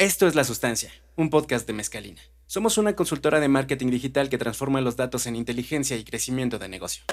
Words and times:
Esto 0.00 0.26
es 0.26 0.34
La 0.34 0.44
Sustancia, 0.44 0.90
un 1.14 1.28
podcast 1.28 1.66
de 1.66 1.74
Mezcalina. 1.74 2.22
Somos 2.46 2.78
una 2.78 2.96
consultora 2.96 3.38
de 3.38 3.48
marketing 3.48 3.88
digital 3.90 4.30
que 4.30 4.38
transforma 4.38 4.80
los 4.80 4.96
datos 4.96 5.26
en 5.26 5.36
inteligencia 5.36 5.94
y 5.98 6.04
crecimiento 6.04 6.58
de 6.58 6.70
negocio. 6.70 7.04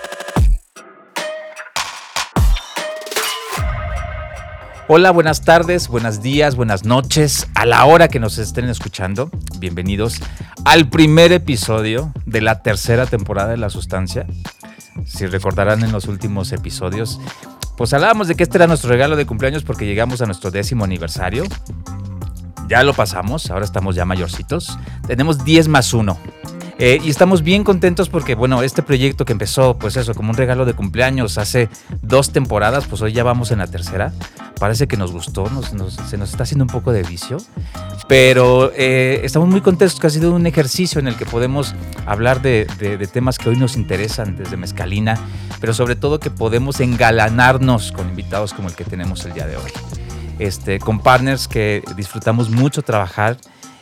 Hola, 4.87 5.11
buenas 5.11 5.41
tardes, 5.41 5.89
buenos 5.89 6.21
días, 6.21 6.55
buenas 6.55 6.85
noches, 6.85 7.49
a 7.55 7.65
la 7.65 7.83
hora 7.83 8.07
que 8.07 8.21
nos 8.21 8.37
estén 8.37 8.69
escuchando. 8.69 9.29
Bienvenidos 9.59 10.21
al 10.63 10.89
primer 10.89 11.33
episodio 11.33 12.13
de 12.25 12.39
la 12.39 12.61
tercera 12.63 13.05
temporada 13.05 13.49
de 13.49 13.57
La 13.57 13.69
Sustancia. 13.69 14.25
Si 15.05 15.25
recordarán 15.25 15.83
en 15.83 15.91
los 15.91 16.05
últimos 16.05 16.53
episodios, 16.53 17.19
pues 17.75 17.91
hablábamos 17.91 18.29
de 18.29 18.35
que 18.35 18.43
este 18.43 18.57
era 18.57 18.67
nuestro 18.67 18.89
regalo 18.89 19.17
de 19.17 19.25
cumpleaños 19.25 19.65
porque 19.65 19.85
llegamos 19.85 20.21
a 20.21 20.25
nuestro 20.25 20.51
décimo 20.51 20.85
aniversario 20.85 21.43
ya 22.67 22.83
lo 22.83 22.93
pasamos, 22.93 23.49
ahora 23.49 23.65
estamos 23.65 23.95
ya 23.95 24.05
mayorcitos. 24.05 24.77
Tenemos 25.07 25.43
10 25.43 25.67
más 25.67 25.93
1. 25.93 26.17
Eh, 26.79 26.99
y 27.03 27.09
estamos 27.09 27.41
bien 27.41 27.63
contentos 27.63 28.07
porque, 28.07 28.35
bueno, 28.35 28.61
este 28.61 28.83
proyecto 28.83 29.25
que 29.25 29.31
empezó, 29.31 29.77
pues 29.79 29.97
eso, 29.97 30.13
como 30.13 30.29
un 30.29 30.37
regalo 30.37 30.63
de 30.63 30.73
cumpleaños 30.73 31.39
hace 31.39 31.69
dos 32.03 32.31
temporadas, 32.31 32.85
pues 32.85 33.01
hoy 33.01 33.13
ya 33.13 33.23
vamos 33.23 33.49
en 33.51 33.59
la 33.59 33.67
tercera. 33.67 34.13
Parece 34.59 34.87
que 34.87 34.95
nos 34.95 35.11
gustó, 35.11 35.49
se 36.07 36.17
nos 36.17 36.29
está 36.29 36.43
haciendo 36.43 36.65
un 36.65 36.69
poco 36.69 36.91
de 36.91 37.03
vicio, 37.03 37.37
pero 38.07 38.71
eh, 38.75 39.21
estamos 39.23 39.49
muy 39.49 39.61
contentos 39.61 39.99
que 39.99 40.07
ha 40.07 40.09
sido 40.09 40.33
un 40.33 40.45
ejercicio 40.45 40.99
en 40.99 41.07
el 41.07 41.15
que 41.15 41.25
podemos 41.25 41.73
hablar 42.05 42.41
de, 42.41 42.65
de 42.79 43.07
temas 43.07 43.37
que 43.37 43.49
hoy 43.49 43.55
nos 43.55 43.75
interesan 43.75 44.35
desde 44.35 44.57
Mezcalina, 44.57 45.19
pero 45.59 45.73
sobre 45.73 45.95
todo 45.95 46.19
que 46.19 46.31
podemos 46.31 46.79
engalanarnos 46.79 47.91
con 47.91 48.09
invitados 48.09 48.53
como 48.53 48.67
el 48.67 48.75
que 48.75 48.83
tenemos 48.83 49.25
el 49.25 49.33
día 49.33 49.45
de 49.45 49.57
hoy 49.57 49.71
este, 50.39 50.79
con 50.79 50.99
partners 50.99 51.47
que 51.47 51.83
disfrutamos 51.95 52.49
mucho 52.49 52.81
trabajar, 52.81 53.37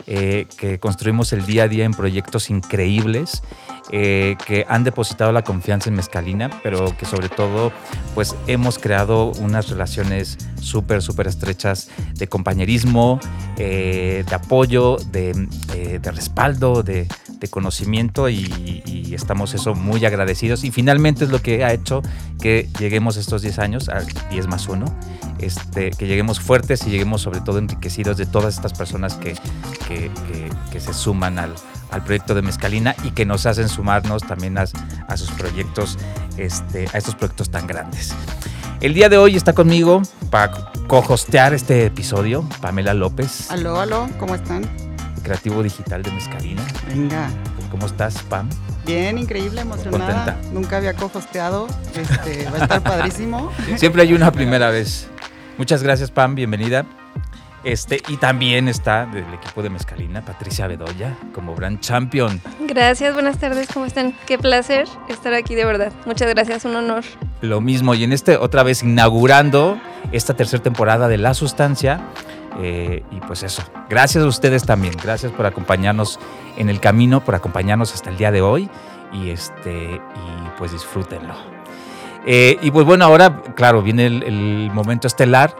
eh, 0.07 0.45
que 0.57 0.79
construimos 0.79 1.33
el 1.33 1.45
día 1.45 1.63
a 1.63 1.67
día 1.67 1.85
en 1.85 1.93
proyectos 1.93 2.49
increíbles. 2.49 3.41
Eh, 3.91 4.35
que 4.47 4.65
han 4.67 4.83
depositado 4.83 5.31
la 5.31 5.43
confianza 5.43 5.89
en 5.89 5.95
Mezcalina, 5.95 6.49
pero 6.63 6.97
que 6.97 7.05
sobre 7.05 7.29
todo 7.29 7.71
pues 8.15 8.35
hemos 8.47 8.79
creado 8.79 9.31
unas 9.33 9.69
relaciones 9.69 10.37
súper, 10.59 11.03
súper 11.03 11.27
estrechas 11.27 11.89
de 12.15 12.27
compañerismo, 12.27 13.19
eh, 13.57 14.23
de 14.27 14.35
apoyo, 14.35 14.97
de, 15.11 15.33
de 16.01 16.11
respaldo, 16.11 16.81
de, 16.81 17.07
de 17.39 17.47
conocimiento 17.47 18.29
y, 18.29 19.13
estamos 19.13 19.53
eso 19.53 19.75
muy 19.75 20.03
agradecidos. 20.05 20.63
Y 20.65 20.71
finalmente 20.71 21.23
es 21.23 21.29
lo 21.29 21.41
que 21.41 21.63
ha 21.63 21.71
hecho 21.71 22.01
que 22.41 22.67
lleguemos 22.79 23.15
estos 23.15 23.41
10 23.41 23.59
años, 23.59 23.87
a 23.87 24.01
10 24.29 24.47
más 24.47 24.67
1, 24.67 24.85
este, 25.39 25.91
que 25.91 26.05
lleguemos 26.05 26.41
fuertes 26.41 26.85
y 26.85 26.89
lleguemos 26.89 27.21
sobre 27.21 27.39
todo 27.39 27.59
enriquecidos 27.59 28.17
de 28.17 28.25
todas 28.25 28.55
estas 28.55 28.73
personas 28.73 29.15
que, 29.15 29.35
que, 29.87 30.79
se 30.79 30.93
suman 30.93 31.39
al, 31.39 31.55
al, 31.96 32.04
proyecto 32.04 32.35
de 32.35 32.41
Mezcalina 32.41 32.96
y 33.04 33.12
que 33.12 33.26
nos 33.26 33.46
hacen 33.46 33.70
sumarnos 33.70 34.24
también 34.24 34.57
a, 34.57 34.65
a 35.07 35.18
sus 35.18 35.32
proyectos, 35.32 35.98
este, 36.37 36.87
a 36.93 36.98
estos 36.98 37.15
proyectos 37.15 37.49
tan 37.49 37.68
grandes. 37.68 38.13
El 38.82 38.93
día 38.93 39.10
de 39.10 39.18
hoy 39.18 39.35
está 39.35 39.54
conmigo 39.54 40.02
para 40.29 40.71
co-hostear 40.87 41.54
este 41.54 41.85
episodio 41.85 42.48
Pamela 42.62 42.93
López. 42.93 43.49
Aló, 43.49 43.79
aló, 43.79 44.10
¿cómo 44.20 44.35
están? 44.35 44.70
creativo 45.26 45.63
digital 45.63 46.04
de 46.04 46.12
Mezcalina. 46.12 46.65
Venga. 46.87 47.29
¿Cómo 47.71 47.87
estás, 47.87 48.21
Pam? 48.30 48.48
Bien, 48.85 49.18
increíble, 49.18 49.62
emocionada. 49.62 50.26
Contenta. 50.26 50.54
Nunca 50.54 50.77
había 50.77 50.93
cofosteado. 50.93 51.68
Este, 51.96 52.46
va 52.46 52.59
a 52.59 52.62
estar 52.62 52.82
padrísimo. 52.82 53.52
Siempre 53.76 54.04
hay 54.04 54.13
una 54.13 54.32
primera 54.32 54.70
vez. 54.70 55.07
Muchas 55.57 55.84
gracias, 55.84 56.12
Pam. 56.12 56.35
Bienvenida. 56.35 56.85
Este, 57.66 57.99
y 58.10 58.18
también 58.18 58.68
está 58.68 59.08
del 59.08 59.26
equipo 59.34 59.63
de 59.63 59.71
Mezcalina, 59.71 60.24
Patricia 60.24 60.68
Bedoya, 60.68 61.18
como 61.34 61.55
Brand 61.55 61.80
Champion. 61.80 62.40
Gracias, 62.60 63.16
buenas 63.16 63.40
tardes, 63.40 63.68
¿cómo 63.74 63.88
están? 63.88 64.16
Qué 64.28 64.38
placer 64.38 64.88
estar 65.09 65.34
aquí, 65.34 65.56
de 65.56 65.66
verdad. 65.66 65.91
Muchas 66.06 66.30
gracias, 66.30 66.63
un 66.66 66.75
honor. 66.75 67.04
Lo 67.42 67.62
mismo, 67.62 67.96
y 67.96 68.04
en 68.04 68.14
este, 68.14 68.38
otra 68.38 68.62
vez 68.62 68.84
inaugurando 68.84 69.80
esta 70.12 70.36
tercera 70.36 70.62
temporada 70.62 71.08
de 71.08 71.18
La 71.18 71.34
Sustancia, 71.34 72.02
eh, 72.62 73.04
y 73.09 73.20
pues 73.22 73.42
eso, 73.42 73.64
gracias 73.90 74.24
a 74.24 74.28
ustedes 74.28 74.64
también, 74.64 74.94
gracias 75.02 75.31
por 75.31 75.48
acompañarnos 75.48 76.20
en 76.58 76.70
el 76.70 76.80
camino, 76.80 77.25
por 77.25 77.34
acompañarnos 77.34 77.96
hasta 77.96 78.12
el 78.12 78.18
día 78.18 78.31
de 78.31 78.42
hoy 78.42 78.70
y, 79.12 79.31
este, 79.31 79.96
y 79.96 80.50
pues 80.59 80.72
disfrútenlo. 80.72 81.34
Eh, 82.25 82.58
y 82.62 82.72
pues 82.72 82.86
bueno, 82.86 83.06
ahora, 83.06 83.42
claro, 83.56 83.81
viene 83.81 84.08
el, 84.08 84.72
momento 84.74 85.08
estelar 85.08 85.56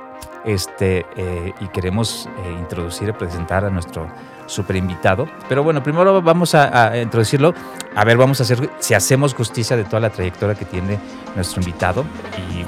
este, 0.46 1.06
eh, 1.18 1.54
y 1.60 1.68
queremos 1.68 2.30
introducir 2.60 3.10
y 3.10 3.12
presentar 3.14 3.66
a 3.66 3.70
nuestro 3.70 4.08
super 4.48 4.76
invitado. 4.76 5.28
Pero 5.50 5.64
bueno, 5.64 5.82
primero 5.82 6.22
vamos 6.22 6.56
a, 6.56 6.98
introducirlo. 6.98 7.54
A 7.96 8.04
ver, 8.04 8.18
vamos 8.18 8.40
a 8.40 8.44
hacer, 8.44 8.70
si 8.80 8.94
hacemos 8.94 9.34
justicia 9.34 9.76
de 9.76 9.84
toda 9.84 10.00
la 10.00 10.10
trayectoria 10.10 10.56
que 10.56 10.66
tiene 10.66 11.00
nuestro 11.36 11.62
invitado 11.62 12.06
y 12.38 12.66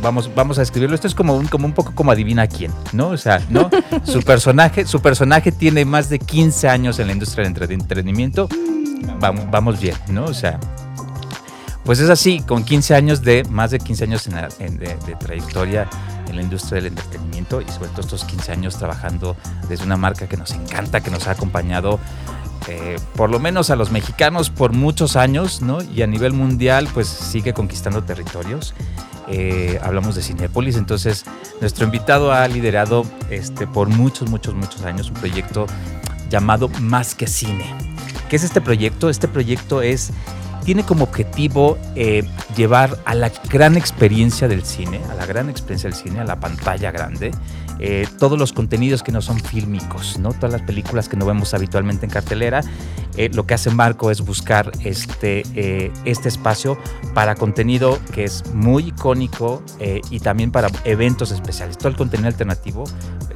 vamos, 0.00 0.30
vamos 0.34 0.58
a 0.58 0.62
escribirlo. 0.62 0.94
Esto 0.94 1.06
es 1.06 1.14
como 1.14 1.36
un, 1.36 1.46
como 1.46 1.66
un 1.66 1.72
poco 1.72 1.92
como 1.94 2.12
adivina 2.12 2.46
quién, 2.46 2.72
¿no? 2.92 3.08
O 3.08 3.16
sea, 3.16 3.40
¿no? 3.48 3.70
su 4.04 4.22
personaje, 4.22 4.86
su 4.86 5.00
personaje 5.00 5.52
tiene 5.52 5.84
más 5.84 6.08
de 6.08 6.18
15 6.18 6.68
años 6.68 6.98
en 6.98 7.08
la 7.08 7.12
industria 7.12 7.48
del 7.48 7.72
entretenimiento. 7.72 8.48
Vamos, 9.18 9.50
vamos 9.50 9.80
bien, 9.80 9.96
¿no? 10.08 10.24
O 10.24 10.34
sea, 10.34 10.58
pues 11.84 12.00
es 12.00 12.10
así, 12.10 12.40
con 12.40 12.64
15 12.64 12.94
años 12.94 13.22
de, 13.22 13.44
más 13.44 13.70
de 13.70 13.78
15 13.78 14.04
años 14.04 14.24
de 14.24 15.16
trayectoria 15.18 15.88
en 16.28 16.36
la 16.36 16.42
industria 16.42 16.76
del 16.76 16.86
entretenimiento 16.86 17.60
y 17.60 17.68
sobre 17.68 17.88
todo 17.90 18.02
estos 18.02 18.24
15 18.24 18.52
años 18.52 18.76
trabajando 18.76 19.36
desde 19.68 19.84
una 19.84 19.96
marca 19.96 20.26
que 20.28 20.36
nos 20.36 20.52
encanta, 20.52 21.00
que 21.00 21.10
nos 21.10 21.26
ha 21.26 21.32
acompañado 21.32 21.98
eh, 22.68 22.98
por 23.16 23.30
lo 23.30 23.38
menos 23.38 23.70
a 23.70 23.76
los 23.76 23.90
mexicanos 23.90 24.50
por 24.50 24.72
muchos 24.72 25.16
años, 25.16 25.62
¿no? 25.62 25.82
Y 25.82 26.02
a 26.02 26.06
nivel 26.06 26.32
mundial 26.32 26.88
pues 26.92 27.08
sigue 27.08 27.52
conquistando 27.52 28.04
territorios. 28.04 28.74
Eh, 29.28 29.80
hablamos 29.82 30.14
de 30.14 30.22
Cinepolis, 30.22 30.76
entonces 30.76 31.24
nuestro 31.60 31.84
invitado 31.84 32.32
ha 32.32 32.46
liderado 32.48 33.04
este, 33.30 33.66
por 33.66 33.88
muchos, 33.88 34.28
muchos, 34.28 34.54
muchos 34.54 34.82
años 34.82 35.08
un 35.08 35.14
proyecto 35.14 35.66
llamado 36.28 36.68
Más 36.80 37.14
que 37.14 37.26
Cine. 37.26 37.74
¿Qué 38.28 38.36
es 38.36 38.44
este 38.44 38.60
proyecto? 38.60 39.08
Este 39.08 39.26
proyecto 39.26 39.82
es 39.82 40.12
tiene 40.64 40.84
como 40.84 41.04
objetivo 41.04 41.78
eh, 41.94 42.24
llevar 42.56 42.98
a 43.04 43.14
la 43.14 43.30
gran 43.50 43.76
experiencia 43.76 44.48
del 44.48 44.64
cine, 44.64 45.00
a 45.10 45.14
la 45.14 45.26
gran 45.26 45.48
experiencia 45.48 45.88
del 45.90 45.98
cine, 45.98 46.20
a 46.20 46.24
la 46.24 46.38
pantalla 46.38 46.90
grande, 46.90 47.30
eh, 47.78 48.06
todos 48.18 48.38
los 48.38 48.52
contenidos 48.52 49.02
que 49.02 49.10
no 49.10 49.22
son 49.22 49.40
fílmicos, 49.40 50.18
¿no? 50.18 50.32
todas 50.32 50.52
las 50.52 50.62
películas 50.62 51.08
que 51.08 51.16
no 51.16 51.26
vemos 51.26 51.54
habitualmente 51.54 52.06
en 52.06 52.12
cartelera. 52.12 52.62
Eh, 53.16 53.30
lo 53.32 53.46
que 53.46 53.54
hace 53.54 53.70
Marco 53.70 54.10
es 54.10 54.20
buscar 54.20 54.70
este, 54.84 55.90
este 56.04 56.28
espacio 56.28 56.78
para 57.14 57.34
contenido 57.34 57.98
que 58.12 58.24
es 58.24 58.44
muy 58.54 58.88
icónico 58.88 59.62
y 60.10 60.20
también 60.20 60.52
para 60.52 60.68
eventos 60.84 61.32
especiales. 61.32 61.76
Todo 61.76 61.88
el 61.88 61.96
contenido 61.96 62.28
alternativo, 62.28 62.84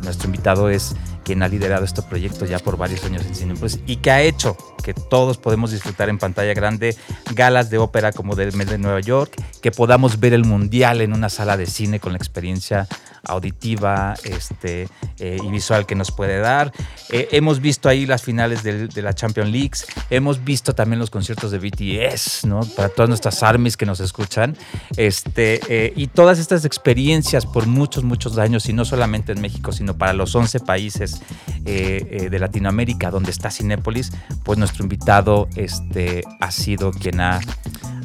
nuestro 0.02 0.26
invitado 0.26 0.68
es 0.68 0.94
quien 1.24 1.42
ha 1.42 1.48
liderado 1.48 1.84
este 1.84 2.02
proyecto 2.02 2.44
ya 2.44 2.58
por 2.58 2.76
varios 2.76 3.04
años 3.04 3.24
en 3.26 3.34
Cinepolis 3.34 3.80
y 3.86 3.96
que 3.96 4.10
ha 4.10 4.22
hecho 4.22 4.56
que 4.82 4.94
todos 4.94 5.38
podemos 5.38 5.72
disfrutar 5.72 6.08
en 6.08 6.18
pantalla 6.18 6.54
grande 6.54 6.96
galas 7.34 7.70
de 7.70 7.78
ópera 7.78 8.12
como 8.12 8.36
del 8.36 8.54
mes 8.54 8.68
de 8.68 8.78
Nueva 8.78 9.00
York, 9.00 9.34
que 9.62 9.70
podamos 9.70 10.20
ver 10.20 10.34
el 10.34 10.44
mundial 10.44 11.00
en 11.00 11.12
una 11.14 11.30
sala 11.30 11.56
de 11.56 11.66
cine 11.66 11.98
con 11.98 12.12
la 12.12 12.18
experiencia 12.18 12.86
auditiva 13.26 14.14
este, 14.24 14.88
eh, 15.18 15.38
y 15.42 15.48
visual 15.48 15.86
que 15.86 15.94
nos 15.94 16.10
puede 16.10 16.38
dar. 16.38 16.72
Eh, 17.10 17.28
hemos 17.32 17.60
visto 17.60 17.88
ahí 17.88 18.06
las 18.06 18.22
finales 18.22 18.62
de, 18.62 19.02
la 19.02 19.12
Champions 19.12 19.50
League, 19.50 19.72
hemos 20.10 20.42
visto 20.44 20.74
también 20.74 20.98
los 20.98 21.10
conciertos 21.10 21.50
de 21.50 21.58
BTS, 21.58 22.46
¿no? 22.46 22.60
Para 22.76 22.88
todas 22.88 23.08
nuestras 23.08 23.42
armies 23.42 23.76
que 23.76 23.86
nos 23.86 24.00
escuchan. 24.00 24.56
Este, 24.96 25.60
eh, 25.68 25.92
y 25.96 26.06
todas 26.06 26.38
estas 26.38 26.64
experiencias 26.64 27.46
por 27.46 27.66
muchos, 27.66 28.04
muchos 28.04 28.38
años, 28.38 28.68
y 28.68 28.72
no 28.72 28.84
solamente 28.84 29.32
en 29.32 29.40
México, 29.40 29.72
sino 29.72 29.96
para 29.96 30.12
los 30.12 30.34
11 30.34 30.60
países 30.60 31.20
de 31.64 32.38
Latinoamérica 32.38 33.10
donde 33.10 33.30
está 33.30 33.50
Cinépolis, 33.50 34.12
pues 34.42 34.58
nuestro 34.58 34.82
invitado 34.82 35.48
este, 35.56 36.22
ha 36.40 36.50
sido 36.50 36.92
quien 36.92 37.20
ha, 37.20 37.40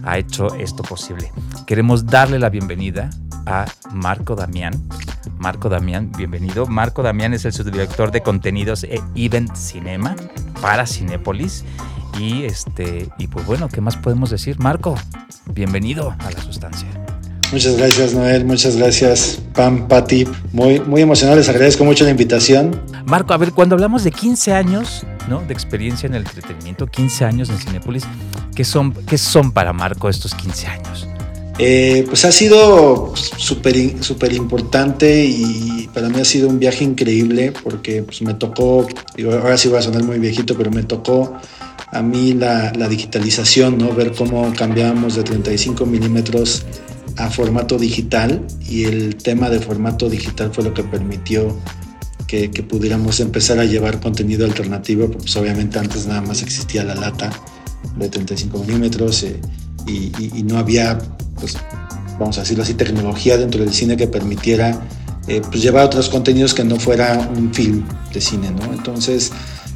ha 0.04 0.18
hecho 0.18 0.54
esto 0.56 0.84
posible. 0.84 1.32
Queremos 1.66 2.06
darle 2.06 2.40
la 2.40 2.50
bienvenida 2.50 3.10
a 3.46 3.66
Marco 3.92 4.36
Damián. 4.36 4.74
Marco 5.38 5.70
Damián, 5.70 6.12
bienvenido. 6.18 6.66
Marco 6.68 7.04
Damián 7.04 7.34
es 7.34 7.46
el 7.46 7.54
subdirector 7.54 8.12
de 8.12 8.22
contenidos 8.22 8.84
e 8.84 9.02
Event 9.16 9.56
Cinema 9.56 10.16
para 10.62 10.86
Cinépolis. 10.86 11.64
Y 12.20 12.44
este, 12.44 13.08
y 13.18 13.28
pues 13.28 13.46
bueno, 13.46 13.70
¿qué 13.70 13.82
más 13.82 13.96
podemos 13.96 14.30
decir? 14.30 14.60
Marco, 14.60 14.96
bienvenido 15.54 16.16
a 16.20 16.32
la 16.32 16.42
sustancia. 16.42 16.88
Muchas 17.52 17.78
gracias, 17.78 18.14
Noel. 18.14 18.46
Muchas 18.46 18.76
gracias, 18.78 19.42
Pam, 19.54 19.88
Pati. 19.88 20.28
Muy, 20.52 20.80
muy 20.82 21.02
emocionado. 21.02 21.38
Les 21.38 21.50
agradezco 21.50 21.84
mucho 21.84 22.04
la 22.04 22.12
invitación. 22.12 22.80
Marco, 23.06 23.34
a 23.34 23.38
ver, 23.38 23.54
cuando 23.54 23.76
hablamos 23.76 24.04
de 24.04 24.12
15 24.12 24.54
años 24.54 25.04
¿no? 25.28 25.42
de 25.42 25.54
experiencia 25.54 26.06
en 26.06 26.14
el 26.14 26.24
entretenimiento, 26.26 26.86
15 26.86 27.26
años 27.26 27.50
en 27.50 27.58
Cinépolis, 27.58 28.04
¿qué 28.56 28.64
son, 28.64 28.94
¿qué 28.94 29.18
son 29.18 29.52
para 29.52 29.74
Marco 29.74 30.10
estos 30.10 30.36
15 30.36 30.68
años? 30.68 31.08
Eh, 31.62 32.06
pues 32.08 32.24
ha 32.24 32.32
sido 32.32 33.14
súper 33.16 34.02
super 34.02 34.32
importante 34.32 35.26
y 35.26 35.90
para 35.94 36.08
mí 36.08 36.18
ha 36.22 36.26
sido 36.26 36.48
un 36.48 36.58
viaje 36.58 36.86
increíble 36.86 37.52
porque 37.64 38.02
pues 38.02 38.22
me 38.22 38.34
tocó, 38.34 38.88
ahora 39.26 39.58
sí 39.58 39.68
voy 39.68 39.80
a 39.80 39.82
sonar 39.82 40.04
muy 40.04 40.20
viejito, 40.20 40.56
pero 40.56 40.72
me 40.72 40.84
tocó 40.84 41.34
a 41.92 42.02
mí 42.02 42.34
la, 42.34 42.72
digitalización, 42.88 43.78
¿no? 43.78 43.94
ver 43.94 44.14
cómo 44.14 44.54
cambiábamos 44.54 45.16
de 45.16 45.24
35 45.24 45.86
milímetros 45.86 46.64
a 47.18 47.30
formato 47.30 47.78
digital 47.78 48.48
y 48.66 48.86
el 48.86 49.18
tema 49.18 49.50
de 49.50 49.60
formato 49.60 50.10
digital 50.10 50.52
fue 50.54 50.64
lo 50.64 50.74
que 50.74 50.84
permitió 50.84 51.58
que, 52.26 52.48
pudiéramos 52.64 53.20
empezar 53.20 53.60
a 53.60 53.66
llevar 53.66 54.00
contenido 54.00 54.46
alternativo, 54.46 55.10
pues 55.10 55.36
obviamente 55.36 55.78
antes 55.78 56.06
nada 56.06 56.22
más 56.22 56.42
existía 56.42 56.86
la 56.86 56.96
lata 56.96 57.32
de 57.98 58.08
35 58.08 58.60
milímetros 58.60 59.24
eh, 59.24 59.42
y, 59.88 60.44
no 60.44 60.58
había 60.58 60.98
pues, 61.40 61.58
vamos 62.20 62.38
a 62.38 62.42
decirlo 62.42 62.64
así, 62.64 62.74
tecnología 62.74 63.38
dentro 63.38 63.64
del 63.64 63.74
cine 63.74 63.96
que 63.96 64.08
permitiera 64.08 64.80
eh, 65.28 65.42
pues 65.48 65.62
llevar 65.62 65.86
otros 65.86 66.10
contenidos 66.10 66.54
que 66.54 66.64
no 66.64 66.78
fuera 66.78 67.30
un 67.36 67.54
film 67.54 67.86
de 68.14 68.20
cine, 68.20 68.52
¿no? 68.52 68.74
Entonces, 68.74 69.32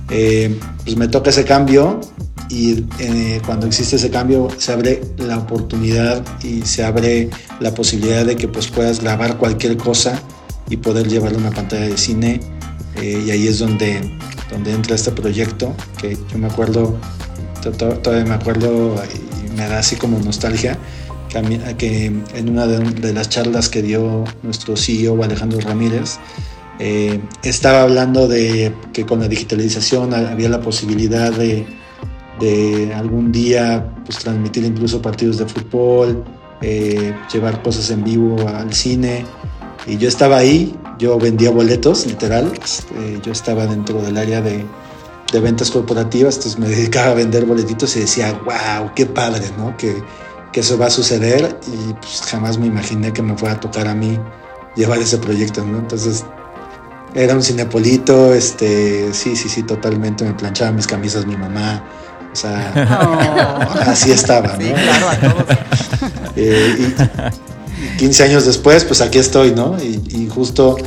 eh, 0.10 0.60
pues 0.84 0.98
me 0.98 1.08
toca 1.08 1.30
ese 1.30 1.46
cambio 1.46 2.02
y 2.50 2.86
eh, 3.00 3.42
cuando 3.46 3.68
existe 3.68 3.96
ese 3.96 4.10
cambio 4.10 4.50
se 4.58 4.74
abre 4.74 5.02
la 5.18 5.38
oportunidad 5.38 6.24
y 6.44 6.62
se 6.64 6.84
abre 6.84 7.30
la 7.60 7.74
posibilidad 7.74 8.26
de 8.26 8.36
que 8.36 8.48
pues 8.48 8.68
puedas 8.68 9.00
grabar 9.00 9.38
cualquier 9.38 9.78
cosa 9.78 10.20
y 10.70 10.78
poder 10.78 11.08
llevarlo 11.08 11.38
a 11.38 11.42
una 11.42 11.52
pantalla 11.52 11.88
de 11.88 11.98
cine 11.98 12.40
y 13.02 13.32
ahí 13.32 13.48
es 13.48 13.60
donde, 13.60 14.18
donde 14.52 14.72
entra 14.72 14.96
este 14.96 15.12
proyecto 15.12 15.74
que 15.98 16.18
yo 16.32 16.38
me 16.38 16.48
acuerdo, 16.48 16.98
todavía 17.62 18.26
me 18.26 18.36
acuerdo 18.36 18.96
me 19.56 19.68
da 19.68 19.80
así 19.80 19.96
como 19.96 20.20
nostalgia 20.20 20.78
que 21.78 22.06
en 22.06 22.50
una 22.50 22.68
de, 22.68 23.14
las 23.14 23.30
charlas 23.30 23.70
que 23.70 23.82
dio 23.82 24.24
nuestro 24.44 24.76
CEO 24.78 25.22
Alejandro 25.24 25.60
Ramírez, 25.62 26.20
eh, 26.80 27.20
estaba 27.44 27.82
hablando 27.82 28.28
de 28.28 28.74
que 28.94 29.06
con 29.06 29.20
la 29.20 29.28
digitalización 29.28 30.14
había 30.14 30.50
la 30.50 30.62
posibilidad 30.62 31.32
de, 31.32 31.66
algún 32.96 33.32
día 33.32 33.90
pues, 34.06 34.20
transmitir 34.20 34.66
incluso 34.66 35.02
partidos 35.02 35.38
de 35.38 35.46
fútbol, 35.46 36.24
eh, 36.62 37.14
llevar 37.32 37.62
cosas 37.62 37.90
en 37.90 38.04
vivo 38.04 38.48
al 38.48 38.74
cine. 38.74 39.26
Y 39.88 39.98
yo 39.98 40.08
estaba 40.08 40.38
ahí, 40.38 40.76
yo 41.00 41.18
vendía 41.18 41.52
boletos, 41.52 42.06
literal. 42.06 42.52
Este, 42.62 43.20
yo 43.24 43.32
estaba 43.32 43.66
dentro 43.66 44.02
del 44.02 44.18
área 44.18 44.42
de, 44.42 44.66
de 45.34 45.40
ventas 45.42 45.72
corporativas, 45.72 46.36
entonces 46.36 46.60
me 46.60 46.70
dedicaba 46.76 47.12
a 47.12 47.14
vender 47.16 47.46
boletitos 47.46 47.96
y 47.98 48.02
decía, 48.02 48.40
wow, 48.46 48.92
qué 48.96 49.06
padre, 49.06 49.52
¿no? 49.58 49.76
Que, 49.76 50.02
que 50.54 50.60
eso 50.62 50.78
va 50.78 50.86
a 50.86 50.90
suceder 50.92 51.60
y 51.68 51.94
pues 51.94 52.22
jamás 52.28 52.58
me 52.58 52.68
imaginé 52.68 53.12
que 53.12 53.22
me 53.22 53.36
fuera 53.36 53.56
a 53.56 53.60
tocar 53.60 53.88
a 53.88 53.96
mí 53.96 54.20
llevar 54.76 55.00
ese 55.00 55.18
proyecto, 55.18 55.66
¿no? 55.66 55.80
Entonces 55.80 56.24
era 57.16 57.34
un 57.36 57.44
cinepolito, 57.44 58.34
este, 58.34 59.14
sí, 59.14 59.36
sí, 59.36 59.50
sí, 59.50 59.64
totalmente, 59.64 60.24
me 60.24 60.34
planchaba 60.34 60.72
mis 60.72 60.88
camisas 60.88 61.26
mi 61.26 61.36
mamá, 61.36 61.84
o 62.32 62.36
sea, 62.36 63.70
así 63.88 64.12
estaba, 64.12 64.56
¿no? 64.58 64.64
Sí, 64.64 64.72
claro, 64.72 65.10
a 65.10 65.16
todos. 65.18 65.46
Eh, 66.36 66.76
y 66.80 67.98
15 67.98 68.24
años 68.24 68.46
después, 68.46 68.84
pues 68.86 69.02
aquí 69.02 69.20
estoy, 69.20 69.52
¿no? 69.52 69.78
Y, 69.80 70.28
justo, 70.34 70.78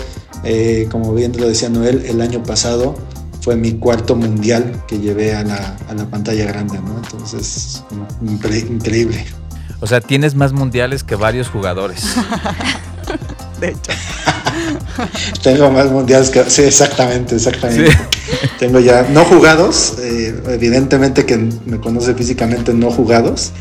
eh, 0.42 0.88
como 0.90 1.14
bien 1.14 1.32
lo 1.38 1.46
decía 1.46 1.68
Noel, 1.68 2.04
el 2.06 2.20
año 2.20 2.42
pasado 2.42 2.96
fue 3.46 3.54
mi 3.54 3.74
cuarto 3.74 4.16
mundial 4.16 4.82
que 4.88 4.98
llevé 4.98 5.32
a 5.32 5.44
la, 5.44 5.76
a 5.88 5.94
la 5.94 6.04
pantalla 6.06 6.46
grande, 6.46 6.80
¿no? 6.80 6.96
Entonces, 6.96 7.80
increíble. 8.20 9.24
O 9.78 9.86
sea, 9.86 10.00
tienes 10.00 10.34
más 10.34 10.52
mundiales 10.52 11.04
que 11.04 11.14
varios 11.14 11.48
jugadores. 11.48 12.02
de 13.60 13.68
hecho. 13.68 13.92
Tengo 15.44 15.70
más 15.70 15.92
mundiales 15.92 16.30
que... 16.30 16.42
Sí, 16.50 16.62
exactamente, 16.62 17.36
exactamente. 17.36 17.96
Tengo 18.58 18.80
ya, 18.80 19.02
no 19.10 19.24
jugados, 19.24 19.94
eh, 20.00 20.42
evidentemente 20.48 21.24
que 21.24 21.36
me 21.66 21.78
conoce 21.78 22.14
físicamente 22.14 22.74
no 22.74 22.90
jugados, 22.90 23.52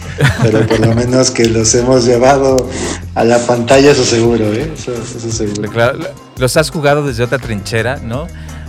pero 0.42 0.66
por 0.66 0.80
lo 0.80 0.96
menos 0.96 1.30
que 1.30 1.46
los 1.48 1.76
hemos 1.76 2.06
llevado 2.06 2.68
a 3.14 3.24
la 3.24 3.38
pantalla, 3.38 3.92
eso 3.92 4.04
seguro, 4.04 4.52
¿eh? 4.52 4.74
Eso, 4.76 4.94
eso 4.94 5.32
seguro. 5.32 5.70
Claro, 5.70 6.00
los 6.38 6.58
has 6.58 6.72
jugado 6.72 7.06
desde 7.06 7.22
otra 7.22 7.38
trinchera, 7.38 7.98
¿no? 7.98 8.26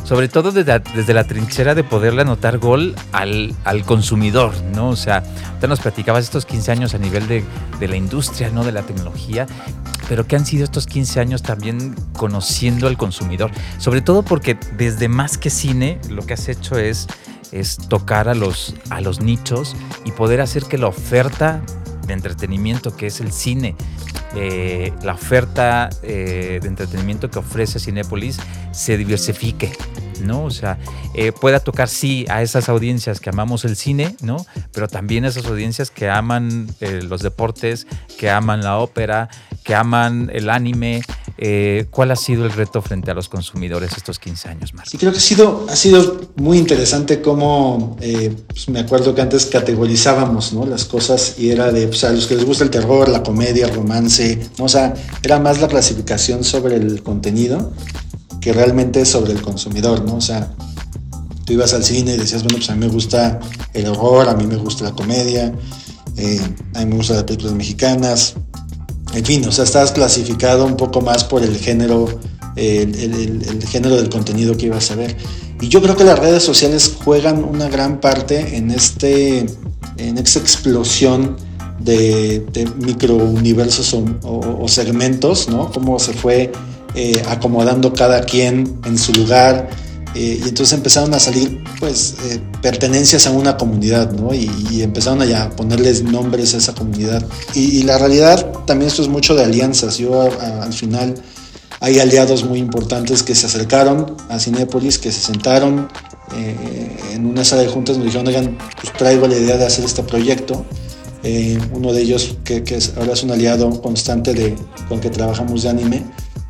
Sobre 0.07 0.29
todo 0.29 0.53
desde 0.53 1.15
la, 1.15 1.25
trinchera 1.25 1.75
de 1.75 1.83
poderle 1.83 2.23
anotar 2.23 2.59
gol 2.59 2.95
al, 3.11 3.57
consumidor, 3.85 4.55
¿no? 4.73 4.91
O 4.91 4.97
sea, 4.97 5.25
te 5.61 5.67
nos 5.67 5.81
platicabas 5.81 6.23
estos 6.23 6.47
15 6.47 6.71
años 6.71 6.95
a 6.95 6.99
nivel 6.99 7.27
de, 7.27 7.45
la 7.81 7.97
industria, 7.97 8.49
¿no? 8.51 8.63
De 8.63 8.71
la 8.71 8.83
tecnología, 8.83 9.47
pero 10.09 10.25
que 10.25 10.37
han 10.37 10.47
sido 10.47 10.63
estos 10.63 10.87
15 10.87 11.19
años 11.19 11.43
también 11.43 11.97
conociendo 12.17 12.87
al 12.87 12.97
consumidor, 12.97 13.51
sobre 13.79 14.01
todo 14.01 14.23
porque 14.23 14.57
desde 14.77 15.09
más 15.09 15.39
que 15.39 15.51
cine, 15.51 15.99
lo 16.09 16.25
que 16.25 16.35
has 16.35 16.49
hecho 16.49 16.79
es, 16.79 17.09
es 17.51 17.77
tocar 17.77 18.29
a 18.29 18.37
los, 18.37 18.77
a 18.91 19.01
los 19.01 19.21
nichos 19.21 19.75
y 20.05 20.13
poder 20.13 20.41
hacer 20.41 20.67
que 20.67 20.79
la 20.79 20.87
oferta 20.87 21.63
de 22.07 22.15
entretenimiento 22.15 22.97
que 22.97 23.07
es 23.07 23.21
el 23.21 23.33
cine, 23.33 23.75
eh, 24.35 24.93
la 25.03 25.15
oferta 25.15 25.89
eh, 26.03 26.59
de 26.61 26.69
entretenimiento 26.69 27.31
que 27.31 27.39
ofrece 27.39 27.79
Cinépolis 27.79 28.39
se 28.73 28.97
diversifique. 28.97 29.73
¿no? 30.23 30.45
O 30.45 30.51
sea, 30.51 30.79
eh, 31.15 31.31
pueda 31.31 31.61
tocar 31.61 31.89
sí 31.89 32.25
a 32.31 32.41
esas 32.41 32.71
audiencias 32.71 33.21
que 33.21 33.29
amamos 33.29 33.67
el 33.67 33.77
cine, 33.77 34.17
¿no? 34.23 34.47
Pero 34.73 34.89
también 34.89 35.27
a 35.27 35.29
esas 35.29 35.45
audiencias 35.45 35.91
que 35.91 36.09
aman 36.09 36.69
los 36.81 37.21
deportes, 37.21 37.87
que 38.19 38.31
aman 38.31 38.63
la 38.63 38.79
ópera, 38.79 39.29
que 39.63 39.75
aman 39.75 40.31
el 40.33 40.49
anime. 40.49 41.03
¿Cuál 41.91 42.11
ha 42.11 42.17
sido 42.17 42.45
el 42.45 42.53
reto 42.53 42.81
frente 42.83 43.11
a 43.11 43.15
los 43.15 43.29
consumidores 43.29 43.93
estos 43.97 44.19
15 44.19 44.49
años, 44.49 44.75
más? 44.75 44.89
Sí, 44.89 44.97
creo 44.97 45.13
que 45.13 45.19
ha 45.19 45.77
sido, 45.77 46.31
muy 46.37 46.59
interesante 46.59 47.21
cómo, 47.21 47.97
pues 48.49 48.69
me 48.69 48.81
acuerdo 48.81 49.15
que 49.15 49.23
antes 49.23 49.47
categorizábamos, 49.47 50.53
¿no? 50.53 50.65
Las 50.67 50.85
cosas 50.85 51.35
y 51.39 51.51
era 51.51 51.73
de, 51.73 51.89
pues, 51.89 52.05
a 52.05 52.13
los 52.13 52.27
que 52.27 52.37
les 52.37 52.45
gusta 52.45 52.65
el 52.65 52.71
terror, 52.71 53.09
la 53.09 53.23
comedia, 53.23 53.67
el 53.67 53.75
romance, 53.75 54.49
o 54.59 54.69
sea, 54.69 54.95
era 55.23 55.39
más 55.39 55.61
la 55.61 55.69
clasificación 55.69 56.45
sobre 56.45 56.77
el 56.77 57.03
contenido 57.03 57.73
que 58.47 58.53
realmente 58.53 59.05
sobre 59.05 59.33
el 59.33 59.43
consumidor, 59.43 60.05
¿no? 60.05 60.15
O 60.15 60.21
sea, 60.21 60.55
tú 61.45 61.53
ibas 61.53 61.75
al 61.75 61.83
cine 61.83 62.15
y 62.15 62.17
decías, 62.17 62.45
bueno, 62.45 62.59
pues 62.59 62.71
a 62.71 62.75
mí 62.75 62.87
me 62.87 62.93
gusta 62.93 63.41
el 63.75 63.87
horror, 63.87 64.29
a 64.29 64.35
mí 64.35 64.47
me 64.47 64.55
gusta 64.55 64.85
la 64.85 64.93
comedia, 64.93 65.53
eh, 66.17 66.41
a 66.75 66.79
mí 66.81 66.87
me 66.87 66.97
gustan 66.97 67.17
las 67.17 67.25
películas 67.25 67.55
mexicanas, 67.55 68.35
en 69.15 69.25
fin, 69.25 69.47
o 69.47 69.53
sea, 69.53 69.65
estás 69.65 69.93
clasificado 69.93 70.67
un 70.67 70.77
poco 70.77 71.01
más 71.01 71.25
por 71.25 71.43
el 71.43 71.57
género, 71.57 72.07
el, 72.57 73.65
género 73.69 73.97
del 73.97 74.09
contenido 74.09 74.57
que 74.57 74.67
ibas 74.67 74.91
a 74.91 74.97
ver. 74.97 75.17
Y 75.61 75.69
yo 75.69 75.81
creo 75.81 75.97
que 75.97 76.05
las 76.05 76.19
redes 76.19 76.43
sociales 76.43 76.97
juegan 77.03 77.43
una 77.45 77.69
gran 77.69 78.01
parte 78.01 78.57
en, 78.57 78.71
este, 78.71 79.47
en 79.97 80.19
esta 80.19 80.39
explosión 80.39 81.37
de, 81.79 82.45
micro 82.79 83.15
universos 83.17 83.97
o, 84.23 84.69
segmentos, 84.69 85.49
¿no? 85.49 85.71
Cómo 85.71 85.99
se 85.99 86.13
fue 86.13 86.53
eh, 86.95 87.23
acomodando 87.29 87.93
cada 87.93 88.23
quien 88.23 88.79
en 88.85 88.99
su 88.99 89.13
lugar. 89.13 89.71
Eh, 90.17 90.41
y 90.43 90.49
entonces 90.49 90.73
empezaron 90.73 91.13
a 91.13 91.21
salir 91.21 91.63
pues 91.79 92.15
eh, 92.25 92.41
pertenencias 92.63 93.27
a 93.27 93.31
una 93.31 93.57
comunidad, 93.57 94.13
¿no? 94.13 94.33
Y, 94.33 94.49
empezaron 94.83 95.23
a, 95.23 95.51
ponerles 95.51 96.03
nombres 96.03 96.55
a 96.55 96.57
esa 96.57 96.75
comunidad. 96.75 97.25
Y, 97.55 97.83
la 97.83 97.99
realidad 97.99 98.51
también 98.67 98.89
esto 98.89 99.03
es 99.03 99.09
mucho 99.09 99.35
de 99.35 99.45
alianzas. 99.45 99.99
Yo 99.99 100.29
al 100.41 100.73
final 100.73 101.15
hay 101.81 101.99
aliados 101.99 102.45
muy 102.45 102.59
importantes 102.59 103.23
que 103.23 103.35
se 103.35 103.47
acercaron 103.47 104.17
a 104.29 104.39
Cinépolis, 104.39 104.99
que 104.99 105.13
se 105.13 105.21
sentaron 105.21 105.89
en 107.13 107.25
una 107.25 107.45
sala 107.45 107.63
de 107.63 107.69
juntas, 107.69 107.99
me 107.99 108.05
dijeron, 108.05 108.27
oigan, 108.27 108.59
pues 108.81 108.93
traigo 108.95 109.29
la 109.29 109.37
idea 109.37 109.57
de 109.57 109.67
hacer 109.67 109.85
este 109.85 110.03
proyecto. 110.03 110.65
Eh, 111.29 111.59
uno 111.73 111.93
de 111.93 112.03
ellos, 112.03 112.37
que, 112.45 112.63
ahora 112.97 113.15
es 113.15 113.25
un 113.25 113.33
aliado 113.33 113.83
constante 113.83 114.33
de, 114.33 114.55
con 114.89 115.01
que 115.01 115.11
trabajamos 115.11 115.65
de 115.65 115.71
anime, 115.71 116.05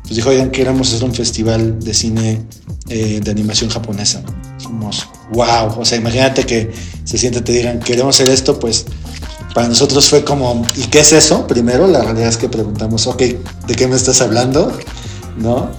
pues 0.07 0.15
dijo, 0.15 0.29
oigan, 0.29 0.51
queremos 0.51 0.93
hacer 0.93 1.03
un 1.03 1.13
festival 1.13 1.79
de 1.79 1.93
cine 1.93 2.41
eh, 2.87 3.19
de 3.21 3.29
animación 3.29 3.69
japonesa. 3.69 4.23
Somos, 4.57 5.05
wow, 5.33 5.77
o 5.77 5.83
sea, 5.83 5.97
imagínate 5.97 6.45
que 6.45 6.71
se 7.03 7.17
siente, 7.17 7.41
te 7.41 7.51
digan, 7.51 7.79
queremos 7.79 8.15
hacer 8.15 8.33
esto, 8.33 8.57
pues 8.57 8.85
para 9.53 9.67
nosotros 9.67 10.07
fue 10.07 10.23
como, 10.23 10.65
¿y 10.77 10.83
qué 10.83 10.99
es 10.99 11.11
eso? 11.11 11.45
Primero, 11.45 11.87
la 11.87 12.01
realidad 12.01 12.29
es 12.29 12.37
que 12.37 12.47
preguntamos, 12.47 13.05
ok, 13.05 13.21
¿de 13.67 13.75
qué 13.75 13.87
me 13.87 13.97
estás 13.97 14.21
hablando? 14.21 14.71
¿No? 15.37 15.69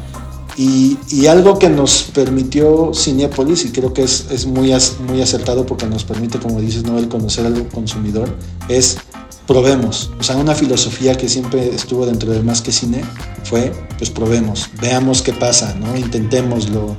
Y, 0.58 0.99
algo 1.26 1.58
que 1.58 1.68
nos 1.68 2.02
permitió 2.02 2.90
Cinepolis, 2.92 3.64
y 3.64 3.70
creo 3.70 3.94
que 3.94 4.02
es, 4.02 4.47
muy, 4.47 4.75
muy 5.06 5.23
acertado 5.23 5.64
porque 5.64 5.87
nos 5.87 6.04
permite, 6.04 6.38
como 6.38 6.61
dices, 6.61 6.82
Noel, 6.82 7.08
conocer 7.08 7.47
al 7.47 7.68
consumidor, 7.68 8.37
es 8.68 8.99
probemos. 9.47 10.11
O 10.18 10.23
sea, 10.23 10.37
una 10.37 10.54
filosofía 10.54 11.14
que 11.14 11.28
siempre 11.28 11.75
estuvo 11.75 12.04
dentro 12.04 12.32
de 12.32 12.42
Más 12.42 12.61
que 12.61 12.73
Cine 12.73 13.02
fue, 13.48 13.72
pues 13.96 14.10
probemos, 14.10 14.70
veamos 14.80 15.22
qué 15.22 15.32
pasa, 15.32 15.74
¿no? 15.74 15.96
Intentémoslo. 15.96 16.96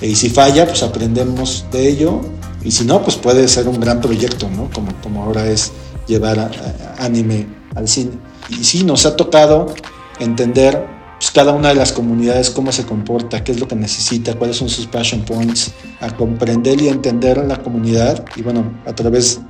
Y 0.00 0.14
si 0.14 0.30
falla, 0.30 0.66
pues 0.66 0.82
aprendemos 0.82 1.64
de 1.70 1.88
ello. 1.88 2.20
Y 2.62 2.70
si 2.70 2.84
no, 2.84 3.02
pues 3.02 3.16
puede 3.16 3.48
ser 3.48 3.68
un 3.68 3.80
gran 3.80 4.00
proyecto, 4.00 4.48
¿no? 4.50 4.70
Como, 4.72 4.92
como 5.02 5.22
ahora 5.24 5.46
es 5.46 5.72
llevar 6.06 6.50
anime 6.98 7.46
al 7.74 7.88
cine. 7.88 8.12
y 8.48 8.64
sí, 8.64 8.84
nos 8.84 9.06
ha 9.06 9.16
tocado 9.16 9.74
entender 10.18 10.86
pues, 11.20 11.30
cada 11.30 11.52
una 11.52 11.68
de 11.68 11.74
las 11.74 11.92
comunidades 11.92 12.50
cómo 12.50 12.72
se 12.72 12.84
comporta, 12.84 13.44
qué 13.44 13.52
es 13.52 13.60
lo 13.60 13.68
que 13.68 13.76
necesita, 13.76 14.34
cuáles 14.34 14.56
son 14.56 14.68
sus 14.68 14.86
passion 14.86 15.22
points, 15.22 15.70
a 16.00 16.16
comprender 16.16 16.80
y 16.80 16.88
entender 16.88 17.38
a 17.38 17.44
la 17.44 17.62
comunidad 17.62 18.24
y 18.36 18.42
bueno, 18.42 18.72
a 18.86 18.94
través 18.94 19.40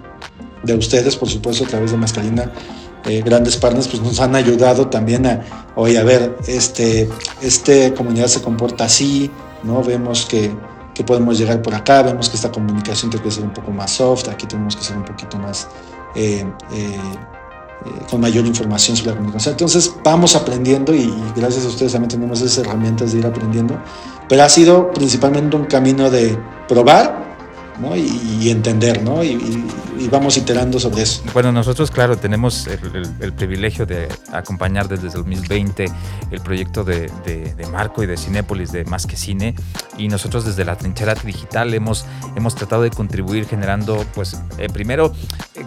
de 0.65 0.75
ustedes, 0.75 1.17
por 1.17 1.29
supuesto, 1.29 1.65
a 1.65 1.69
través 1.69 1.93
de 1.93 1.97
Mascalina, 1.97 2.53
eh, 3.07 3.23
grandes 3.23 3.57
partners, 3.57 3.89
pues 3.89 4.03
nos 4.03 4.21
han 4.21 4.35
ayudado 4.35 4.89
también 4.89 5.27
a, 5.27 5.41
oye, 5.75 5.99
a 5.99 6.05
ver, 6.05 6.37
este, 6.47 7.09
este 7.41 7.95
comunidad 7.95 8.27
se 8.27 8.43
comporta 8.43 8.85
así, 8.85 9.31
¿no? 9.63 9.83
Vemos 9.83 10.27
que, 10.27 10.53
que 10.95 11.05
podemos 11.05 11.39
llegar 11.39 11.63
por 11.63 11.75
acá, 11.75 12.03
vemos 12.03 12.29
que 12.29 12.37
esta 12.37 12.51
comunicación 12.51 13.11
tiene 13.11 13.25
que 13.25 13.31
ser 13.31 13.45
un 13.45 13.53
poco 13.53 13.71
más 13.71 13.93
soft, 13.93 14.29
aquí 14.29 14.47
tenemos 14.47 14.77
que 14.77 14.83
ser 14.83 14.97
un 14.97 15.05
poquito 15.05 15.39
más... 15.39 15.69
Eh, 16.15 16.45
eh, 17.87 18.07
con 18.11 18.21
mayor 18.21 18.45
información 18.45 18.95
sobre 18.95 19.13
la 19.13 19.17
comunicación. 19.17 19.55
Entonces 19.55 19.95
vamos 20.05 20.37
aprendiendo 20.37 20.95
y, 20.95 21.11
gracias 21.35 21.65
a 21.65 21.69
ustedes 21.69 21.93
también 21.93 22.11
tenemos 22.11 22.43
esas 22.43 22.59
herramientas 22.59 23.13
de 23.13 23.21
ir 23.21 23.27
aprendiendo, 23.27 23.81
pero 24.29 24.43
ha 24.43 24.49
sido 24.51 24.93
principalmente 24.93 25.57
un 25.57 25.65
camino 25.65 26.11
de 26.11 26.39
probar, 26.69 27.30
y, 27.97 28.51
entender, 28.51 29.03
¿no? 29.03 29.23
Y, 29.23 29.39
vamos 30.11 30.37
iterando 30.37 30.81
sobre 30.81 31.03
eso. 31.03 31.23
Bueno, 31.35 31.53
nosotros, 31.53 31.91
claro, 31.91 32.17
tenemos 32.17 32.67
el, 32.67 33.33
privilegio 33.35 33.87
de 33.87 34.09
acompañar 34.33 34.89
desde 34.89 35.09
el 35.09 35.13
2020 35.13 35.87
el 36.31 36.41
proyecto 36.41 36.85
de, 36.85 37.11
Marco 37.71 38.03
y 38.03 38.07
de 38.07 38.17
Cinépolis, 38.17 38.73
de 38.73 38.85
Más 38.85 39.07
que 39.07 39.17
Cine, 39.17 39.55
y 39.99 40.09
nosotros 40.09 40.45
desde 40.45 40.65
la 40.65 40.77
trinchera 40.77 41.15
digital 41.15 41.75
hemos, 41.75 42.07
hemos 42.35 42.55
tratado 42.55 42.83
de 42.83 42.91
contribuir 42.91 43.47
generando, 43.47 44.05
pues, 44.15 44.41
eh, 44.59 44.69
primero, 44.73 45.13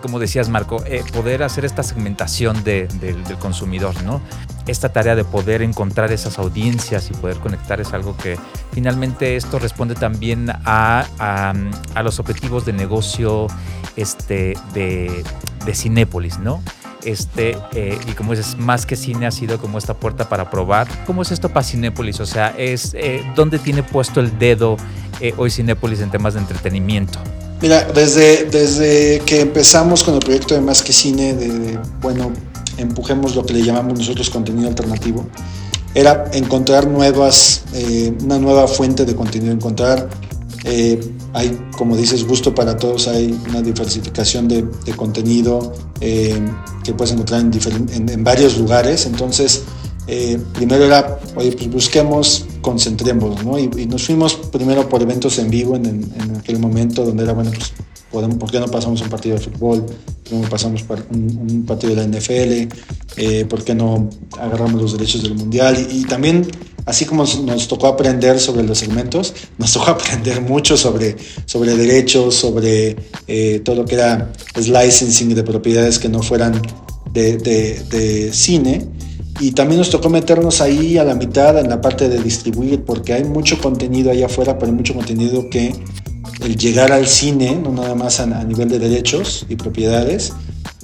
como 0.04 0.20
decías, 0.20 0.50
Marco, 0.50 0.84
eh, 0.86 1.02
poder 1.14 1.44
hacer 1.44 1.64
esta 1.64 1.82
segmentación 1.82 2.62
del 2.66 2.92
consumidor, 3.40 4.04
¿no? 4.04 4.22
esta 4.68 4.90
tarea 4.90 5.16
de 5.16 5.24
poder 5.24 5.62
encontrar 5.62 6.12
esas 6.12 6.40
audiencias 6.40 7.10
y 7.10 7.14
poder 7.14 7.38
conectar 7.38 7.80
es 7.82 7.94
algo 7.94 8.16
que 8.18 8.38
finalmente 8.72 9.36
esto 9.36 9.60
responde 9.60 9.96
también 9.96 10.50
a, 10.50 11.06
a, 11.96 12.04
los 12.04 12.20
objetivos 12.20 12.66
de 12.66 12.74
negocio 12.74 13.48
este, 13.96 14.58
de, 14.74 15.24
de 15.66 15.76
Cinépolis, 15.76 16.38
¿no? 16.40 16.62
Este, 17.04 17.58
eh, 17.74 17.98
y 18.08 18.12
como 18.12 18.32
dices, 18.32 18.58
más 18.58 18.86
que 18.86 18.96
cine 18.96 19.26
ha 19.26 19.32
sido 19.32 19.58
como 19.58 19.78
esta 19.78 19.94
puerta 19.94 20.30
para 20.30 20.50
probar. 20.50 20.88
¿Cómo 21.06 21.22
es 21.22 21.32
esto 21.32 21.50
para 21.50 21.66
Cinépolis? 21.66 22.20
O 22.20 22.26
sea, 22.26 22.54
es 22.58 22.94
eh, 22.94 23.24
¿dónde 23.36 23.60
tiene 23.60 23.84
puesto 23.84 24.20
el 24.20 24.38
dedo 24.38 24.78
hoy 25.38 25.50
Cinépolis 25.50 26.02
en 26.02 26.12
temas 26.12 26.34
de 26.34 26.42
entretenimiento? 26.42 27.20
Mira, 27.64 27.86
desde, 27.96 28.44
desde 28.44 29.22
que 29.26 29.40
empezamos 29.40 30.04
con 30.04 30.16
el 30.16 30.20
proyecto 30.20 30.54
de 30.54 30.60
Más 30.60 30.84
que 30.84 30.92
Cine, 30.92 31.34
de 31.34 31.80
bueno, 32.02 32.34
empujemos 32.78 33.38
lo 33.38 33.46
que 33.46 33.54
le 33.54 33.64
llamamos 33.64 33.98
nosotros 33.98 34.30
contenido 34.30 34.68
alternativo, 34.68 35.26
era 35.96 36.30
encontrar 36.34 36.88
nuevas, 36.88 37.64
eh, 37.74 38.14
una 38.22 38.38
nueva 38.38 38.68
fuente 38.68 39.06
de 39.06 39.16
contenido, 39.16 39.54
encontrar, 39.54 40.10
eh, 40.66 41.00
hay, 41.32 41.58
como 41.78 41.96
dices, 41.96 42.28
gusto 42.28 42.54
para 42.54 42.76
todos, 42.76 43.08
hay 43.08 43.34
una 43.48 43.62
diversificación 43.62 44.50
de, 44.50 44.68
contenido 44.98 45.72
eh, 46.02 46.38
que 46.84 46.92
puedes 46.94 47.14
encontrar 47.14 47.40
en, 47.40 48.10
en, 48.10 48.24
varios 48.26 48.58
lugares, 48.58 49.06
entonces 49.06 49.64
primero 50.54 50.84
era, 50.84 51.18
oye, 51.38 51.54
pues 51.54 51.72
busquemos, 51.72 52.46
concentremos, 52.64 53.46
¿no? 53.46 53.60
Y, 53.60 53.68
nos 53.86 54.06
fuimos 54.08 54.34
primero 54.34 54.90
por 54.90 55.04
eventos 55.04 55.38
en 55.38 55.52
vivo 55.52 55.76
en, 55.76 55.86
en, 55.86 56.36
aquel 56.40 56.58
momento 56.58 57.06
donde 57.06 57.24
era, 57.24 57.34
bueno, 57.34 57.52
pues 57.52 57.74
¿por 58.40 58.52
qué 58.52 58.60
no 58.60 58.68
pasamos 58.68 59.02
un 59.02 59.10
partido 59.10 59.36
de 59.38 59.42
fútbol? 59.42 59.86
¿Por 59.86 60.24
qué 60.24 60.36
no 60.36 60.50
pasamos 60.50 60.84
un, 61.12 61.66
partido 61.68 61.96
de 61.96 62.08
la 62.08 62.08
NFL? 62.08 62.70
Eh, 63.18 63.46
¿Por 63.46 63.64
qué 63.64 63.74
no 63.74 64.10
agarramos 64.40 64.82
los 64.82 64.94
derechos 64.94 65.24
del 65.24 65.34
Mundial? 65.34 65.88
Y, 65.92 66.04
también, 66.04 66.48
así 66.86 67.06
como 67.06 67.24
nos 67.24 67.68
tocó 67.68 67.88
aprender 67.88 68.40
sobre 68.40 68.64
los 68.64 68.78
segmentos, 68.78 69.34
nos 69.58 69.74
tocó 69.74 69.92
aprender 69.92 70.42
mucho 70.42 70.78
sobre, 70.78 71.16
sobre 71.46 71.76
derechos, 71.76 72.36
sobre 72.36 72.96
eh, 73.28 73.62
todo 73.64 73.78
lo 73.78 73.86
que 73.86 73.96
era 73.96 74.32
licensing 74.56 75.34
de 75.34 75.44
propiedades 75.44 75.98
que 75.98 76.10
no 76.10 76.22
fueran 76.22 76.62
de, 77.12 77.38
de 77.38 78.32
cine. 78.32 78.86
Y 79.40 79.52
también 79.52 79.80
nos 79.80 79.90
tocó 79.90 80.10
meternos 80.10 80.62
ahí 80.62 80.98
a 80.98 81.04
la 81.04 81.16
mitad 81.16 81.58
en 81.60 81.70
la 81.70 81.82
parte 81.82 82.08
de 82.08 82.22
distribuir, 82.22 82.84
porque 82.84 83.14
hay 83.14 83.24
mucho 83.24 83.60
contenido 83.60 84.12
allá 84.12 84.28
afuera, 84.28 84.58
pero 84.58 84.72
hay 84.72 84.78
mucho 84.78 84.94
contenido 84.94 85.50
que 85.50 85.74
el 86.42 86.58
llegar 86.58 86.92
al 86.92 87.08
cine, 87.08 87.60
no 87.62 87.72
nada 87.72 87.96
más 87.96 88.20
a, 88.20 88.44
nivel 88.44 88.70
de 88.70 88.80
derechos 88.80 89.46
y 89.50 89.56
propiedades, 89.56 90.34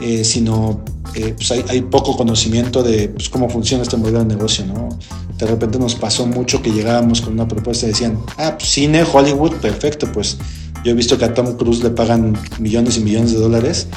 eh, 0.01 0.23
sino 0.23 0.83
eh, 1.15 1.33
pues 1.35 1.51
hay, 1.51 1.81
poco 1.81 2.15
conocimiento 2.15 2.83
de 2.83 3.09
pues, 3.09 3.29
cómo 3.29 3.49
funciona 3.49 3.83
este 3.83 3.97
modelo 3.97 4.19
de 4.19 4.25
negocio. 4.25 4.65
¿no? 4.65 4.89
De 5.37 5.45
repente 5.45 5.79
nos 5.79 5.95
pasó 5.95 6.25
mucho 6.25 6.61
que 6.61 6.71
llegábamos 6.71 7.21
con 7.21 7.33
una 7.33 7.47
propuesta 7.47 7.85
y 7.85 7.89
decían, 7.89 8.19
ah, 8.37 8.55
pues, 8.57 8.69
cine, 8.69 9.03
Hollywood, 9.03 9.53
perfecto, 9.55 10.11
pues 10.11 10.37
yo 10.83 10.91
he 10.91 10.95
visto 10.95 11.17
que 11.17 11.25
a 11.25 11.33
Tom 11.33 11.57
Cruise 11.57 11.83
le 11.83 11.89
pagan 11.89 12.37
millones 12.59 12.97
y 12.97 13.01
millones 13.01 13.33
de 13.33 13.39
dólares. 13.39 13.87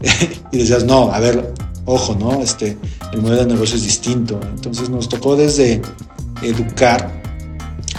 y 0.52 0.58
decías, 0.58 0.84
no, 0.84 1.12
a 1.12 1.20
ver, 1.20 1.52
ojo, 1.86 2.14
¿no? 2.14 2.40
Este, 2.40 2.76
el 3.12 3.22
modelo 3.22 3.44
de 3.44 3.52
negocio 3.54 3.76
es 3.76 3.82
distinto. 3.82 4.40
Entonces 4.54 4.88
nos 4.88 5.08
tocó 5.08 5.36
desde 5.36 5.82
educar, 6.42 7.22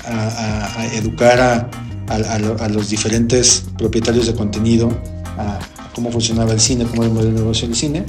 a 0.06 0.86
educar 0.94 1.40
a 1.40 1.70
a, 2.08 2.70
los 2.70 2.90
diferentes 2.90 3.66
propietarios 3.78 4.28
de 4.28 4.34
contenido, 4.34 4.90
a, 5.38 5.60
cómo 5.94 6.12
funcionaba 6.12 6.52
el 6.52 6.60
cine, 6.60 6.86
cómo 6.86 7.04
era 7.04 7.10
el 7.10 7.14
modelo 7.14 7.32
de 7.34 7.40
negocio 7.40 7.68
del 7.68 7.76
cine, 7.76 8.06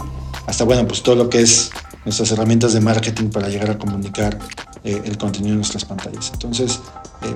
hasta 0.46 0.64
bueno, 0.64 0.86
pues 0.86 1.02
todo 1.02 1.16
lo 1.16 1.28
que 1.28 1.40
es 1.40 1.70
nuestras 2.04 2.30
herramientas 2.30 2.72
de 2.72 2.80
marketing 2.80 3.30
para 3.30 3.48
llegar 3.48 3.70
a 3.70 3.78
comunicar 3.78 4.38
eh, 4.84 5.00
el 5.04 5.18
contenido 5.18 5.52
en 5.52 5.56
nuestras 5.56 5.84
pantallas. 5.84 6.30
Entonces, 6.32 6.80
eh, 7.22 7.34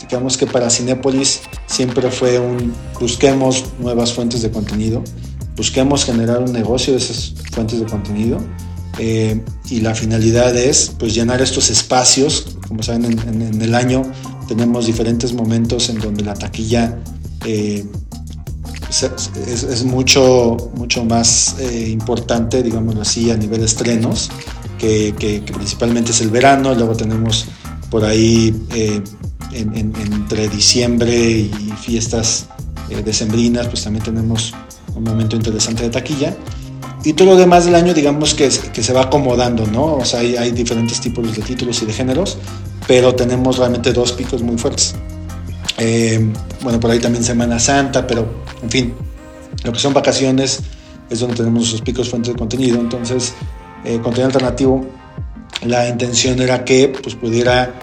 digamos 0.00 0.36
que 0.36 0.46
para 0.46 0.68
Cinepolis 0.68 1.40
siempre 1.66 2.10
fue 2.10 2.38
un 2.38 2.74
busquemos 3.00 3.64
nuevas 3.78 4.12
fuentes 4.12 4.42
de 4.42 4.50
contenido, 4.50 5.02
busquemos 5.56 6.04
generar 6.04 6.40
un 6.40 6.52
negocio 6.52 6.92
de 6.92 6.98
esas 6.98 7.34
fuentes 7.52 7.80
de 7.80 7.86
contenido 7.86 8.38
eh, 8.98 9.42
y 9.70 9.80
la 9.80 9.94
finalidad 9.94 10.56
es 10.56 10.92
pues 10.98 11.14
llenar 11.14 11.40
estos 11.40 11.70
espacios, 11.70 12.56
como 12.68 12.82
saben 12.82 13.18
en 13.26 13.62
el 13.62 13.74
año 13.74 14.02
tenemos 14.48 14.86
diferentes 14.86 15.32
momentos 15.32 15.88
en 15.88 15.98
donde 15.98 16.22
la 16.22 16.34
taquilla 16.34 16.98
eh, 17.44 17.84
es, 18.90 19.84
mucho, 19.84 20.70
mucho 20.74 21.04
más 21.04 21.56
eh, 21.58 21.88
importante, 21.90 22.62
digámoslo 22.62 23.00
así, 23.00 23.30
a 23.30 23.36
nivel 23.36 23.60
de 23.60 23.66
estrenos, 23.66 24.30
que, 24.78 25.42
principalmente 25.46 26.10
es 26.10 26.20
el 26.20 26.28
verano, 26.30 26.74
luego 26.74 26.94
tenemos 26.94 27.46
por 27.88 28.04
ahí 28.04 28.54
entre 29.52 30.48
diciembre 30.48 31.16
y 31.16 31.72
fiestas 31.80 32.46
decembrinas, 33.04 33.68
pues 33.68 33.84
también 33.84 34.04
tenemos 34.04 34.52
un 34.94 35.04
momento 35.04 35.36
interesante 35.36 35.84
de 35.84 35.90
taquilla. 35.90 36.36
Y 37.04 37.14
todo 37.14 37.30
lo 37.30 37.36
demás 37.36 37.64
del 37.64 37.74
año, 37.74 37.94
digamos 37.94 38.34
que, 38.34 38.48
que 38.72 38.82
se 38.82 38.92
va 38.92 39.02
acomodando, 39.02 39.66
¿no? 39.66 39.96
O 39.96 40.04
sea, 40.04 40.20
hay, 40.20 40.36
hay 40.36 40.52
diferentes 40.52 41.00
tipos 41.00 41.34
de 41.34 41.42
títulos 41.42 41.82
y 41.82 41.86
de 41.86 41.92
géneros, 41.92 42.38
pero 42.86 43.14
tenemos 43.14 43.58
realmente 43.58 43.92
dos 43.92 44.12
picos 44.12 44.42
muy 44.42 44.56
fuertes. 44.56 44.94
Eh, 45.78 46.32
bueno, 46.62 46.78
por 46.78 46.90
ahí 46.90 47.00
también 47.00 47.24
Semana 47.24 47.58
Santa, 47.58 48.06
pero 48.06 48.28
en 48.62 48.70
fin, 48.70 48.94
lo 49.64 49.72
que 49.72 49.78
son 49.80 49.92
vacaciones 49.92 50.60
es 51.10 51.20
donde 51.20 51.36
tenemos 51.36 51.68
esos 51.68 51.82
picos 51.82 52.08
fuentes 52.08 52.32
de 52.32 52.38
contenido. 52.38 52.78
Entonces, 52.78 53.34
eh, 53.84 53.98
contenido 54.00 54.26
alternativo, 54.26 54.86
la 55.66 55.88
intención 55.88 56.40
era 56.40 56.64
que 56.64 56.92
pues, 57.02 57.14
pudiera 57.14 57.74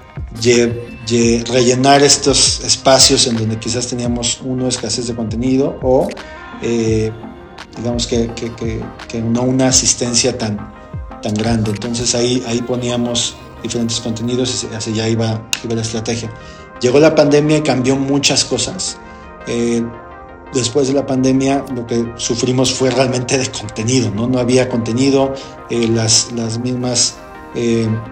rellenar 1.51 2.04
estos 2.04 2.62
espacios 2.63 3.28
en 3.28 3.38
donde 3.38 3.58
quizás 3.58 3.88
teníamos 3.88 4.39
uno 4.44 4.68
escasez 4.68 5.08
de 5.08 5.16
contenido 5.16 5.80
o 5.82 6.08
eh, 6.62 7.12
digamos 7.78 8.08
que, 8.08 8.30
no 9.24 9.44
una 9.44 9.68
asistencia 9.68 10.38
tan, 10.38 10.58
tan 11.22 11.34
grande. 11.34 11.72
Entonces 11.72 12.13
ahí, 12.16 12.44
ahí 12.48 12.62
poníamos 12.62 13.36
diferentes 13.63 14.00
contenidos 14.00 14.63
y 14.63 14.75
hacia 14.75 14.94
allá 14.94 15.10
iba, 15.10 15.50
iba 15.63 15.75
la 15.75 15.82
estrategia. 15.82 16.32
Llegó 16.82 17.00
la 17.00 17.13
pandemia 17.16 17.58
y 17.58 17.62
cambió 17.62 17.96
muchas 17.96 18.46
cosas. 18.46 18.98
Eh, 19.48 19.84
después 20.54 20.88
de 20.88 20.94
la 20.94 21.06
pandemia 21.06 21.66
lo 21.75 21.86
que 21.86 22.13
sufrimos 22.16 22.74
fue 22.74 22.89
realmente 22.89 23.38
de 23.38 23.50
contenido, 23.51 24.12
no, 24.12 24.28
no 24.28 24.39
había 24.39 24.68
contenido, 24.68 25.34
eh, 25.70 25.88
las, 25.88 26.32
las 26.34 26.60
mismas 26.60 27.16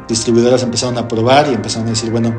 distribuidoras 0.07 0.63
empezaron 0.63 0.97
a 0.97 1.07
probar 1.07 1.47
y 1.47 1.53
empezaron 1.53 1.87
a 1.87 1.91
decir, 1.91 2.09
bueno, 2.09 2.35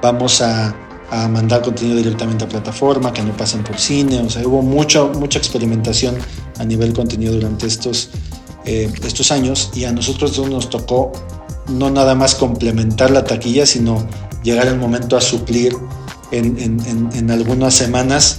vamos 0.00 0.40
a, 0.40 0.72
a, 1.10 1.28
mandar 1.28 1.62
contenido 1.62 1.96
directamente 1.96 2.44
a 2.44 2.48
plataforma, 2.48 3.12
que 3.12 3.22
no 3.22 3.36
pasen 3.36 3.62
por 3.62 3.78
cine, 3.78 4.20
o 4.20 4.30
sea, 4.30 4.46
hubo 4.46 4.62
mucho, 4.62 5.10
mucha 5.14 5.38
experimentación 5.38 6.16
a 6.58 6.64
nivel 6.64 6.92
contenido 6.92 7.34
durante 7.34 7.66
estos, 7.66 8.10
estos 8.64 9.30
años 9.30 9.70
y 9.74 9.84
a 9.84 9.92
nosotros 9.92 10.38
nos 10.48 10.68
tocó 10.68 11.12
no 11.68 11.90
nada 11.90 12.14
más 12.14 12.34
complementar 12.34 13.10
la 13.10 13.24
taquilla, 13.24 13.66
sino 13.66 14.06
llegar 14.42 14.66
el 14.66 14.76
momento 14.76 15.16
a 15.16 15.20
suplir 15.20 15.76
en, 16.30 17.30
algunas 17.30 17.74
semanas 17.74 18.38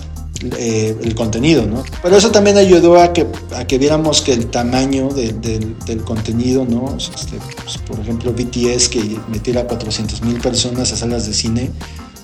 eh, 0.57 0.95
el 1.01 1.15
contenido, 1.15 1.65
¿no? 1.65 1.83
Pero 2.01 2.15
eso 2.15 2.31
también 2.31 2.57
ayudó 2.57 2.99
a 3.01 3.11
que, 3.11 3.27
a 3.55 3.65
que 3.65 3.77
viéramos 3.77 4.21
que 4.21 4.33
el 4.33 4.47
tamaño 4.47 5.09
del 5.09 6.03
contenido, 6.05 6.65
¿no? 6.65 6.95
Este, 6.97 7.37
pues, 7.63 7.77
por 7.79 7.99
ejemplo, 7.99 8.31
BTS 8.31 8.89
que 8.89 9.19
metiera 9.29 9.61
a 9.61 9.67
400 9.67 10.21
mil 10.21 10.39
personas 10.39 10.91
a 10.93 10.95
salas 10.95 11.27
de 11.27 11.33
cine, 11.33 11.71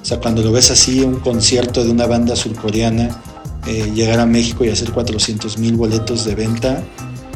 o 0.03 0.05
sea, 0.05 0.19
cuando 0.19 0.43
lo 0.43 0.51
ves 0.51 0.69
así, 0.69 0.99
un 0.99 1.21
concierto 1.21 1.81
de 1.81 1.89
una 1.89 2.05
banda 2.05 2.35
surcoreana, 2.35 3.21
eh, 3.65 3.89
llegar 3.95 4.19
a 4.19 4.25
México 4.25 4.65
y 4.65 4.69
hacer 4.69 4.91
400 4.91 5.57
mil 5.59 5.77
boletos 5.77 6.25
de 6.25 6.35
venta, 6.35 6.83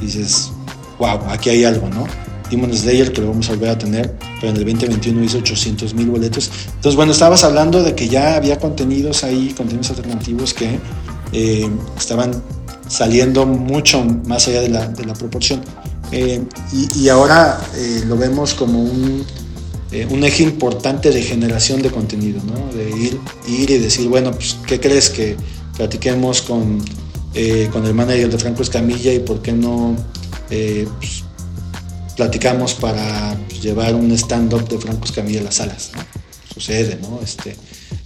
dices, 0.01 0.51
wow, 0.99 1.17
aquí 1.29 1.49
hay 1.49 1.63
algo, 1.63 1.87
¿no? 1.87 2.05
Demon 2.51 2.73
Slayer, 2.73 3.13
que 3.13 3.21
lo 3.21 3.29
vamos 3.29 3.47
a 3.47 3.53
volver 3.53 3.69
a 3.69 3.77
tener, 3.77 4.13
pero 4.41 4.51
en 4.51 4.57
el 4.57 4.65
2021 4.65 5.23
hizo 5.23 5.37
800 5.37 5.93
mil 5.93 6.07
boletos. 6.07 6.51
Entonces, 6.75 6.97
bueno, 6.97 7.13
estabas 7.13 7.45
hablando 7.45 7.81
de 7.81 7.95
que 7.95 8.09
ya 8.09 8.35
había 8.35 8.59
contenidos 8.59 9.23
ahí, 9.23 9.53
contenidos 9.55 9.91
alternativos 9.91 10.53
que 10.53 10.77
eh, 11.31 11.69
estaban 11.97 12.31
saliendo 12.89 13.45
mucho 13.45 14.03
más 14.25 14.45
allá 14.49 14.59
de 14.59 14.69
la, 14.69 14.89
de 14.89 15.05
la 15.05 15.13
proporción. 15.13 15.61
Eh, 16.11 16.43
y, 16.73 17.07
ahora 17.07 17.61
lo 18.07 18.17
vemos 18.17 18.53
como 18.53 18.81
un, 18.81 19.25
un, 20.09 20.23
eje 20.23 20.43
importante 20.43 21.11
de 21.11 21.21
generación 21.21 21.81
de 21.81 21.89
contenido, 21.89 22.41
¿no? 22.43 22.73
De 22.73 22.89
ir, 22.89 23.19
y 23.47 23.65
decir, 23.77 24.07
bueno, 24.07 24.31
pues, 24.31 24.57
¿qué 24.65 24.79
crees 24.79 25.09
que 25.09 25.35
platiquemos 25.75 26.41
con, 26.41 26.83
con 27.71 27.85
el 27.85 27.93
manager 27.93 28.29
de 28.29 28.37
Franco 28.37 28.63
Escamilla 28.63 29.13
y 29.13 29.19
por 29.19 29.41
qué 29.41 29.53
no 29.53 29.95
pues, 30.47 31.23
platicamos 32.17 32.73
para 32.73 33.37
pues, 33.47 33.61
llevar 33.61 33.95
un 33.95 34.11
stand-up 34.11 34.67
de 34.67 34.77
Franco 34.79 35.05
Escamilla 35.05 35.39
a 35.39 35.43
las 35.43 35.55
salas. 35.55 35.91
Sucede, 36.53 36.97
¿no? 37.01 37.21
Este, 37.23 37.55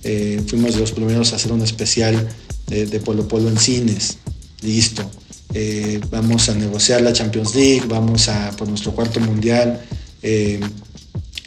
eh, 0.03 0.41
fuimos 0.45 0.75
de 0.75 0.81
los 0.81 0.91
primeros 0.91 1.33
a 1.33 1.37
hacer 1.37 1.51
un 1.51 1.61
especial 1.61 2.27
de, 2.67 2.99
Polo 2.99 3.27
Polo 3.27 3.49
en 3.49 3.57
cines. 3.57 4.17
Listo. 4.61 5.09
Eh, 5.53 5.99
vamos 6.09 6.47
a 6.49 6.53
negociar 6.53 7.01
la 7.01 7.11
Champions 7.11 7.55
League, 7.55 7.83
vamos 7.87 8.29
a 8.29 8.51
por 8.51 8.69
nuestro 8.69 8.93
cuarto 8.93 9.19
mundial 9.19 9.81
eh, 10.21 10.59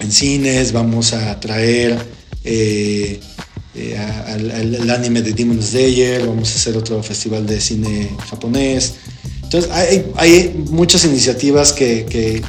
en 0.04 0.12
cines, 0.12 0.72
vamos 0.72 1.12
a 1.12 1.40
traer 1.40 1.98
al, 4.28 4.90
anime 4.90 5.22
de 5.22 5.32
Demon 5.32 5.62
Slayer, 5.62 6.26
vamos 6.26 6.52
a 6.52 6.54
hacer 6.54 6.76
otro 6.76 7.02
festival 7.02 7.46
de 7.46 7.60
cine 7.60 8.10
japonés. 8.30 8.94
Entonces, 9.42 9.70
hay, 10.16 10.52
muchas 10.70 11.04
iniciativas 11.04 11.72
que, 11.72 12.42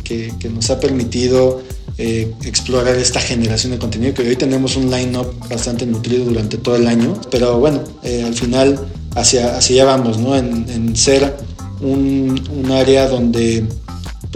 nos 0.52 0.70
ha 0.70 0.80
permitido 0.80 1.62
eh, 1.98 2.34
explorar 2.44 2.96
esta 2.96 3.20
generación 3.20 3.72
de 3.74 3.78
contenido, 3.78 4.14
que 4.14 4.24
hoy 4.24 4.36
tenemos 4.36 4.76
un 4.76 4.90
line-up 4.90 5.34
bastante 5.50 5.86
nutrido 5.86 6.26
durante 6.26 6.58
todo 6.58 6.76
el 6.76 6.88
año, 6.88 7.20
pero 7.30 7.60
bueno, 7.60 7.84
eh, 8.04 8.24
al 8.26 8.34
final 8.34 8.80
hacia, 9.16 9.56
hacia 9.56 9.84
allá 9.84 9.98
vamos, 9.98 10.18
¿no? 10.18 10.36
En, 10.36 10.96
ser 10.96 11.36
un, 11.82 12.72
área 12.72 13.08
donde 13.08 13.64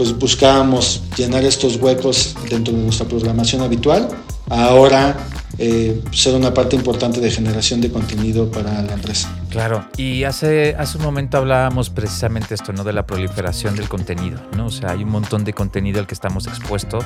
pues 0.00 0.18
buscábamos 0.18 1.02
llenar 1.14 1.44
estos 1.44 1.76
huecos 1.76 2.34
dentro 2.48 2.72
de 2.72 2.84
nuestra 2.84 3.06
programación 3.06 3.60
habitual, 3.60 4.08
ahora 4.48 5.14
eh, 5.58 6.00
ser 6.10 6.34
una 6.36 6.54
parte 6.54 6.74
importante 6.74 7.20
de 7.20 7.30
generación 7.30 7.82
de 7.82 7.90
contenido 7.90 8.50
para 8.50 8.80
la 8.80 8.94
empresa. 8.94 9.30
Claro, 9.50 9.84
y 9.98 10.24
hace, 10.24 10.74
hace 10.78 10.96
un 10.96 11.04
momento 11.04 11.36
hablábamos 11.36 11.90
precisamente 11.90 12.54
esto, 12.54 12.72
¿no? 12.72 12.82
De 12.82 12.94
la 12.94 13.06
proliferación 13.06 13.76
del 13.76 13.90
contenido, 13.90 14.40
¿no? 14.56 14.68
O 14.68 14.70
sea, 14.70 14.92
hay 14.92 15.02
un 15.02 15.10
montón 15.10 15.44
de 15.44 15.52
contenido 15.52 16.00
al 16.00 16.06
que 16.06 16.14
estamos 16.14 16.46
expuestos. 16.46 17.04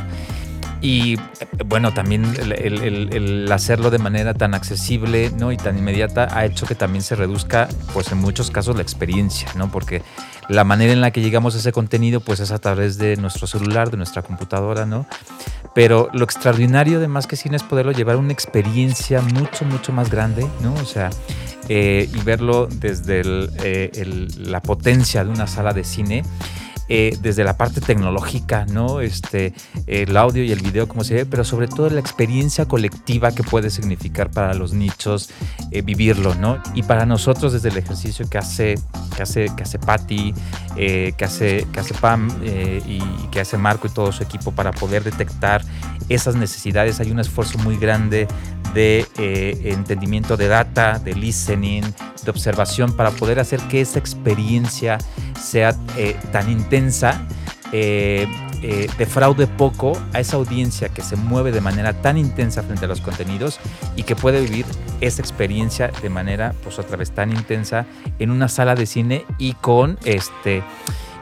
Y 0.84 1.16
bueno, 1.64 1.94
también 1.94 2.26
el, 2.36 3.50
hacerlo 3.50 3.90
de 3.90 3.96
manera 3.96 4.34
tan 4.34 4.52
accesible 4.52 5.30
¿no? 5.30 5.50
y 5.50 5.56
tan 5.56 5.78
inmediata 5.78 6.28
ha 6.30 6.44
hecho 6.44 6.66
que 6.66 6.74
también 6.74 7.02
se 7.02 7.16
reduzca, 7.16 7.68
pues 7.94 8.12
en 8.12 8.18
muchos 8.18 8.50
casos, 8.50 8.76
la 8.76 8.82
experiencia, 8.82 9.48
¿no? 9.56 9.70
Porque 9.70 10.02
la 10.50 10.62
manera 10.62 10.92
en 10.92 11.00
la 11.00 11.10
que 11.10 11.22
llegamos 11.22 11.54
a 11.54 11.58
ese 11.58 11.72
contenido, 11.72 12.20
pues 12.20 12.40
es 12.40 12.50
a 12.50 12.58
través 12.58 12.98
de 12.98 13.16
nuestro 13.16 13.46
celular, 13.46 13.90
de 13.90 13.96
nuestra 13.96 14.20
computadora, 14.20 14.84
¿no? 14.84 15.06
Pero 15.74 16.10
lo 16.12 16.22
extraordinario 16.22 17.00
de 17.00 17.08
más 17.08 17.26
que 17.26 17.36
cine 17.36 17.56
es 17.56 17.62
poderlo 17.62 17.92
llevar 17.92 18.16
a 18.16 18.18
una 18.18 18.34
experiencia 18.34 19.22
mucho, 19.22 19.64
mucho 19.64 19.90
más 19.90 20.10
grande, 20.10 20.46
¿no? 20.60 20.74
O 20.74 20.84
sea, 20.84 21.08
eh, 21.70 22.10
y 22.12 22.20
verlo 22.24 22.68
desde 22.70 23.22
eh, 23.24 24.28
la 24.36 24.60
potencia 24.60 25.24
de 25.24 25.30
una 25.30 25.46
sala 25.46 25.72
de 25.72 25.82
cine 25.82 26.24
eh, 26.90 27.16
desde 27.22 27.44
la 27.44 27.56
parte 27.56 27.80
tecnológica, 27.80 28.66
¿no? 28.66 29.00
Este, 29.00 29.54
el 29.86 30.14
audio 30.18 30.44
y 30.44 30.52
el 30.52 30.60
video, 30.60 30.86
como 30.86 31.02
se 31.02 31.14
ve, 31.14 31.24
pero 31.24 31.42
sobre 31.42 31.66
todo 31.66 31.88
la 31.88 31.98
experiencia 31.98 32.66
colectiva 32.66 33.32
que 33.32 33.42
puede 33.42 33.70
significar 33.70 34.30
para 34.30 34.52
los 34.52 34.74
nichos 34.74 35.30
eh, 35.70 35.80
vivirlo, 35.80 36.34
¿no? 36.34 36.62
Y 36.74 36.82
para 36.82 37.06
nosotros 37.06 37.54
desde 37.54 37.70
el 37.70 37.78
ejercicio 37.78 38.28
que 38.28 38.36
hace, 38.36 38.74
que 39.16 39.22
hace, 39.22 39.46
que 39.56 39.62
hace 39.62 39.78
Patty, 39.78 40.34
eh, 40.76 41.14
que, 41.16 41.24
hace, 41.24 41.66
que 41.72 41.80
hace 41.80 41.94
Pam 41.94 42.28
y, 42.86 43.00
que 43.30 43.40
hace 43.40 43.56
Marco 43.56 43.86
y 43.86 43.90
todo 43.90 44.12
su 44.12 44.22
equipo 44.22 44.52
para 44.52 44.70
poder 44.70 45.04
detectar 45.04 45.64
esas 46.10 46.36
necesidades, 46.36 47.00
hay 47.00 47.10
un 47.10 47.18
esfuerzo 47.18 47.56
muy 47.60 47.78
grande 47.78 48.28
de 48.74 49.06
entendimiento 49.64 50.36
de 50.36 50.48
data, 50.48 50.98
de 50.98 51.14
listening, 51.14 51.82
de 52.24 52.30
observación 52.30 52.92
para 52.94 53.10
poder 53.10 53.38
hacer 53.38 53.60
que 53.68 53.80
esa 53.80 54.00
experiencia 54.00 54.98
sea 55.40 55.72
tan 56.32 56.50
intensa 56.50 56.73
eh, 57.72 58.26
eh, 58.62 58.88
defraude 58.98 59.46
poco 59.46 59.92
a 60.12 60.20
esa 60.20 60.36
audiencia 60.36 60.88
que 60.88 61.02
se 61.02 61.16
mueve 61.16 61.52
de 61.52 61.60
manera 61.60 61.92
tan 62.00 62.16
intensa 62.16 62.62
frente 62.62 62.84
a 62.84 62.88
los 62.88 63.00
contenidos 63.00 63.58
y 63.96 64.04
que 64.04 64.16
puede 64.16 64.40
vivir 64.40 64.64
esa 65.00 65.20
experiencia 65.20 65.90
de 66.00 66.08
manera, 66.08 66.54
pues 66.62 66.78
otra 66.78 66.96
vez, 66.96 67.10
tan 67.10 67.30
intensa 67.30 67.84
en 68.18 68.30
una 68.30 68.48
sala 68.48 68.74
de 68.74 68.86
cine 68.86 69.26
y 69.38 69.54
con 69.54 69.98
este. 70.04 70.62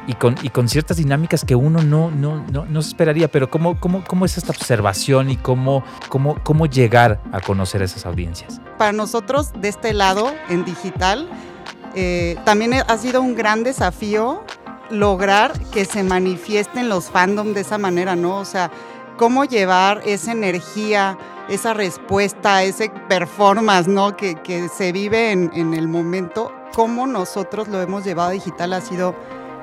Y 0.05 0.15
con, 0.15 0.35
y 0.43 0.49
con 0.49 0.69
ciertas 0.69 0.97
dinámicas 0.97 1.45
que 1.45 1.55
uno 1.55 1.81
no, 1.81 2.11
no, 2.11 2.45
no, 2.51 2.65
no 2.65 2.83
se 2.83 2.88
esperaría, 2.88 3.29
pero 3.29 3.49
¿cómo, 3.49 3.79
cómo, 3.79 4.03
cómo 4.05 4.25
es 4.25 4.37
esta 4.37 4.51
observación 4.51 5.31
y 5.31 5.37
cómo, 5.37 5.85
cómo, 6.09 6.43
cómo 6.43 6.67
llegar 6.67 7.21
a 7.31 7.41
conocer 7.41 7.83
esas 7.83 8.05
audiencias? 8.05 8.61
Para 8.79 8.91
nosotros, 8.91 9.53
de 9.61 9.69
este 9.69 9.93
lado, 9.93 10.35
en 10.49 10.65
digital, 10.65 11.29
eh, 11.95 12.37
también 12.45 12.75
ha 12.75 12.99
sido 12.99 13.23
un 13.23 13.37
gran 13.37 13.62
desafío 13.62 14.43
lograr 14.92 15.59
que 15.70 15.85
se 15.85 16.02
manifiesten 16.02 16.88
los 16.88 17.11
fandom 17.11 17.55
de 17.55 17.62
esa 17.62 17.78
manera, 17.78 18.14
¿no? 18.14 18.38
O 18.38 18.44
sea, 18.44 18.70
cómo 19.16 19.44
llevar 19.44 20.02
esa 20.05 20.33
energía, 20.33 21.18
esa 21.48 21.74
respuesta, 21.74 22.62
ese 22.62 22.90
performance, 23.09 23.88
¿no? 23.88 24.16
Que, 24.16 24.68
se 24.76 24.92
vive 24.92 25.33
en, 25.33 25.74
el 25.74 25.88
momento, 25.88 26.52
cómo 26.74 27.07
nosotros 27.07 27.68
lo 27.68 27.81
hemos 27.81 28.05
llevado 28.05 28.31
a 28.31 28.33
digital 28.33 28.74
ha 28.74 28.81
sido 28.81 29.14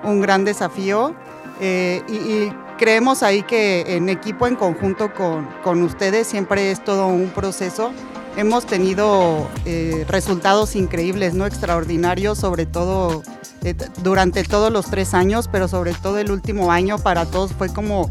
un 0.04 0.20
gran 0.20 0.44
desafío. 0.46 1.14
Eh, 1.62 2.02
y, 2.08 2.52
creemos 2.78 3.24
ahí 3.24 3.44
que 3.44 3.98
en 3.98 4.08
equipo, 4.08 4.48
en 4.48 4.56
conjunto 4.56 5.14
con, 5.14 5.46
con 5.64 5.84
ustedes, 5.84 6.28
siempre 6.28 6.72
es 6.72 6.82
todo 6.82 7.08
un 7.08 7.28
proceso 7.30 7.92
hemos 8.38 8.66
tenido 8.66 9.50
eh, 9.66 10.06
resultados 10.08 10.76
increíbles, 10.76 11.34
¿no? 11.34 11.46
Extraordinarios, 11.46 12.38
sobre 12.38 12.66
todo 12.66 13.22
eh, 13.64 13.76
durante 14.04 14.44
todos 14.44 14.72
los 14.72 14.86
tres 14.86 15.14
años, 15.14 15.50
pero 15.52 15.68
sobre 15.68 15.94
todo 15.94 16.18
el 16.18 16.32
último 16.32 16.72
año 16.72 16.98
para 16.98 17.26
todos 17.26 17.54
fue 17.54 17.70
como, 17.70 18.10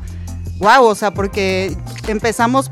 wow, 0.58 0.84
o 0.84 0.94
sea, 0.94 1.12
porque 1.12 1.76
empezamos 2.06 2.70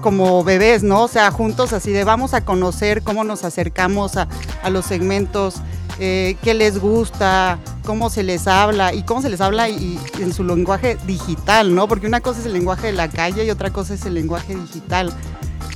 como 0.00 0.44
bebés, 0.44 0.82
¿no? 0.82 1.04
O 1.04 1.08
sea, 1.08 1.30
juntos 1.30 1.72
así 1.72 1.90
de 1.92 2.04
vamos 2.04 2.34
a 2.34 2.44
conocer 2.44 3.02
cómo 3.02 3.24
nos 3.24 3.44
acercamos 3.44 4.16
a, 4.16 4.28
los 4.70 4.84
segmentos, 4.84 5.56
eh, 5.98 6.36
qué 6.42 6.54
les 6.54 6.78
gusta, 6.78 7.58
cómo 7.84 8.10
se 8.10 8.22
les 8.22 8.46
habla 8.46 8.92
y 8.92 9.02
cómo 9.02 9.22
se 9.22 9.30
les 9.30 9.40
habla 9.40 9.68
y, 9.68 9.98
en 10.20 10.32
su 10.32 10.44
lenguaje 10.44 10.98
digital, 11.06 11.74
¿no? 11.74 11.88
Porque 11.88 12.06
una 12.06 12.20
cosa 12.20 12.40
es 12.40 12.46
el 12.46 12.52
lenguaje 12.52 12.88
de 12.88 12.92
la 12.92 13.08
calle 13.08 13.44
y 13.44 13.50
otra 13.50 13.70
cosa 13.70 13.94
es 13.94 14.04
el 14.04 14.14
lenguaje 14.14 14.54
digital. 14.54 15.12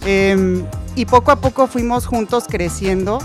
Em, 0.05 0.65
y 0.95 1.07
poco 1.07 1.31
a 1.31 1.37
poco 1.37 1.67
fuimos 1.67 2.07
juntos 2.07 2.45
creciendo, 2.49 3.19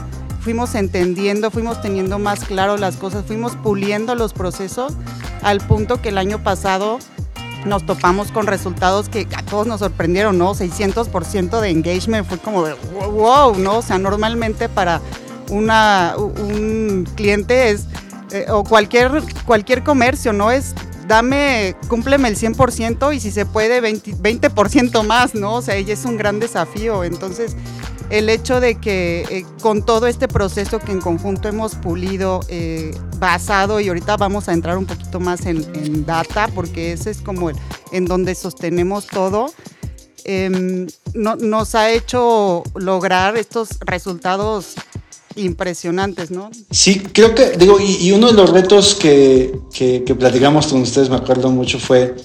fuimos 0.47 0.75
entendiendo, 0.75 1.51
fuimos 1.51 1.81
teniendo 1.81 2.19
más 2.19 2.45
claro 2.45 2.77
las 2.77 2.95
cosas, 2.95 3.25
fuimos 3.25 3.57
puliendo 3.57 4.15
los 4.15 4.31
procesos 4.31 4.93
al 5.41 5.59
punto 5.59 6.01
que 6.01 6.07
el 6.07 6.17
año 6.17 6.41
pasado 6.41 6.99
nos 7.65 7.85
topamos 7.85 8.31
con 8.31 8.47
resultados 8.47 9.09
que 9.09 9.27
a 9.35 9.43
todos 9.43 9.67
nos 9.67 9.81
sorprendieron, 9.81 10.37
¿no? 10.37 10.55
600% 10.55 11.59
de 11.59 11.69
engagement 11.69 12.25
fue 12.25 12.37
como 12.37 12.61
wow, 12.61 13.57
¿no? 13.57 13.79
O 13.79 13.81
sea, 13.81 13.97
normalmente 13.97 14.69
para 14.69 15.01
una, 15.49 16.15
un 16.15 17.05
cliente 17.15 17.71
es, 17.71 17.87
eh, 18.31 18.45
o 18.47 18.63
cualquier, 18.63 19.21
cualquier 19.45 19.83
comercio, 19.83 20.31
¿no? 20.31 20.49
Es 20.49 20.73
dame, 21.07 21.75
cúmpleme 21.87 22.27
el 22.27 22.37
100% 22.37 23.13
y 23.13 23.19
si 23.19 23.31
se 23.31 23.45
puede 23.45 23.81
20%, 23.81 25.03
más, 25.03 25.35
¿no? 25.35 25.55
O 25.55 25.61
sea, 25.61 25.75
ella 25.75 25.93
es 25.93 26.05
un 26.05 26.17
gran 26.17 26.39
desafío. 26.39 27.03
Entonces, 27.03 27.55
el 28.09 28.29
hecho 28.29 28.59
de 28.59 28.75
que 28.75 29.25
eh, 29.29 29.45
con 29.61 29.83
todo 29.83 30.07
este 30.07 30.27
proceso 30.27 30.79
que 30.79 30.91
en 30.91 31.01
conjunto 31.01 31.47
hemos 31.47 31.75
pulido, 31.75 32.39
eh, 32.47 32.91
basado, 33.19 33.79
y 33.79 33.89
ahorita 33.89 34.17
vamos 34.17 34.47
a 34.47 34.53
entrar 34.53 34.77
un 34.77 34.85
poquito 34.85 35.19
más 35.19 35.45
en, 35.45 36.05
data, 36.05 36.47
porque 36.53 36.93
ese 36.93 37.11
es 37.11 37.21
como 37.21 37.51
en 37.91 38.05
donde 38.05 38.35
sostenemos 38.35 39.07
todo, 39.07 39.51
em, 40.23 40.87
no, 41.13 41.35
nos 41.35 41.75
ha 41.75 41.91
hecho 41.91 42.63
lograr 42.75 43.35
estos 43.37 43.69
resultados 43.81 44.75
impresionantes, 45.35 46.31
¿no? 46.31 46.49
Sí, 46.71 47.01
creo 47.11 47.35
que, 47.35 47.57
digo, 47.57 47.77
y, 47.79 48.11
uno 48.11 48.27
de 48.27 48.33
los 48.33 48.49
retos 48.49 48.95
que, 48.95 49.59
que, 49.73 50.15
platicamos 50.15 50.67
con 50.67 50.81
ustedes, 50.81 51.09
me 51.09 51.17
acuerdo 51.17 51.49
mucho, 51.51 51.77
fue, 51.77 52.15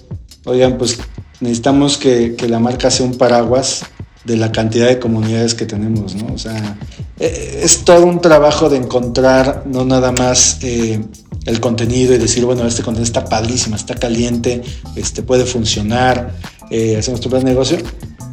oigan, 0.44 0.78
pues 0.78 0.98
necesitamos 1.40 1.98
que, 1.98 2.34
que 2.36 2.48
la 2.48 2.58
marca 2.58 2.90
sea 2.90 3.04
un 3.04 3.18
paraguas 3.18 3.84
de 4.24 4.36
la 4.36 4.52
cantidad 4.52 4.86
de 4.86 4.98
comunidades 4.98 5.54
que 5.54 5.66
tenemos, 5.66 6.14
¿no? 6.14 6.34
O 6.34 6.38
sea, 6.38 6.76
e, 7.18 7.60
es 7.62 7.84
todo 7.84 8.06
un 8.06 8.20
trabajo 8.20 8.68
de 8.68 8.76
encontrar 8.76 9.64
no 9.66 9.84
nada 9.84 10.12
más 10.12 10.58
eh, 10.62 11.00
el 11.46 11.60
contenido 11.60 12.14
y 12.14 12.18
decir, 12.18 12.44
bueno, 12.44 12.66
este 12.66 12.82
contenido 12.82 13.04
está 13.04 13.24
padrísimo, 13.24 13.76
está 13.76 13.94
caliente, 13.94 14.62
este 14.96 15.22
puede 15.22 15.44
funcionar, 15.44 16.34
eh, 16.70 16.96
hacemos 16.96 17.20
tu 17.20 17.28
plan 17.28 17.44
de 17.44 17.50
negocio 17.50 17.78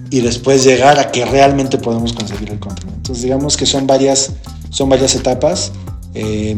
y 0.10 0.21
después 0.21 0.63
llegar 0.63 0.99
a 0.99 1.12
que 1.12 1.25
realmente 1.25 1.78
podemos 1.78 2.13
conseguir 2.13 2.52
el 2.52 2.60
contenido. 2.60 2.95
Entonces, 2.97 3.23
digamos 3.23 3.58
que 3.58 3.65
son 3.65 3.88
varias, 3.88 4.32
son 4.69 4.89
varias 4.89 5.15
etapas. 5.15 5.71
Eh, 6.15 6.56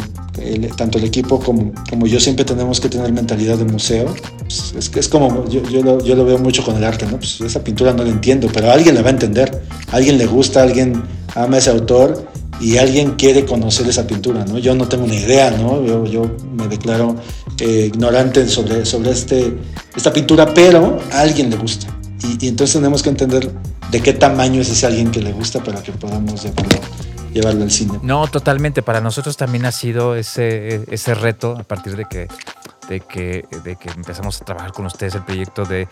tanto 0.78 0.98
el 0.98 1.04
equipo 1.04 1.40
como, 1.40 2.08
yo 2.08 2.20
siempre 2.20 2.46
tenemos 2.46 2.80
que 2.80 2.90
tener 2.90 3.12
mentalidad 3.12 3.58
de 3.58 3.66
museo. 3.66 4.14
Pues, 4.40 4.74
es, 4.78 4.92
es 4.96 5.08
como, 5.10 5.48
yo, 5.50 5.62
lo, 5.84 6.26
veo 6.26 6.38
mucho 6.38 6.64
con 6.64 6.78
el 6.78 6.84
arte. 6.84 7.06
Pues 7.06 7.42
esa 7.42 7.64
pintura 7.64 7.94
no 7.94 8.04
la 8.04 8.10
entiendo, 8.10 8.50
pero 8.54 8.72
alguien 8.72 8.96
la 8.96 9.02
va 9.02 9.08
a 9.08 9.12
entender, 9.12 9.62
alguien 9.92 10.18
le 10.18 10.26
gusta, 10.26 10.64
alguien 10.64 11.04
ama 11.36 11.58
ese 11.58 11.70
autor 11.70 12.28
y 12.62 12.78
alguien 12.78 13.16
quiere 13.16 13.46
conocer 13.46 13.88
esa 13.90 14.06
pintura, 14.08 14.46
¿no? 14.46 14.58
Yo 14.58 14.76
no 14.76 14.88
tengo 14.88 15.08
ni 15.08 15.18
idea, 15.18 15.52
¿no? 15.52 16.06
Yo, 16.06 16.30
me 16.54 16.68
declaro 16.68 17.16
eh, 17.60 17.88
ignorante 17.88 18.48
sobre, 18.48 18.82
este, 18.82 19.58
esta 19.96 20.14
pintura, 20.14 20.54
pero 20.54 21.00
a 21.12 21.22
alguien 21.22 21.50
le 21.50 21.58
gusta. 21.58 21.88
Y, 22.24 22.46
y, 22.46 22.50
entonces 22.50 22.76
tenemos 22.76 23.02
que 23.02 23.10
entender 23.10 23.52
de 23.90 24.00
qué 24.00 24.14
tamaño 24.14 24.62
es 24.62 24.70
ese 24.70 24.86
alguien 24.86 25.12
que 25.12 25.22
le 25.22 25.34
gusta 25.34 25.62
para 25.62 25.82
que 25.82 25.92
podamos 25.92 26.44
llevarlo 26.44 26.80
llevarlo 27.32 27.64
al 27.64 27.72
cine. 27.72 28.00
No, 28.02 28.28
totalmente. 28.28 28.82
Para 28.82 29.02
nosotros 29.02 29.38
también 29.38 29.66
ha 29.66 29.72
sido 29.72 30.16
ese, 30.16 30.86
ese 30.94 31.16
reto 31.16 31.58
a 31.58 31.64
partir 31.64 31.96
de 31.96 32.06
que 32.06 32.28
de 32.92 33.00
que, 33.00 33.46
de 33.64 33.78
que 33.78 33.90
empezamos 33.90 34.42
a 34.42 34.44
trabajar 34.44 34.74
con 34.74 34.86
ustedes 34.86 35.16
el 35.16 35.24
proyecto 35.24 35.64
de, 35.64 35.88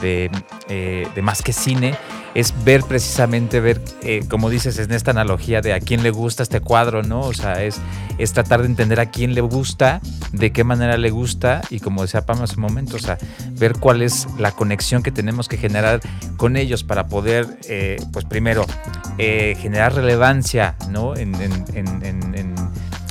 de, 0.00 0.30
eh, 0.68 1.08
Más 1.20 1.42
que 1.42 1.52
Cine, 1.52 1.96
es 2.36 2.54
ver 2.64 2.84
precisamente, 2.84 3.58
ver, 3.58 3.82
eh, 4.02 4.24
como 4.28 4.48
dices, 4.50 4.78
en 4.78 4.92
esta 4.92 5.10
analogía 5.10 5.60
de 5.62 5.72
a 5.72 5.80
quién 5.80 6.04
le 6.04 6.10
gusta 6.10 6.44
este 6.44 6.60
cuadro, 6.60 7.02
¿no? 7.02 7.22
O 7.22 7.34
sea, 7.34 7.64
es, 7.64 7.80
es 8.18 8.32
tratar 8.32 8.60
de 8.60 8.66
entender 8.66 9.00
a 9.00 9.06
quién 9.06 9.34
le 9.34 9.40
gusta, 9.40 10.00
de 10.30 10.52
qué 10.52 10.62
manera 10.62 10.96
le 10.96 11.10
gusta 11.10 11.60
y 11.70 11.80
como 11.80 12.02
decía 12.02 12.24
Pam 12.24 12.40
hace 12.40 12.54
un 12.54 12.62
momento, 12.62 12.96
o 12.96 13.00
sea, 13.00 13.18
ver 13.54 13.72
cuál 13.80 14.00
es 14.02 14.28
la 14.38 14.52
conexión 14.52 15.02
que 15.02 15.10
tenemos 15.10 15.48
que 15.48 15.56
generar 15.56 16.00
con 16.36 16.56
ellos 16.56 16.84
para 16.84 17.08
poder, 17.08 17.58
eh, 17.68 17.96
pues 18.12 18.24
primero, 18.26 18.64
generar 19.18 19.94
relevancia, 19.94 20.76
¿no? 20.88 21.16
en, 21.16 21.34
en, 21.34 21.64
en, 21.74 22.54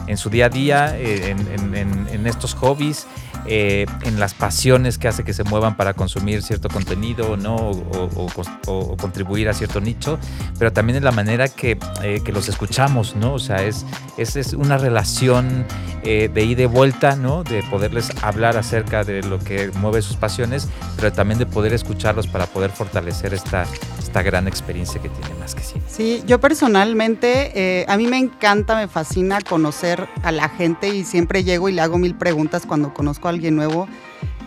en 0.08 0.17
su 0.17 0.29
día 0.29 0.45
a 0.45 0.49
día, 0.49 0.97
en, 0.97 2.27
estos 2.27 2.53
hobbies 2.56 3.06
eh, 3.45 3.86
en 4.03 4.19
las 4.19 4.34
pasiones 4.34 4.97
que 4.97 5.08
hace 5.08 5.23
que 5.23 5.34
se 5.34 5.43
muevan 5.43 5.75
para 5.75 5.93
consumir 5.93 6.41
cierto 6.41 6.69
contenido 6.69 7.36
¿no? 7.36 7.56
o, 7.56 8.97
contribuir 8.97 9.49
a 9.49 9.53
cierto 9.53 9.82
nicho, 9.82 10.17
pero 10.58 10.71
también 10.71 10.97
en 10.97 11.03
la 11.03 11.12
manera 11.12 11.49
que, 11.49 11.77
eh, 12.01 12.21
que 12.23 12.32
los 12.32 12.47
escuchamos, 12.47 13.15
¿no? 13.15 13.34
O 13.34 13.39
sea, 13.39 13.58
es, 13.63 13.86
es, 14.17 14.36
es 14.36 14.53
una 14.53 14.77
relación 14.77 15.65
eh, 16.03 16.29
de 16.34 16.43
ida 16.45 16.63
y 16.63 16.67
vuelta, 16.67 17.15
¿no? 17.15 17.43
De 17.43 17.63
poderles 17.63 18.12
hablar 18.21 18.56
acerca 18.58 19.03
de 19.03 19.23
lo 19.23 19.39
que 19.39 19.71
mueve 19.75 20.01
sus 20.01 20.15
pasiones, 20.15 20.69
pero 20.95 21.12
también 21.12 21.38
de 21.39 21.45
poder 21.45 21.73
escucharlos 21.73 22.27
para 22.27 22.45
poder 22.45 22.71
fortalecer 22.71 23.34
esta, 23.34 23.65
esta 23.99 24.21
gran 24.21 24.47
experiencia 24.47 25.01
que 25.01 25.10
tiene 25.10 25.34
más 25.39 25.53
que 25.53 25.63
sí. 25.63 25.82
Sí, 25.88 26.23
yo 26.25 26.39
personalmente, 26.39 27.86
a 27.88 27.97
mí 27.97 28.08
me 28.08 28.17
encanta, 28.17 28.75
me 28.75 28.88
fascina 28.88 29.41
conocer 29.41 30.08
a 30.23 30.32
la 30.32 30.49
gente 30.49 30.89
y 30.89 31.03
siempre 31.03 31.43
llego 31.43 31.67
y 31.67 31.73
le 31.73 31.82
hago 31.82 31.97
mil 31.97 32.15
preguntas 32.15 32.65
cuando 32.65 32.93
conozco 32.93 33.27
a 33.27 33.32
alguien 33.33 33.55
nuevo. 33.55 33.87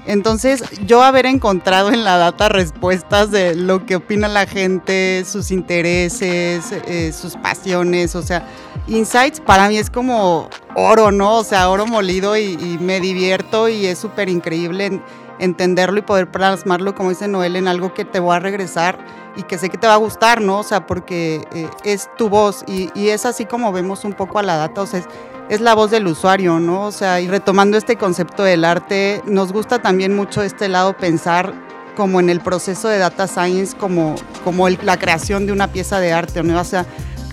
Entonces, 0.07 0.63
yo 0.87 1.03
haber 1.03 1.27
encontrado 1.27 1.91
en 1.91 2.05
la 2.05 2.17
data 2.17 2.49
respuestas 2.49 3.33
de 3.33 3.57
lo 3.57 3.85
que 3.87 3.97
opina 3.97 4.29
la 4.29 4.47
gente, 4.47 5.25
sus 5.27 5.51
intereses, 5.51 6.71
eh, 6.71 7.13
sus 7.13 7.35
pasiones, 7.37 8.15
o 8.15 8.23
sea, 8.23 8.47
insights 8.87 9.41
para 9.41 9.69
mí 9.69 9.79
es 9.79 9.91
como 9.91 10.49
oro, 10.77 11.11
¿no? 11.11 11.39
O 11.39 11.45
sea, 11.45 11.69
oro 11.69 11.87
molido 11.87 12.37
y, 12.37 12.79
me 12.81 13.01
divierto 13.01 13.69
y 13.69 13.87
es 13.87 13.99
súper 13.99 14.29
increíble 14.29 15.01
entenderlo 15.41 15.99
y 15.99 16.03
poder 16.03 16.31
plasmarlo, 16.31 16.95
como 16.95 17.11
dice 17.11 17.27
Noel, 17.27 17.57
en 17.57 17.67
algo 17.67 17.93
que 17.93 18.05
te 18.05 18.21
voy 18.21 18.37
a 18.37 18.39
regresar 18.39 18.99
y 19.37 19.43
que 19.43 19.59
sé 19.59 19.71
que 19.71 19.77
te 19.77 19.89
va 19.89 19.95
a 19.95 19.99
gustar, 19.99 20.41
¿no? 20.41 20.61
O 20.61 20.63
sea, 20.63 20.87
porque 20.87 21.43
eh, 21.53 21.69
es 21.83 22.09
tu 22.17 22.29
voz 22.29 22.65
y, 22.69 22.91
y, 22.95 23.09
es 23.09 23.27
así 23.27 23.45
como 23.45 23.73
vemos 23.73 24.05
un 24.05 24.13
poco 24.13 24.39
a 24.39 24.45
la 24.45 24.57
data, 24.57 24.83
o 24.83 24.87
sea, 24.87 25.01
es, 25.01 25.09
es 25.49 25.61
la 25.61 25.75
voz 25.75 25.91
del 25.91 26.07
usuario, 26.07 26.59
¿no? 26.59 26.87
O 26.87 26.93
sea, 26.93 27.21
y 27.21 27.29
retomando 27.29 27.77
este 27.77 27.97
concepto 27.97 28.43
del 28.43 28.65
arte, 28.65 29.23
nos 29.27 29.53
gusta 29.53 29.81
también 29.81 30.15
mucho 30.15 30.43
este 30.43 30.69
lado 30.69 30.97
pensar 30.97 31.55
como 31.97 32.21
en 32.21 32.29
el 32.29 32.41
proceso 32.41 32.89
de 32.89 32.99
data 32.99 33.27
science, 33.27 33.77
como, 33.77 34.17
como 34.45 34.69
la 34.69 34.99
creación 34.99 35.47
de 35.47 35.53
una 35.53 35.69
pieza 35.69 35.99
de 36.01 36.13
arte, 36.13 36.43
¿no? 36.43 36.61
O 36.61 36.65
sea, 36.65 36.85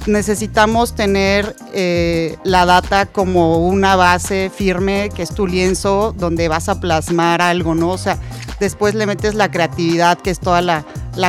necesitamos 0.05 0.95
tener 0.95 1.55
eh, 1.73 2.37
la 2.43 2.65
data 2.65 3.05
como 3.05 3.65
una 3.65 3.95
base 3.95 4.51
firme, 4.55 5.09
que 5.13 5.23
es 5.23 5.33
tu 5.33 5.47
lienzo, 5.47 6.13
donde 6.17 6.47
vas 6.47 6.69
a 6.69 6.79
plasmar 6.79 7.41
algo, 7.41 7.75
¿no? 7.75 7.89
O 7.89 7.97
sea, 7.97 8.17
después 8.59 8.95
le 8.95 9.05
metes 9.05 9.35
la 9.35 9.51
creatividad, 9.51 10.19
que 10.19 10.29
es 10.29 10.39
toda 10.39 10.61
la, 10.61 10.83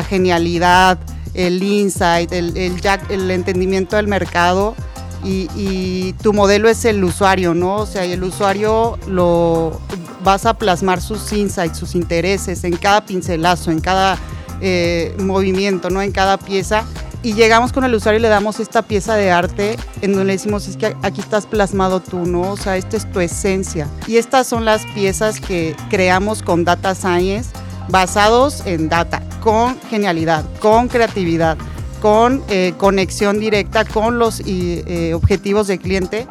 genialidad, 0.08 0.98
el 1.34 1.62
insight, 1.62 2.32
el, 2.32 2.56
el, 2.56 2.80
el 3.08 3.30
entendimiento 3.30 3.96
del 3.96 4.06
mercado 4.06 4.76
y, 5.24 6.12
tu 6.22 6.32
modelo 6.32 6.68
es 6.68 6.84
el 6.84 7.02
usuario, 7.02 7.54
¿no? 7.54 7.76
O 7.76 7.86
sea, 7.86 8.06
y 8.06 8.12
el 8.12 8.22
usuario 8.22 8.98
lo 9.08 9.80
vas 10.22 10.46
a 10.46 10.54
plasmar 10.54 11.00
sus 11.00 11.32
insights, 11.32 11.78
sus 11.78 11.94
intereses 11.94 12.64
en 12.64 12.76
cada 12.76 13.04
pincelazo, 13.04 13.70
en 13.70 13.80
cada 13.80 14.18
eh, 14.60 15.14
movimiento, 15.18 15.90
¿no? 15.90 16.02
En 16.02 16.12
cada 16.12 16.38
pieza. 16.38 16.84
Y 17.22 17.32
llegamos 17.32 17.72
con 17.72 17.84
el 17.84 17.94
usuario 17.94 18.18
y 18.18 18.22
le 18.22 18.28
damos 18.28 18.60
esta 18.60 18.82
pieza 18.82 19.16
de 19.16 19.30
arte 19.30 19.78
en 20.02 20.12
donde 20.12 20.26
le 20.26 20.32
decimos, 20.34 20.68
es 20.68 20.76
que 20.76 20.94
aquí 21.02 21.20
estás 21.20 21.46
plasmado 21.46 22.00
tú, 22.00 22.26
¿no? 22.26 22.52
O 22.52 22.56
sea, 22.56 22.76
esta 22.76 22.98
es 22.98 23.10
tu 23.10 23.20
esencia. 23.20 23.88
Y 24.06 24.18
estas 24.18 24.46
son 24.46 24.66
las 24.66 24.84
piezas 24.94 25.40
que 25.40 25.74
creamos 25.88 26.42
con 26.42 26.64
Data 26.64 26.94
Science 26.94 27.50
basados 27.88 28.62
en 28.66 28.88
data, 28.88 29.22
con 29.40 29.78
genialidad, 29.88 30.44
con 30.60 30.88
creatividad 30.88 31.56
con 32.04 32.44
eh, 32.50 32.74
conexión 32.76 33.40
directa 33.40 33.86
con 33.86 34.18
los 34.18 34.42
eh, 34.44 35.14
objetivos 35.14 35.68
del 35.68 35.78
cliente. 35.78 36.26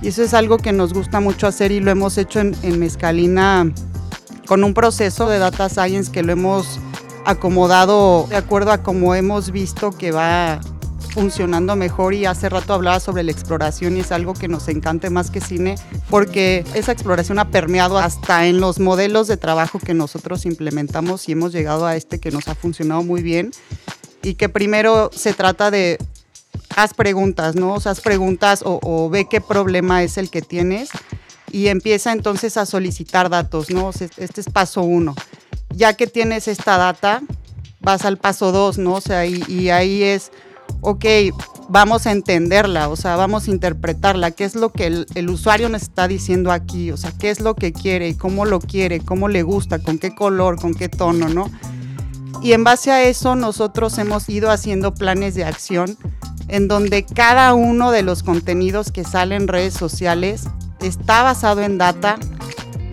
Y 0.00 0.08
eso 0.08 0.22
es 0.22 0.32
algo 0.32 0.56
que 0.56 0.72
nos 0.72 0.94
gusta 0.94 1.20
mucho 1.20 1.46
hacer 1.46 1.72
y 1.72 1.80
lo 1.80 1.90
hemos 1.90 2.16
hecho 2.16 2.40
en, 2.40 2.56
en 2.62 2.78
Mezcalina 2.80 3.70
con 4.46 4.64
un 4.64 4.72
proceso 4.72 5.28
de 5.28 5.38
data 5.38 5.68
science 5.68 6.10
que 6.10 6.22
lo 6.22 6.32
hemos 6.32 6.80
acomodado 7.26 8.28
de 8.30 8.36
acuerdo 8.36 8.72
a 8.72 8.82
cómo 8.82 9.14
hemos 9.14 9.50
visto 9.50 9.90
que 9.90 10.10
va 10.10 10.58
funcionando 11.10 11.76
mejor 11.76 12.14
y 12.14 12.24
hace 12.24 12.48
rato 12.48 12.72
hablaba 12.72 12.98
sobre 12.98 13.22
la 13.22 13.30
exploración 13.30 13.98
y 13.98 14.00
es 14.00 14.12
algo 14.12 14.32
que 14.32 14.48
nos 14.48 14.68
encanta 14.68 15.10
más 15.10 15.30
que 15.30 15.42
cine 15.42 15.74
porque 16.08 16.64
esa 16.72 16.92
exploración 16.92 17.38
ha 17.38 17.50
permeado 17.50 17.98
hasta 17.98 18.46
en 18.46 18.58
los 18.58 18.80
modelos 18.80 19.28
de 19.28 19.36
trabajo 19.36 19.78
que 19.80 19.92
nosotros 19.92 20.46
implementamos 20.46 21.28
y 21.28 21.32
hemos 21.32 21.52
llegado 21.52 21.84
a 21.84 21.96
este 21.96 22.20
que 22.20 22.30
nos 22.30 22.48
ha 22.48 22.54
funcionado 22.54 23.02
muy 23.02 23.22
bien 23.22 23.50
y 24.22 24.34
que 24.34 24.48
primero 24.48 25.10
se 25.14 25.32
trata 25.32 25.70
de 25.70 25.98
haz 26.76 26.94
preguntas, 26.94 27.54
¿no? 27.54 27.74
O 27.74 27.80
sea, 27.80 27.92
haz 27.92 28.00
preguntas 28.00 28.62
o, 28.64 29.08
ve 29.10 29.26
qué 29.28 29.40
problema 29.40 30.02
es 30.02 30.18
el 30.18 30.30
que 30.30 30.42
tienes 30.42 30.90
y 31.50 31.68
empieza 31.68 32.12
entonces 32.12 32.56
a 32.56 32.66
solicitar 32.66 33.28
datos, 33.28 33.70
¿no? 33.70 33.90
Este 33.90 34.40
es 34.40 34.46
paso 34.48 34.82
uno. 34.82 35.14
Ya 35.70 35.94
que 35.94 36.06
tienes 36.06 36.48
esta 36.48 36.76
data, 36.76 37.22
vas 37.80 38.04
al 38.04 38.18
paso 38.18 38.52
dos, 38.52 38.78
¿no? 38.78 38.94
O 38.94 39.00
sea, 39.00 39.26
y, 39.26 39.70
ahí 39.70 40.02
es, 40.02 40.30
ok, 40.80 41.04
vamos 41.68 42.06
a 42.06 42.12
entenderla, 42.12 42.88
o 42.88 42.96
sea, 42.96 43.16
vamos 43.16 43.48
a 43.48 43.50
interpretarla, 43.50 44.30
qué 44.32 44.44
es 44.44 44.54
lo 44.54 44.70
que 44.70 44.86
el, 44.86 45.06
el, 45.14 45.28
usuario 45.28 45.68
nos 45.68 45.82
está 45.82 46.08
diciendo 46.08 46.52
aquí, 46.52 46.90
o 46.90 46.96
sea, 46.96 47.12
qué 47.18 47.30
es 47.30 47.40
lo 47.40 47.54
que 47.54 47.72
quiere, 47.72 48.16
cómo 48.16 48.44
lo 48.44 48.60
quiere, 48.60 49.00
cómo 49.00 49.28
le 49.28 49.42
gusta, 49.42 49.78
con 49.78 49.98
qué 49.98 50.14
color, 50.14 50.60
con 50.60 50.74
qué 50.74 50.88
tono, 50.88 51.28
¿no? 51.28 51.50
Y 52.42 52.52
en 52.54 52.64
base 52.64 52.90
a 52.90 53.02
eso 53.02 53.34
nosotros 53.34 53.98
hemos 53.98 54.28
ido 54.28 54.50
haciendo 54.50 54.94
planes 54.94 55.34
de 55.34 55.44
acción 55.44 55.98
en 56.48 56.68
donde 56.68 57.04
cada 57.04 57.54
uno 57.54 57.90
de 57.90 58.02
los 58.02 58.22
contenidos 58.22 58.90
que 58.90 59.04
salen 59.04 59.42
en 59.42 59.48
redes 59.48 59.74
sociales 59.74 60.44
está 60.80 61.22
basado 61.22 61.60
en 61.60 61.78
data, 61.78 62.16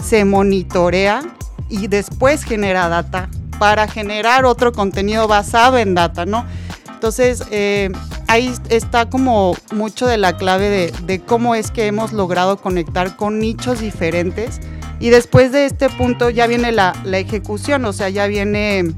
se 0.04 0.26
monitorea 0.26 1.22
y 1.70 1.88
después 1.88 2.44
genera 2.44 2.90
data 2.90 3.30
para 3.58 3.88
generar 3.88 4.46
otro 4.46 4.74
contenido 4.74 5.28
basado 5.28 5.78
en 5.78 5.96
data, 5.96 6.26
¿no? 6.26 6.46
Entonces, 6.94 7.44
eh, 7.50 7.90
ahí 8.28 8.54
está 8.70 9.10
como 9.10 9.56
mucho 9.72 10.08
de 10.08 10.18
la 10.18 10.38
clave 10.38 10.92
de, 10.92 11.22
cómo 11.22 11.56
es 11.56 11.72
que 11.72 11.88
hemos 11.88 12.12
logrado 12.12 12.58
conectar 12.58 13.16
con 13.16 13.40
nichos 13.40 13.80
diferentes. 13.80 14.60
Y 15.00 15.10
después 15.10 15.52
de 15.52 15.66
este 15.66 15.90
punto 15.90 16.30
ya 16.30 16.48
viene 16.48 16.72
la 16.72 16.94
ejecución, 17.14 17.86
o 17.86 17.94
sea, 17.94 18.10
ya 18.10 18.28
viene 18.28 18.96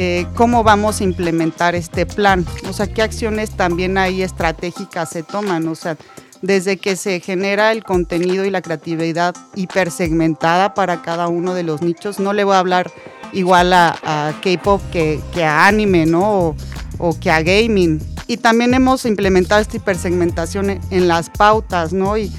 eh, 0.00 0.28
cómo 0.36 0.62
vamos 0.62 1.00
a 1.00 1.04
implementar 1.04 1.74
este 1.74 2.06
plan, 2.06 2.46
o 2.68 2.72
sea, 2.72 2.86
qué 2.86 3.02
acciones 3.02 3.50
también 3.50 3.98
ahí 3.98 4.22
estratégicas 4.22 5.10
se 5.10 5.24
toman, 5.24 5.66
o 5.66 5.74
sea, 5.74 5.96
desde 6.40 6.76
que 6.76 6.94
se 6.94 7.18
genera 7.18 7.72
el 7.72 7.82
contenido 7.82 8.44
y 8.44 8.50
la 8.50 8.62
creatividad 8.62 9.34
hipersegmentada 9.56 10.72
para 10.72 11.02
cada 11.02 11.26
uno 11.26 11.52
de 11.52 11.64
los 11.64 11.82
nichos, 11.82 12.20
no 12.20 12.32
le 12.32 12.44
voy 12.44 12.54
a 12.54 12.60
hablar 12.60 12.92
igual 13.32 13.72
a, 13.72 14.32
K-pop 14.40 14.80
que, 14.92 15.20
a 15.42 15.66
anime, 15.66 16.06
¿no? 16.06 16.54
o 16.98 17.18
que 17.18 17.32
a 17.32 17.42
gaming 17.42 18.00
y 18.28 18.36
también 18.36 18.74
hemos 18.74 19.06
implementado 19.06 19.60
esta 19.60 19.78
hipersegmentación 19.78 20.78
en 20.90 21.08
las 21.08 21.30
pautas, 21.30 21.94
¿no? 21.94 22.16
Y, 22.18 22.30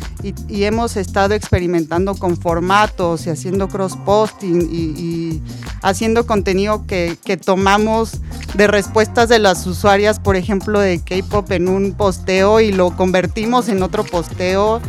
hemos 0.49 0.97
estado 0.97 1.33
experimentando 1.33 2.13
con 2.13 2.35
formatos 2.37 3.25
y 3.25 3.29
haciendo 3.29 3.69
cross-posting 3.69 4.69
y, 4.71 5.41
haciendo 5.81 6.27
contenido 6.27 6.85
que, 6.85 7.17
tomamos 7.43 8.19
de 8.53 8.67
respuestas 8.67 9.29
de 9.29 9.39
las 9.39 9.65
usuarias, 9.65 10.19
por 10.19 10.35
ejemplo, 10.35 10.79
de 10.79 10.99
K-pop 10.99 11.51
en 11.51 11.67
un 11.67 11.93
posteo 11.93 12.59
y 12.59 12.71
lo 12.71 12.95
convertimos 12.95 13.67
en 13.67 13.81
otro 13.81 14.03
posteo. 14.03 14.81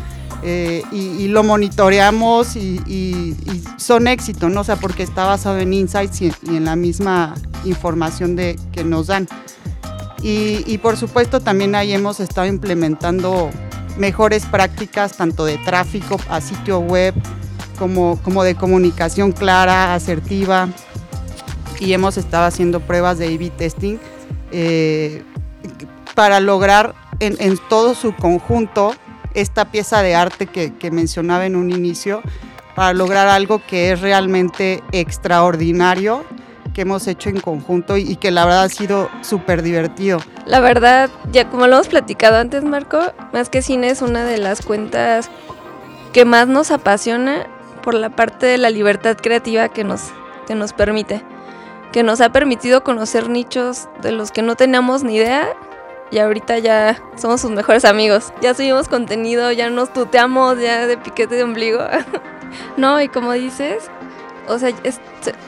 Eh, 0.43 0.83
y, 0.93 1.29
lo 1.29 1.43
monitoreamos 1.45 2.57
y, 2.57 3.37
son 3.79 4.07
éxito, 4.07 4.51
¿no? 4.51 4.61
O 4.61 4.65
sea, 4.65 4.77
porque 4.77 5.03
está 5.03 5.25
basado 5.25 5.59
en 5.59 5.73
insights 5.73 6.21
y, 6.21 6.33
en 6.47 6.67
la 6.67 6.77
misma 6.77 7.37
información 7.65 8.37
de, 8.37 8.59
que 8.73 8.85
nos 8.85 9.07
dan. 9.07 9.27
Y, 10.23 10.77
por 10.79 10.97
supuesto 10.97 11.41
también 11.41 11.75
ahí 11.75 11.93
hemos 11.93 12.21
estado 12.21 12.47
implementando 12.47 13.51
mejores 13.97 14.45
prácticas 14.45 15.17
tanto 15.17 15.45
de 15.45 15.57
tráfico 15.59 16.19
a 16.29 16.41
sitio 16.41 16.79
web 16.81 17.15
como, 17.79 18.21
como 18.23 18.45
de 18.45 18.55
comunicación 18.55 19.33
clara, 19.33 19.95
asertiva. 19.95 20.69
Y 21.79 21.95
hemos 21.95 22.19
estado 22.19 22.45
haciendo 22.45 22.81
pruebas 22.81 23.17
de 23.17 23.35
A-B 23.35 23.51
testing 23.57 23.97
eh, 24.53 25.23
para 26.15 26.41
lograr 26.41 26.95
en, 27.21 27.59
todo 27.71 27.95
su 27.95 28.15
conjunto 28.15 28.95
esta 29.33 29.71
pieza 29.71 30.03
de 30.03 30.15
arte 30.15 30.47
que, 30.47 30.75
que 30.75 30.91
mencionaba 30.91 31.47
en 31.47 31.57
un 31.57 31.71
inicio, 31.71 32.21
para 32.75 32.93
lograr 32.93 33.29
algo 33.29 33.63
que 33.67 33.93
es 33.93 34.01
realmente 34.01 34.83
extraordinario 34.93 36.25
que 36.75 36.83
hemos 36.83 37.07
hecho 37.07 37.29
en 37.29 37.41
conjunto 37.41 37.97
y, 37.97 38.17
que 38.17 38.31
la 38.31 38.45
verdad 38.45 38.65
ha 38.65 38.69
sido 38.69 39.11
súper 39.23 39.63
divertido. 39.63 40.21
La 40.47 40.61
verdad, 40.61 41.11
ya 41.33 41.49
como 41.49 41.67
lo 41.67 41.77
hemos 41.77 41.89
platicado 41.89 42.37
antes, 42.37 42.65
Marco, 42.65 43.01
más 43.33 43.49
que 43.49 43.63
cine 43.63 43.91
es 43.91 44.03
una 44.03 44.25
de 44.25 44.39
las 44.39 44.63
cuentas 44.63 45.31
que 46.13 46.25
más 46.25 46.49
nos 46.49 46.71
apasiona 46.71 47.47
por 47.83 47.95
la 47.95 48.11
parte 48.11 48.47
de 48.47 48.59
la 48.59 48.71
libertad 48.71 49.17
creativa 49.17 49.69
que 49.69 49.85
nos, 49.85 50.11
que 50.47 50.55
nos 50.55 50.73
permite, 50.73 51.23
que 51.93 52.03
nos 52.03 52.21
ha 52.21 52.31
permitido 52.31 52.85
conocer 52.85 53.29
nichos 53.29 53.89
de 54.03 54.13
los 54.13 54.31
que 54.31 54.43
no 54.43 54.57
teníamos 54.57 55.03
ni 55.03 55.17
idea 55.17 55.49
y 56.11 56.19
ahorita 56.19 56.59
ya 56.59 57.01
somos 57.17 57.41
sus 57.41 57.51
mejores 57.51 57.85
amigos. 57.85 58.33
Ya 58.41 58.55
subimos 58.55 58.89
contenido, 58.89 59.53
ya 59.53 59.71
nos 59.71 59.93
tuteamos, 59.93 60.59
ya 60.59 60.87
de 60.87 60.99
piquete 60.99 61.37
de 61.37 61.45
ombligo. 61.45 61.81
no, 62.77 63.01
y 63.01 63.09
como 63.09 63.33
dices, 63.33 63.91
o 64.49 64.59
sea, 64.59 64.71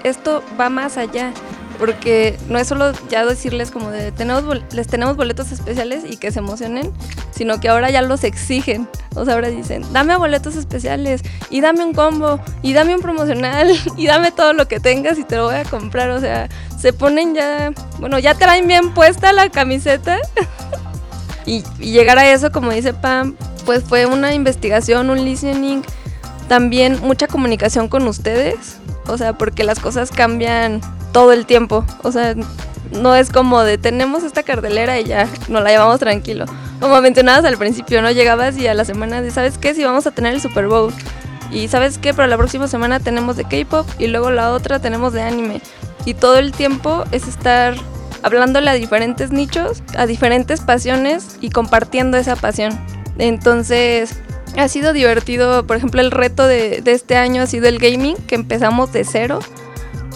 esto 0.04 0.42
va 0.60 0.68
más 0.68 0.96
allá. 0.96 1.32
Porque 1.78 2.38
no 2.48 2.58
es 2.58 2.68
solo 2.68 2.92
ya 3.08 3.24
decirles 3.24 3.72
como 3.72 3.90
de 3.90 4.12
tenemos 4.12 4.44
les 4.72 4.86
tenemos 4.86 5.16
boletos 5.16 5.50
especiales 5.50 6.04
y 6.08 6.16
que 6.16 6.30
se 6.30 6.38
emocionen, 6.38 6.92
sino 7.32 7.58
que 7.58 7.68
ahora 7.68 7.90
ya 7.90 8.02
los 8.02 8.22
exigen. 8.22 8.88
O 9.16 9.24
sea, 9.24 9.34
ahora 9.34 9.48
dicen, 9.48 9.82
dame 9.92 10.14
boletos 10.16 10.54
especiales, 10.54 11.22
y 11.50 11.60
dame 11.60 11.84
un 11.84 11.92
combo, 11.92 12.38
y 12.62 12.72
dame 12.72 12.94
un 12.94 13.00
promocional, 13.00 13.72
y 13.96 14.06
dame 14.06 14.30
todo 14.30 14.52
lo 14.52 14.68
que 14.68 14.78
tengas 14.78 15.18
y 15.18 15.24
te 15.24 15.36
lo 15.36 15.46
voy 15.46 15.56
a 15.56 15.64
comprar. 15.64 16.10
O 16.10 16.20
sea, 16.20 16.48
se 16.78 16.92
ponen 16.92 17.34
ya, 17.34 17.72
bueno, 17.98 18.18
ya 18.20 18.34
traen 18.34 18.68
bien 18.68 18.94
puesta 18.94 19.32
la 19.32 19.48
camiseta. 19.48 20.18
y, 21.46 21.64
y 21.80 21.90
llegar 21.90 22.18
a 22.18 22.30
eso, 22.30 22.52
como 22.52 22.70
dice 22.70 22.94
Pam, 22.94 23.34
pues 23.64 23.82
fue 23.82 24.06
una 24.06 24.34
investigación, 24.34 25.10
un 25.10 25.24
listening, 25.24 25.82
también 26.52 26.98
mucha 27.00 27.28
comunicación 27.28 27.88
con 27.88 28.06
ustedes 28.06 28.76
o 29.06 29.18
sea, 29.18 29.32
porque 29.32 29.64
las 29.64 29.80
cosas 29.80 30.10
cambian 30.10 30.80
todo 31.12 31.32
el 31.32 31.46
tiempo. 31.46 31.84
O 32.02 32.12
sea, 32.12 32.34
no 32.92 33.14
es 33.14 33.30
como 33.30 33.62
de 33.62 33.78
tenemos 33.78 34.22
esta 34.22 34.42
cartelera 34.42 35.00
y 35.00 35.04
ya 35.04 35.28
nos 35.48 35.62
la 35.62 35.70
llevamos 35.70 35.98
tranquilo. 35.98 36.44
Como 36.78 37.00
mencionabas 37.00 37.44
al 37.44 37.56
principio, 37.56 38.02
¿no? 38.02 38.10
Llegabas 38.10 38.56
y 38.58 38.66
a 38.66 38.74
la 38.74 38.84
semana 38.84 39.22
de, 39.22 39.30
¿sabes 39.30 39.58
qué? 39.58 39.74
Si 39.74 39.82
vamos 39.84 40.06
a 40.06 40.10
tener 40.10 40.34
el 40.34 40.40
Super 40.40 40.68
Bowl. 40.68 40.92
Y 41.50 41.68
¿sabes 41.68 41.98
qué? 41.98 42.14
Para 42.14 42.28
la 42.28 42.36
próxima 42.36 42.68
semana 42.68 43.00
tenemos 43.00 43.36
de 43.36 43.44
K-pop 43.44 43.86
y 43.98 44.06
luego 44.06 44.30
la 44.30 44.52
otra 44.52 44.78
tenemos 44.78 45.12
de 45.12 45.22
anime. 45.22 45.60
Y 46.04 46.14
todo 46.14 46.38
el 46.38 46.52
tiempo 46.52 47.04
es 47.12 47.28
estar 47.28 47.74
hablándole 48.22 48.70
a 48.70 48.74
diferentes 48.74 49.32
nichos, 49.32 49.82
a 49.96 50.06
diferentes 50.06 50.60
pasiones 50.60 51.38
y 51.40 51.50
compartiendo 51.50 52.16
esa 52.16 52.36
pasión. 52.36 52.78
Entonces, 53.18 54.16
ha 54.56 54.68
sido 54.68 54.92
divertido, 54.92 55.66
por 55.66 55.76
ejemplo, 55.76 56.00
el 56.00 56.10
reto 56.10 56.46
de, 56.46 56.82
este 56.86 57.16
año 57.16 57.42
ha 57.42 57.46
sido 57.46 57.68
el 57.68 57.78
gaming, 57.78 58.16
que 58.26 58.34
empezamos 58.34 58.92
de 58.92 59.04
cero. 59.04 59.40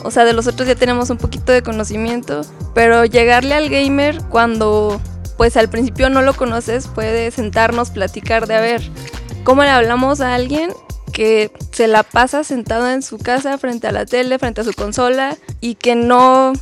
O 0.05 0.11
sea, 0.11 0.25
de 0.25 0.33
los 0.33 0.47
otros 0.47 0.69
ya 0.69 0.75
tenemos 0.75 1.11
un 1.11 1.17
poquito 1.17 1.53
de 1.53 1.63
conocimiento, 1.63 2.43
pero 2.75 3.05
llegarle 3.05 3.55
al 3.55 3.69
gamer 3.69 4.23
cuando 4.29 5.01
pues 5.37 5.57
al 5.57 5.69
principio 5.69 6.09
no 6.09 6.23
lo 6.23 6.35
conoces, 6.35 6.87
puede 6.87 7.31
sentarnos, 7.31 7.91
platicar 7.91 8.47
de 8.47 8.55
a 8.55 8.61
ver, 8.61 8.83
¿cómo 9.45 9.63
le 9.63 9.69
hablamos 9.69 10.21
a 10.21 10.35
alguien 10.35 10.71
que 11.13 11.51
se 11.73 11.89
la 11.89 12.03
pasa 12.03 12.45
sentado 12.45 12.91
en 12.91 13.03
su 13.03 13.19
casa 13.19 13.59
frente 13.59 13.87
a 13.87 13.93
la 13.93 14.07
tele, 14.07 14.39
frente 14.39 14.61
a 14.61 14.65
su 14.65 14.73
consola 14.73 15.37
y 15.61 15.75
que 15.75 15.95
no 15.95 16.53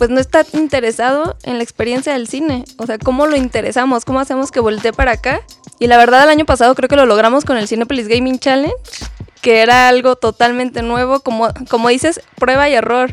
pues 0.00 0.08
no 0.08 0.18
está 0.18 0.46
interesado 0.54 1.36
en 1.42 1.58
la 1.58 1.62
experiencia 1.62 2.14
del 2.14 2.26
cine. 2.26 2.64
O 2.78 2.86
sea, 2.86 2.96
¿cómo 2.96 3.26
lo 3.26 3.36
interesamos? 3.36 4.06
¿Cómo 4.06 4.18
hacemos 4.18 4.50
que 4.50 4.58
voltee 4.58 4.94
para 4.94 5.12
acá? 5.12 5.42
Y 5.80 5.88
la 5.88 5.96
verdad, 5.96 6.22
el 6.22 6.28
año 6.28 6.46
pasado 6.46 6.74
creo 6.76 6.88
que 6.88 6.94
lo 6.94 7.06
logramos 7.06 7.44
con 7.44 7.56
el 7.56 7.66
Cinepolis 7.66 8.06
Gaming 8.06 8.38
Challenge, 8.38 8.72
que 9.40 9.62
era 9.62 9.88
algo 9.88 10.14
totalmente 10.14 10.82
nuevo, 10.82 11.20
como, 11.20 11.48
como 11.68 11.88
dices, 11.88 12.20
prueba 12.36 12.68
y 12.68 12.74
error. 12.74 13.12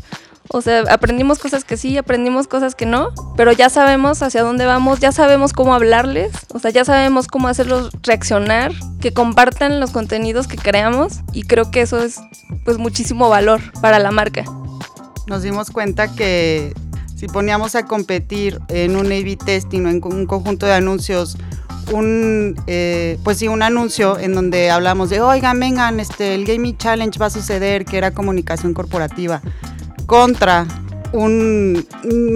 O 0.49 0.61
sea, 0.61 0.83
aprendimos 0.91 1.39
cosas 1.39 1.65
que 1.65 1.75
sí, 1.75 1.97
aprendimos 1.97 2.47
cosas 2.47 2.75
que 2.75 2.85
no, 2.85 3.09
pero 3.35 3.51
ya 3.51 3.69
sabemos 3.69 4.21
hacia 4.21 4.43
dónde 4.43 4.65
vamos, 4.65 4.99
ya 4.99 5.11
sabemos 5.11 5.51
cómo 5.51 5.73
hablarles, 5.73 6.31
o 6.53 6.59
sea, 6.59 6.69
ya 6.71 6.85
sabemos 6.85 7.27
cómo 7.27 7.47
hacerlos 7.47 7.89
reaccionar, 8.03 8.71
que 9.01 9.11
compartan 9.11 9.79
los 9.79 9.91
contenidos 9.91 10.47
que 10.47 10.55
creamos 10.55 11.21
y 11.33 11.43
creo 11.43 11.71
que 11.71 11.81
eso 11.81 11.99
es 11.99 12.19
pues 12.63 12.77
muchísimo 12.77 13.27
valor 13.27 13.59
para 13.81 13.99
la 13.99 14.11
marca 14.11 14.45
nos 15.27 15.43
dimos 15.43 15.69
cuenta 15.69 16.13
que 16.15 16.73
si 17.15 17.27
poníamos 17.27 17.75
a 17.75 17.85
competir 17.85 18.59
en 18.69 18.95
un 18.95 19.07
A-B 19.07 19.37
testing 19.45 19.85
o 19.85 19.89
en 19.89 20.01
un 20.03 20.25
conjunto 20.25 20.65
de 20.65 20.73
anuncios, 20.73 21.37
un, 21.91 22.55
eh, 22.67 23.17
pues 23.23 23.37
sí, 23.37 23.47
un 23.47 23.63
anuncio 23.63 24.17
en 24.19 24.33
donde 24.33 24.69
hablamos 24.69 25.09
de, 25.09 25.21
oigan, 25.21 25.59
vengan, 25.59 25.99
este, 25.99 26.35
el 26.35 26.45
Gaming 26.45 26.77
Challenge 26.77 27.17
va 27.19 27.27
a 27.27 27.29
suceder, 27.29 27.85
que 27.85 27.97
era 27.97 28.11
comunicación 28.11 28.73
corporativa, 28.73 29.41
contra 30.05 30.65
un 31.13 31.85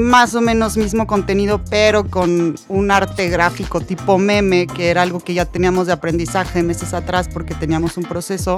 más 0.07 0.33
o 0.35 0.41
menos 0.41 0.77
mismo 0.77 1.07
contenido, 1.07 1.61
pero 1.69 2.05
con 2.09 2.55
un 2.69 2.91
arte 2.91 3.29
gráfico 3.29 3.81
tipo 3.81 4.17
meme, 4.17 4.67
que 4.67 4.89
era 4.89 5.01
algo 5.01 5.19
que 5.19 5.33
ya 5.33 5.45
teníamos 5.45 5.87
de 5.87 5.93
aprendizaje 5.93 6.63
meses 6.63 6.93
atrás 6.93 7.27
porque 7.31 7.53
teníamos 7.53 7.97
un 7.97 8.03
proceso 8.03 8.57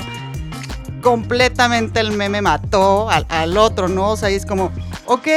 completamente 1.04 2.00
el 2.00 2.14
meme 2.14 2.42
mató 2.42 3.10
al, 3.10 3.58
otro, 3.58 3.90
¿no? 3.90 4.12
O 4.12 4.18
sea, 4.18 4.30
es 4.30 4.46
como, 4.46 4.72
ok, 5.06 5.28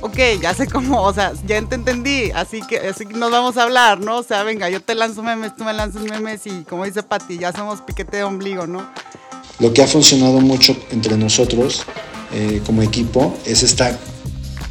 ok, 0.00 0.18
ya 0.40 0.54
sé 0.54 0.66
cómo, 0.66 1.02
o 1.02 1.12
sea, 1.12 1.32
ya 1.46 1.60
te 1.60 1.74
entendí, 1.74 2.30
así 2.30 2.62
que, 2.66 2.78
así 2.78 3.04
nos 3.04 3.30
vamos 3.30 3.56
a 3.58 3.64
hablar, 3.64 4.00
¿no? 4.00 4.18
O 4.18 4.22
sea, 4.22 4.44
venga, 4.44 4.70
yo 4.70 4.80
te 4.80 4.94
lanzo 4.94 5.22
memes, 5.22 5.54
tú 5.56 5.64
me 5.64 5.74
lanzas 5.74 6.02
memes 6.02 6.46
y 6.46 6.62
como 6.62 6.84
dice 6.84 7.02
Pati, 7.02 7.36
ya 7.36 7.52
somos 7.52 7.82
piquete 7.82 8.18
de 8.18 8.22
ombligo, 8.22 8.66
¿no? 8.66 8.88
Lo 9.58 9.74
que 9.74 9.82
ha 9.82 9.88
funcionado 9.88 10.40
mucho 10.40 10.76
entre 10.92 11.16
nosotros 11.16 11.82
eh, 12.32 12.62
como 12.64 12.82
equipo 12.82 13.36
es 13.44 13.64
esta 13.64 13.98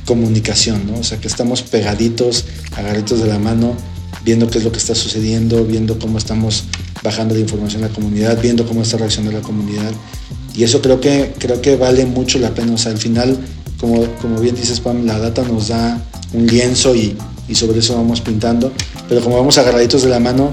comunicación, 0.05 0.87
¿no? 0.87 0.99
O 0.99 1.03
sea, 1.03 1.19
que 1.19 1.27
estamos 1.27 1.61
pegaditos, 1.61 2.45
agarritos 2.77 3.19
de 3.19 3.27
la 3.27 3.37
mano, 3.37 3.75
viendo 4.23 4.49
qué 4.49 4.59
es 4.59 4.63
lo 4.63 4.71
que 4.71 4.77
está 4.77 4.95
sucediendo, 4.95 5.65
viendo 5.65 5.99
cómo 5.99 6.17
estamos 6.17 6.63
bajando 7.03 7.35
de 7.35 7.41
información 7.41 7.83
a 7.83 7.89
la 7.89 7.93
comunidad, 7.93 8.41
viendo 8.41 8.65
cómo 8.65 8.81
está 8.81 8.97
reaccionando 8.97 9.37
la 9.37 9.45
comunidad. 9.45 9.91
Y 10.57 10.63
eso 10.63 10.81
creo 10.81 10.99
que, 10.99 11.33
creo 11.37 11.61
que 11.61 11.75
vale 11.75 12.05
mucho 12.05 12.39
la 12.39 12.49
pena. 12.49 12.73
O 12.73 12.77
sea, 12.77 12.91
al 12.91 12.97
final, 12.97 13.37
como, 13.79 14.03
como 14.15 14.39
bien 14.39 14.55
dices, 14.55 14.79
Pam, 14.79 15.05
la 15.05 15.19
data 15.19 15.43
nos 15.43 15.67
da 15.67 16.01
un 16.33 16.47
lienzo 16.47 16.95
y, 16.95 17.15
y 17.47 17.53
sobre 17.53 17.79
eso 17.79 17.95
vamos 17.95 18.21
pintando. 18.21 18.71
Pero 19.07 19.21
como 19.21 19.37
vamos 19.37 19.59
agarraditos 19.59 20.01
de 20.01 20.09
la 20.09 20.19
mano, 20.19 20.51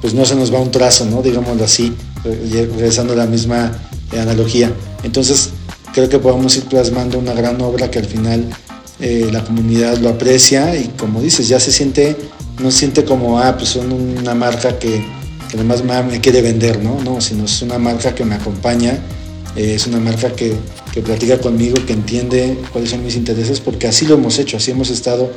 pues 0.00 0.12
no 0.12 0.24
se 0.24 0.34
nos 0.34 0.52
va 0.52 0.60
un 0.60 0.72
trazo, 0.72 1.04
¿no? 1.04 1.22
Digámoslo 1.22 1.64
así, 1.64 1.94
regresando 2.24 3.12
a 3.12 3.16
la 3.16 3.26
misma 3.26 3.72
analogía. 4.12 4.72
Entonces, 5.04 5.50
creo 5.92 6.08
que 6.08 6.18
podemos 6.18 6.56
ir 6.56 6.64
plasmando 6.64 7.16
una 7.20 7.32
gran 7.32 7.60
obra 7.60 7.88
que 7.92 8.00
al 8.00 8.06
final 8.06 8.44
eh, 8.98 9.28
la 9.32 9.44
comunidad 9.44 9.98
lo 9.98 10.08
aprecia 10.08 10.76
y 10.76 10.88
como 10.98 11.20
dices, 11.20 11.46
ya 11.46 11.60
se 11.60 11.70
siente, 11.70 12.16
no 12.60 12.72
se 12.72 12.78
siente 12.78 13.04
como, 13.04 13.38
ah, 13.38 13.56
pues 13.56 13.68
son 13.68 13.92
una 13.92 14.34
marca 14.34 14.80
que, 14.80 15.06
que 15.48 15.56
además 15.56 15.84
me 15.84 16.20
quiere 16.20 16.42
vender, 16.42 16.82
¿no? 16.82 16.98
No, 17.04 17.20
sino 17.20 17.44
es 17.44 17.62
una 17.62 17.78
marca 17.78 18.16
que 18.16 18.24
me 18.24 18.34
acompaña 18.34 18.98
Eh, 19.56 19.74
es 19.74 19.86
una 19.86 20.00
marca 20.00 20.32
que, 20.34 20.54
que 20.92 21.00
platica 21.00 21.40
conmigo, 21.40 21.76
que 21.86 21.92
entiende 21.92 22.58
cuáles 22.72 22.90
son 22.90 23.04
mis 23.04 23.14
intereses, 23.16 23.60
porque 23.60 23.86
así 23.86 24.06
lo 24.06 24.14
hemos 24.14 24.38
hecho, 24.38 24.56
así 24.56 24.70
hemos 24.70 24.90
estado 24.90 25.30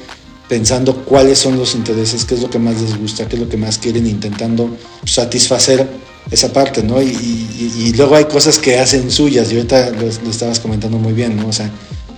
pensando 0.47 0.95
cuáles 1.03 1.39
son 1.39 1.57
los 1.57 1.75
intereses, 1.75 2.25
qué 2.25 2.35
es 2.35 2.41
lo 2.41 2.49
que 2.49 2.59
más 2.59 2.81
les 2.81 2.97
gusta, 2.97 3.27
qué 3.27 3.35
es 3.35 3.41
lo 3.41 3.49
que 3.49 3.57
más 3.57 3.77
quieren, 3.77 4.07
intentando 4.07 4.69
satisfacer 5.03 5.87
esa 6.31 6.51
parte, 6.51 6.83
¿no? 6.83 7.01
Y, 7.01 7.93
luego 7.95 8.15
hay 8.15 8.25
cosas 8.25 8.57
que 8.57 8.77
hacen 8.77 9.09
suyas, 9.11 9.51
y 9.51 9.55
ahorita 9.55 9.91
lo, 9.91 10.07
estabas 10.29 10.59
comentando 10.59 10.97
muy 10.97 11.13
bien, 11.13 11.35
¿no? 11.35 11.47
O 11.47 11.53
sea, 11.53 11.69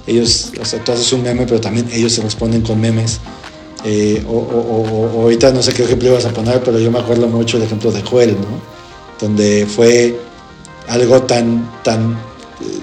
ellos, 0.07 0.51
o 0.59 0.65
sea, 0.65 0.83
tú 0.83 0.91
haces 0.91 1.11
un 1.13 1.23
meme, 1.23 1.45
pero 1.45 1.61
también 1.61 1.87
ellos 1.91 2.13
se 2.13 2.21
responden 2.21 2.61
con 2.61 2.79
memes. 2.79 3.19
Eh, 3.85 4.21
o, 4.27 4.33
o, 4.33 5.21
ahorita 5.21 5.53
no 5.53 5.63
sé 5.63 5.71
qué 5.73 5.83
ejemplo 5.83 6.09
ibas 6.09 6.25
a 6.25 6.33
poner, 6.33 6.61
pero 6.63 6.79
yo 6.79 6.91
me 6.91 6.99
acuerdo 6.99 7.27
mucho 7.27 7.57
del 7.57 7.67
ejemplo 7.67 7.91
de 7.91 8.01
Joel, 8.01 8.31
¿no? 8.31 8.59
Donde 9.19 9.65
fue 9.65 10.17
algo 10.89 11.21
tan, 11.23 11.69
tan 11.83 12.17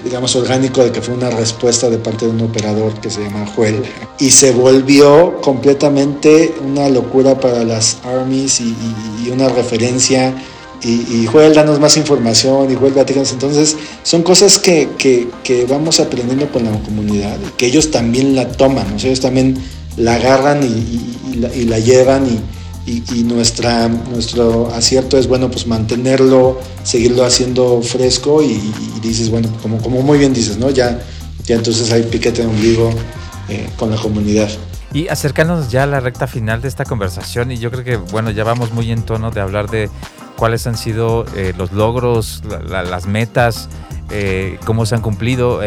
digamos, 0.03 0.35
orgánico 0.35 0.83
de 0.83 0.91
que 0.91 1.01
fue 1.01 1.13
una 1.13 1.29
respuesta 1.29 1.89
de 1.89 1.97
parte 1.97 2.25
de 2.25 2.31
un 2.31 2.41
operador 2.41 2.93
que 2.99 3.09
se 3.09 3.21
llama 3.21 3.45
Joel. 3.55 3.83
Y 4.19 4.31
se 4.31 4.51
volvió 4.51 5.39
completamente 5.41 6.55
una 6.65 6.89
locura 6.89 7.39
para 7.39 7.63
las 7.63 7.97
armies 8.03 8.61
y, 8.61 8.75
una 9.31 9.49
referencia. 9.49 10.33
Y, 10.81 10.89
y, 10.89 11.29
danos 11.53 11.79
más 11.79 11.97
información, 11.97 12.71
y 12.71 12.75
Joel, 12.75 12.93
platícanos. 12.93 13.31
Entonces, 13.31 13.75
son 14.03 14.23
cosas 14.23 14.57
que, 14.57 14.89
que, 14.97 15.27
que, 15.43 15.65
vamos 15.65 15.99
aprendiendo 15.99 16.49
con 16.51 16.63
la 16.63 16.71
comunidad, 16.71 17.37
que 17.57 17.65
ellos 17.65 17.91
también 17.91 18.35
la 18.35 18.51
toman, 18.51 18.93
o 18.93 18.99
sea, 18.99 19.09
ellos 19.09 19.21
también 19.21 19.57
la 19.97 20.15
agarran 20.15 20.63
y, 20.63 21.35
la, 21.37 21.53
y 21.53 21.65
la 21.65 21.79
llevan 21.79 22.27
y 22.27 22.39
y, 22.87 23.23
nuestra, 23.23 23.89
nuestro 23.89 24.73
acierto 24.73 25.17
es, 25.17 25.27
bueno, 25.27 25.51
pues 25.51 25.67
mantenerlo, 25.67 26.59
seguirlo 26.83 27.25
haciendo 27.25 27.81
fresco 27.81 28.41
y, 28.41 28.71
dices, 29.01 29.29
bueno, 29.29 29.49
como, 29.61 29.81
como 29.81 30.01
muy 30.01 30.17
bien 30.17 30.33
dices, 30.33 30.57
¿no? 30.57 30.69
Ya, 30.69 31.01
ya 31.43 31.55
entonces 31.55 31.91
hay 31.91 32.03
piquete 32.03 32.43
de 32.43 32.47
ombligo 32.47 32.89
eh, 33.49 33.69
con 33.75 33.91
la 33.91 33.97
comunidad. 33.97 34.49
Y 34.93 35.09
acercándonos 35.09 35.69
ya 35.69 35.83
a 35.83 35.85
la 35.85 35.99
recta 35.99 36.27
final 36.27 36.61
de 36.61 36.69
esta 36.69 36.85
conversación 36.85 37.51
y 37.51 37.57
yo 37.57 37.71
creo 37.71 37.83
que, 37.83 37.97
bueno, 37.97 38.31
ya 38.31 38.45
vamos 38.45 38.71
muy 38.71 38.89
en 38.89 39.03
tono 39.03 39.31
de 39.31 39.41
hablar 39.41 39.69
de 39.69 39.89
cuáles 40.37 40.65
han 40.65 40.77
sido 40.77 41.25
eh, 41.35 41.53
los 41.57 41.73
logros, 41.73 42.41
las 42.69 43.05
metas, 43.05 43.67
eh, 44.11 44.57
cómo 44.65 44.85
se 44.85 44.95
han 44.95 45.01
cumplido, 45.01 45.59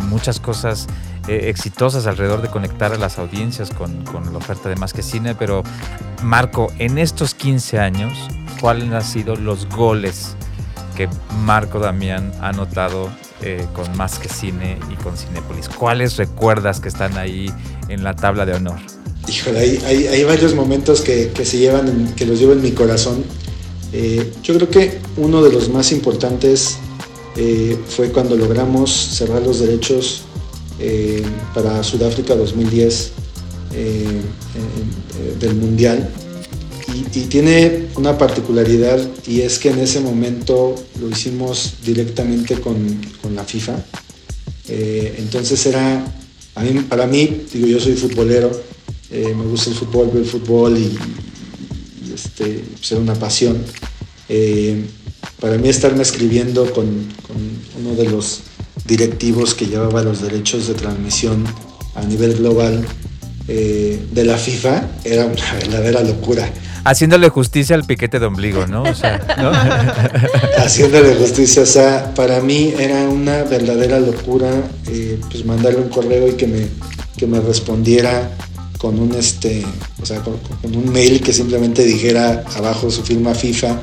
muchas 0.00 0.40
cosas 0.40 0.88
eh, 1.28 1.48
exitosas 1.48 2.06
alrededor 2.06 2.40
de 2.40 2.48
conectar 2.48 2.92
a 2.92 2.98
las 2.98 3.18
audiencias 3.18 3.70
con, 3.70 4.04
la 4.32 4.38
oferta 4.38 4.68
de 4.68 4.76
Más 4.76 4.92
que 4.92 5.02
Cine, 5.02 5.34
pero 5.34 5.64
Marco, 6.22 6.72
en 6.78 6.98
estos 6.98 7.34
15 7.34 7.80
años, 7.80 8.16
¿cuáles 8.60 8.92
han 8.92 9.02
sido 9.02 9.34
los 9.34 9.68
goles 9.68 10.36
que 10.96 11.08
Marco 11.44 11.80
Damián 11.80 12.32
ha 12.40 12.52
notado 12.52 13.10
eh, 13.42 13.66
con 13.74 13.96
Más 13.96 14.20
que 14.20 14.28
Cine 14.28 14.78
y 14.88 14.94
con 15.02 15.16
Cinépolis? 15.16 15.68
¿Cuáles 15.68 16.16
recuerdas 16.16 16.78
que 16.78 16.88
están 16.88 17.18
ahí 17.18 17.52
en 17.88 18.04
la 18.04 18.14
tabla 18.14 18.46
de 18.46 18.54
honor? 18.54 18.78
Híjole, 19.26 19.58
hay, 19.58 20.06
hay, 20.06 20.22
varios 20.22 20.54
momentos 20.54 21.00
que, 21.00 21.32
se 21.44 21.58
llevan, 21.58 22.14
que 22.14 22.24
los 22.24 22.38
llevo 22.38 22.52
en 22.52 22.62
mi 22.62 22.70
corazón. 22.70 23.24
Eh, 23.92 24.32
yo 24.44 24.54
creo 24.54 24.70
que 24.70 25.00
uno 25.16 25.42
de 25.42 25.52
los 25.52 25.68
más 25.70 25.90
importantes 25.90 26.78
fue 27.88 28.10
cuando 28.12 28.34
logramos 28.34 28.90
cerrar 28.90 29.42
los 29.42 29.60
derechos 29.60 30.25
eh, 30.78 31.22
para 31.54 31.82
Sudáfrica 31.82 32.34
2010 32.34 33.12
eh, 33.72 34.04
eh, 34.04 35.36
del 35.40 35.54
Mundial. 35.54 36.10
Y, 37.14 37.20
tiene 37.22 37.88
una 37.96 38.16
particularidad 38.16 39.00
y 39.26 39.40
es 39.40 39.58
que 39.58 39.70
en 39.70 39.80
ese 39.80 40.00
momento 40.00 40.74
lo 41.00 41.10
hicimos 41.10 41.74
directamente 41.84 42.60
con, 42.60 42.76
con 43.20 43.34
la 43.34 43.44
FIFA. 43.44 43.76
entonces 44.68 45.66
era, 45.66 46.06
para 46.88 47.06
mí, 47.06 47.42
digo, 47.52 47.66
yo 47.66 47.80
soy 47.80 47.94
futbolero, 47.94 48.50
me 49.10 49.44
gusta 49.44 49.70
el 49.70 49.76
fútbol, 49.76 50.10
veo 50.12 50.22
el 50.22 50.28
fútbol 50.28 50.78
y, 50.78 50.96
este, 52.14 52.64
pues 52.78 52.92
una 52.92 53.14
pasión. 53.14 53.62
para 55.40 55.58
mí 55.58 55.68
estarme 55.68 56.02
escribiendo 56.02 56.72
con 56.72 56.86
uno 57.78 57.94
de 57.94 58.04
los 58.08 58.42
directivos 58.84 59.54
que 59.54 59.66
llevaba 59.66 60.02
los 60.02 60.20
derechos 60.22 60.68
de 60.68 60.74
transmisión 60.74 61.44
a 61.94 62.02
nivel 62.02 62.34
global 62.36 62.84
eh, 63.48 64.04
de 64.10 64.24
la 64.24 64.36
FIFA 64.36 64.88
era 65.04 65.24
una 65.26 65.52
verdadera 65.60 66.02
locura. 66.02 66.50
Haciéndole 66.84 67.28
justicia 67.30 67.74
al 67.74 67.84
piquete 67.84 68.20
de 68.20 68.26
ombligo, 68.26 68.66
¿no? 68.66 68.84
O 68.84 68.94
sea, 68.94 69.20
Haciéndole 70.58 71.16
justicia, 71.16 71.62
o 71.62 71.66
sea, 71.66 72.14
para 72.14 72.40
mí 72.40 72.74
era 72.78 73.08
una 73.08 73.42
verdadera 73.42 73.98
locura 73.98 74.50
eh, 74.88 75.18
pues 75.30 75.44
mandarle 75.44 75.80
un 75.80 75.88
correo 75.88 76.28
y 76.28 76.34
que 76.34 76.46
me, 76.46 76.68
que 77.16 77.26
me 77.26 77.40
respondiera 77.40 78.30
con 78.78 78.98
un 78.98 79.14
este, 79.14 79.64
o 80.00 80.06
sea, 80.06 80.20
con, 80.20 80.38
un 80.62 80.92
mail 80.92 81.20
que 81.20 81.32
simplemente 81.32 81.84
dijera 81.84 82.44
abajo 82.56 82.90
su 82.90 83.02
firma 83.02 83.34
FIFA. 83.34 83.80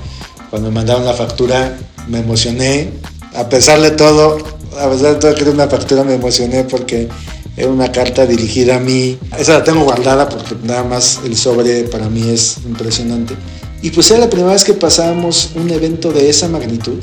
Cuando 0.49 0.69
me 0.69 0.75
mandaron 0.75 1.05
la 1.05 1.13
factura 1.13 1.77
me 2.07 2.19
emocioné. 2.19 2.89
A 3.35 3.49
pesar 3.49 3.81
de 3.81 3.91
todo, 3.91 4.37
a 4.79 4.89
pesar 4.89 5.13
de 5.13 5.19
todo 5.19 5.35
que 5.35 5.41
era 5.41 5.51
una 5.51 5.67
factura 5.67 6.03
me 6.03 6.15
emocioné 6.15 6.63
porque 6.63 7.09
era 7.55 7.69
una 7.69 7.91
carta 7.91 8.25
dirigida 8.25 8.77
a 8.77 8.79
mí. 8.79 9.17
Esa 9.37 9.53
la 9.53 9.63
tengo 9.63 9.83
guardada 9.83 10.27
porque 10.29 10.55
nada 10.63 10.83
más 10.83 11.21
el 11.25 11.35
sobre 11.35 11.83
para 11.83 12.09
mí 12.09 12.29
es 12.29 12.57
impresionante. 12.65 13.35
Y 13.81 13.91
pues 13.91 14.09
era 14.11 14.21
la 14.21 14.29
primera 14.29 14.53
vez 14.53 14.63
que 14.63 14.73
pasábamos 14.73 15.51
un 15.55 15.69
evento 15.69 16.11
de 16.11 16.29
esa 16.29 16.47
magnitud 16.47 16.99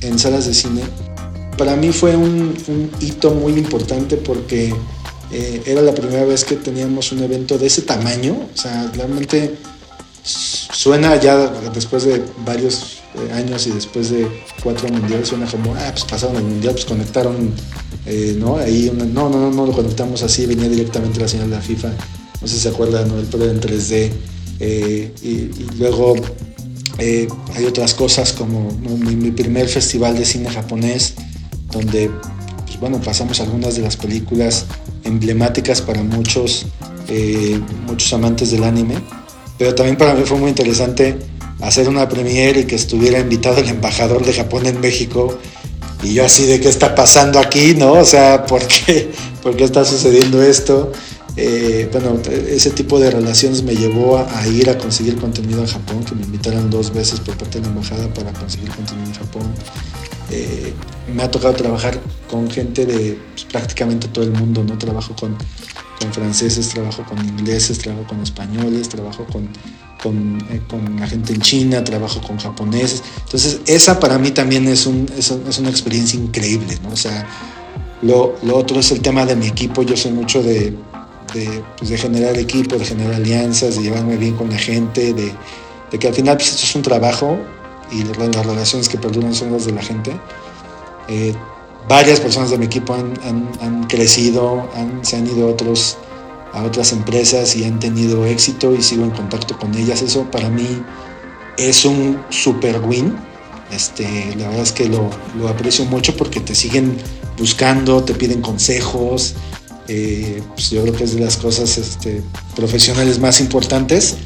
en 0.00 0.18
salas 0.18 0.46
de 0.46 0.54
cine. 0.54 0.82
Para 1.56 1.76
mí 1.76 1.90
fue 1.92 2.16
un, 2.16 2.54
hito 3.00 3.32
muy 3.32 3.54
importante 3.54 4.16
porque 4.16 4.72
eh, 5.32 5.62
era 5.66 5.82
la 5.82 5.92
primera 5.92 6.24
vez 6.24 6.44
que 6.44 6.56
teníamos 6.56 7.12
un 7.12 7.22
evento 7.22 7.58
de 7.58 7.66
ese 7.66 7.82
tamaño. 7.82 8.36
O 8.54 8.56
sea, 8.56 8.90
realmente 8.94 9.56
suena 10.28 11.16
ya 11.16 11.48
después 11.72 12.04
de 12.04 12.24
varios 12.44 12.98
eh, 13.14 13.32
años 13.32 13.66
y 13.66 13.70
después 13.70 14.10
de 14.10 14.28
cuatro 14.62 14.88
mundiales 14.88 15.28
suena 15.28 15.46
como, 15.46 15.74
ah, 15.74 15.88
pues 15.90 16.04
pasaron 16.04 16.36
el 16.36 16.44
mundial, 16.44 16.74
pues 16.74 16.84
conectaron, 16.84 17.52
eh, 18.06 18.36
¿no? 18.38 18.58
Ahí, 18.58 18.92
no, 18.94 19.04
no, 19.04 19.30
no, 19.30 19.50
no 19.50 19.66
lo 19.66 19.72
conectamos 19.72 20.22
así, 20.22 20.46
venía 20.46 20.68
directamente 20.68 21.20
la 21.20 21.28
señal 21.28 21.48
de 21.50 21.56
la 21.56 21.62
FIFA, 21.62 21.88
no 21.88 22.46
sé 22.46 22.54
si 22.54 22.60
se 22.60 22.68
acuerdan, 22.68 23.08
¿no? 23.08 23.18
El 23.18 23.26
poder 23.26 23.50
en 23.50 23.60
3D. 23.60 24.12
Eh, 24.60 25.14
y, 25.22 25.78
luego 25.78 26.16
hay 26.98 27.64
otras 27.64 27.94
cosas 27.94 28.32
como 28.32 28.72
mi, 28.72 29.30
primer 29.30 29.68
festival 29.68 30.18
de 30.18 30.24
cine 30.24 30.50
japonés, 30.50 31.14
donde, 31.70 32.10
pues 32.66 32.80
bueno, 32.80 33.00
pasamos 33.00 33.40
algunas 33.40 33.76
de 33.76 33.82
las 33.82 33.96
películas 33.96 34.66
emblemáticas 35.04 35.80
para 35.80 36.02
muchos, 36.02 36.66
muchos 37.86 38.12
amantes 38.12 38.50
del 38.50 38.64
anime 38.64 38.96
pero 39.58 39.74
también 39.74 39.96
para 39.96 40.14
mí 40.14 40.22
fue 40.24 40.38
muy 40.38 40.50
interesante 40.50 41.16
hacer 41.60 41.88
una 41.88 42.08
premiere 42.08 42.60
y 42.60 42.64
que 42.64 42.76
estuviera 42.76 43.18
invitado 43.18 43.58
el 43.58 43.68
embajador 43.68 44.24
de 44.24 44.32
Japón 44.32 44.66
en 44.66 44.80
México 44.80 45.36
y 46.02 46.14
yo 46.14 46.24
así 46.24 46.46
de 46.46 46.60
qué 46.60 46.68
está 46.68 46.94
pasando 46.94 47.40
aquí, 47.40 47.74
¿no? 47.74 47.92
O 47.92 48.04
sea, 48.04 48.46
¿por 48.46 48.64
qué, 48.66 49.10
¿Por 49.42 49.56
qué 49.56 49.64
está 49.64 49.84
sucediendo 49.84 50.42
esto? 50.42 50.92
Eh, 51.36 51.88
bueno, 51.92 52.20
ese 52.48 52.70
tipo 52.70 52.98
de 52.98 53.10
relaciones 53.10 53.62
me 53.62 53.74
llevó 53.74 54.18
a, 54.18 54.46
ir 54.48 54.70
a 54.70 54.78
conseguir 54.78 55.16
contenido 55.16 55.60
en 55.60 55.66
Japón, 55.66 56.04
que 56.04 56.14
me 56.14 56.22
invitaron 56.22 56.68
dos 56.68 56.92
veces 56.92 57.20
por 57.20 57.36
parte 57.36 57.58
de 57.58 57.66
la 57.66 57.70
embajada 57.70 58.12
para 58.12 58.32
conseguir 58.32 58.70
contenido 58.70 59.06
en 59.06 59.14
Japón. 59.14 59.42
Eh, 60.30 60.72
me 61.14 61.22
ha 61.22 61.30
tocado 61.30 61.54
trabajar 61.54 61.98
con 62.28 62.50
gente 62.50 62.86
de 62.86 63.18
pues, 63.34 63.44
prácticamente 63.44 64.08
todo 64.08 64.24
el 64.24 64.32
mundo, 64.32 64.64
¿no? 64.64 64.76
Trabajo 64.76 65.14
con 65.14 65.36
con 65.98 66.12
franceses, 66.12 66.68
trabajo 66.68 67.04
con 67.04 67.18
ingleses, 67.18 67.78
trabajo 67.78 68.06
con 68.06 68.22
españoles, 68.22 68.88
trabajo 68.88 69.24
con, 69.26 69.48
con, 70.02 70.38
eh, 70.50 70.60
con, 70.68 70.98
la 70.98 71.06
gente 71.06 71.32
en 71.32 71.40
China, 71.40 71.84
trabajo 71.84 72.20
con 72.20 72.38
japoneses. 72.38 73.02
Entonces, 73.24 73.60
esa 73.66 73.98
para 73.98 74.18
mí 74.18 74.30
también 74.30 74.66
es, 74.68 74.86
un, 74.86 75.06
es, 75.16 75.30
es 75.30 75.58
una 75.58 75.70
experiencia 75.70 76.18
increíble, 76.18 76.78
¿no? 76.82 76.90
O 76.90 76.96
sea, 76.96 77.26
lo, 78.02 78.36
lo, 78.42 78.56
otro 78.56 78.80
es 78.80 78.90
el 78.92 79.00
tema 79.00 79.26
de 79.26 79.36
mi 79.36 79.46
equipo. 79.46 79.82
Yo 79.82 79.96
soy 79.96 80.12
mucho 80.12 80.42
de, 80.42 80.76
de, 81.34 81.62
pues, 81.76 82.00
generar 82.00 82.36
equipo, 82.38 82.76
de 82.76 82.84
generar 82.84 83.14
alianzas, 83.14 83.76
de 83.76 83.82
llevarme 83.82 84.16
bien 84.16 84.36
con 84.36 84.50
la 84.50 84.58
gente, 84.58 85.12
de, 85.12 85.34
de 85.90 85.98
que 85.98 86.08
al 86.08 86.14
final 86.14 86.36
pues, 86.36 86.50
esto 86.50 86.64
es 86.64 86.74
un 86.74 86.82
trabajo 86.82 87.38
y 87.90 88.04
las 88.04 88.46
relaciones 88.46 88.88
que 88.88 88.98
perduran 88.98 89.34
son 89.34 89.52
las 89.52 89.66
de 89.66 89.72
la 89.72 89.82
gente. 89.82 90.12
Eh, 91.08 91.34
varias 91.88 92.20
personas 92.20 92.50
de 92.50 92.58
mi 92.58 92.66
equipo 92.66 92.94
han, 92.94 93.84
crecido, 93.88 94.68
se 95.02 95.16
han 95.16 95.26
ido 95.26 95.48
a, 95.48 95.50
otros, 95.50 95.96
a 96.52 96.62
otras 96.62 96.92
empresas 96.92 97.56
y 97.56 97.64
han 97.64 97.78
tenido 97.78 98.26
éxito 98.26 98.74
y 98.74 98.82
sigo 98.82 99.04
en 99.04 99.10
contacto 99.10 99.56
con 99.58 99.74
ellas. 99.74 100.02
Eso 100.02 100.30
para 100.30 100.48
mí 100.50 100.82
es 101.56 101.84
un 101.84 102.20
super 102.30 102.80
win. 102.80 103.16
Este, 103.72 104.34
la 104.36 104.48
verdad 104.48 104.62
es 104.62 104.72
que 104.72 104.88
lo, 104.88 105.10
aprecio 105.48 105.84
mucho 105.84 106.16
porque 106.16 106.40
te 106.40 106.54
siguen 106.54 106.96
buscando, 107.38 108.02
te 108.02 108.14
piden 108.14 108.40
consejos. 108.40 109.34
Eh, 109.88 110.42
pues 110.54 110.70
yo 110.70 110.82
creo 110.82 110.94
que 110.94 111.04
es 111.04 111.14
de 111.14 111.20
las 111.20 111.38
cosas 111.38 111.78
este, 111.78 112.22
profesionales 112.54 113.18
más 113.18 113.40
importantes. 113.40 114.16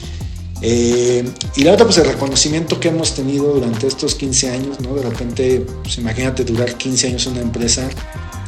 Eh, 0.65 1.29
y 1.57 1.65
la 1.65 1.73
otra, 1.73 1.85
pues 1.85 1.99
el 1.99 2.07
reconocimiento 2.07 2.79
que 2.79 2.89
hemos 2.89 3.15
tenido 3.15 3.53
durante 3.53 3.89
estos 3.89 4.15
15 4.15 4.51
años, 4.51 4.81
¿no? 4.81 4.95
De 4.95 5.03
repente, 5.03 5.67
pues 5.83 5.99
imagínate 5.99 6.45
durar 6.45 6.77
15 6.77 7.09
años 7.09 7.27
una 7.27 7.41
empresa 7.41 7.89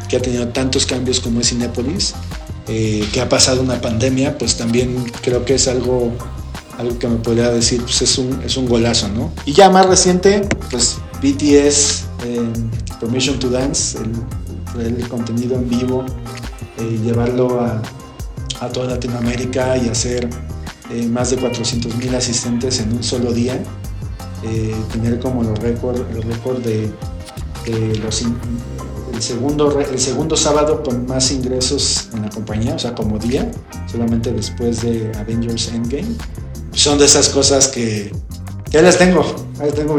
que 0.09 0.17
ha 0.17 0.23
tenido 0.23 0.47
tantos 0.49 0.87
cambios 0.87 1.19
como 1.19 1.41
es 1.41 1.49
Cinepolis, 1.49 2.15
eh, 2.69 3.07
que 3.13 3.21
ha 3.21 3.29
pasado 3.29 3.63
una 3.63 3.81
pandemia, 3.81 4.39
pues 4.39 4.57
también 4.57 5.05
creo 5.23 5.45
que 5.45 5.55
es 5.55 5.67
algo, 5.67 6.13
algo 6.79 6.99
que 7.01 7.09
me 7.09 7.17
podría 7.17 7.51
decir, 7.51 7.83
pues 7.83 8.01
es 8.03 8.17
un, 8.17 8.41
es 8.45 8.57
un 8.57 8.69
golazo, 8.69 9.09
¿no? 9.09 9.33
Y 9.45 9.53
ya 9.53 9.69
más 9.69 9.87
reciente, 9.87 10.49
pues 10.71 10.99
BTS, 11.21 12.05
eh, 12.27 12.49
Permission 13.01 13.41
to 13.41 13.51
Dance, 13.51 13.99
el, 14.79 15.09
contenido 15.09 15.57
en 15.57 15.69
vivo, 15.69 16.05
llevarlo 17.05 17.61
a, 17.61 17.83
a 18.61 18.69
toda 18.69 18.89
Latinoamérica 18.89 19.77
y 19.79 19.89
hacer 19.89 20.29
eh, 20.95 21.09
más 21.09 21.31
de 21.31 21.37
400 21.39 21.97
mil 21.97 22.15
asistentes 22.15 22.79
en 22.79 22.93
un 22.93 23.03
solo 23.03 23.33
día, 23.33 23.61
eh, 24.45 24.75
tener 24.93 25.19
como 25.19 25.43
los 25.43 25.59
récords 25.59 26.01
récord 26.25 26.63
de, 26.63 26.89
los 28.01 28.23
el 29.13 29.23
segundo, 29.23 29.81
el 29.81 29.99
segundo 29.99 30.37
sábado 30.37 30.85
con 30.85 31.07
más 31.07 31.33
ingresos 31.33 32.11
en 32.15 32.23
la 32.23 32.31
compañía, 32.31 32.75
o 32.75 32.79
sea, 32.79 32.95
como 32.95 33.19
día, 33.19 33.51
solamente 33.91 34.33
después 34.33 34.83
de 34.83 35.11
Avengers 35.19 35.69
Endgame. 35.69 36.15
Son 36.73 36.97
de 36.99 37.07
esas 37.07 37.29
cosas 37.29 37.69
que 37.69 38.13
ya 38.71 38.81
las 38.81 38.97
tengo, 38.97 39.25
ahí 39.61 39.73
tengo 39.73 39.97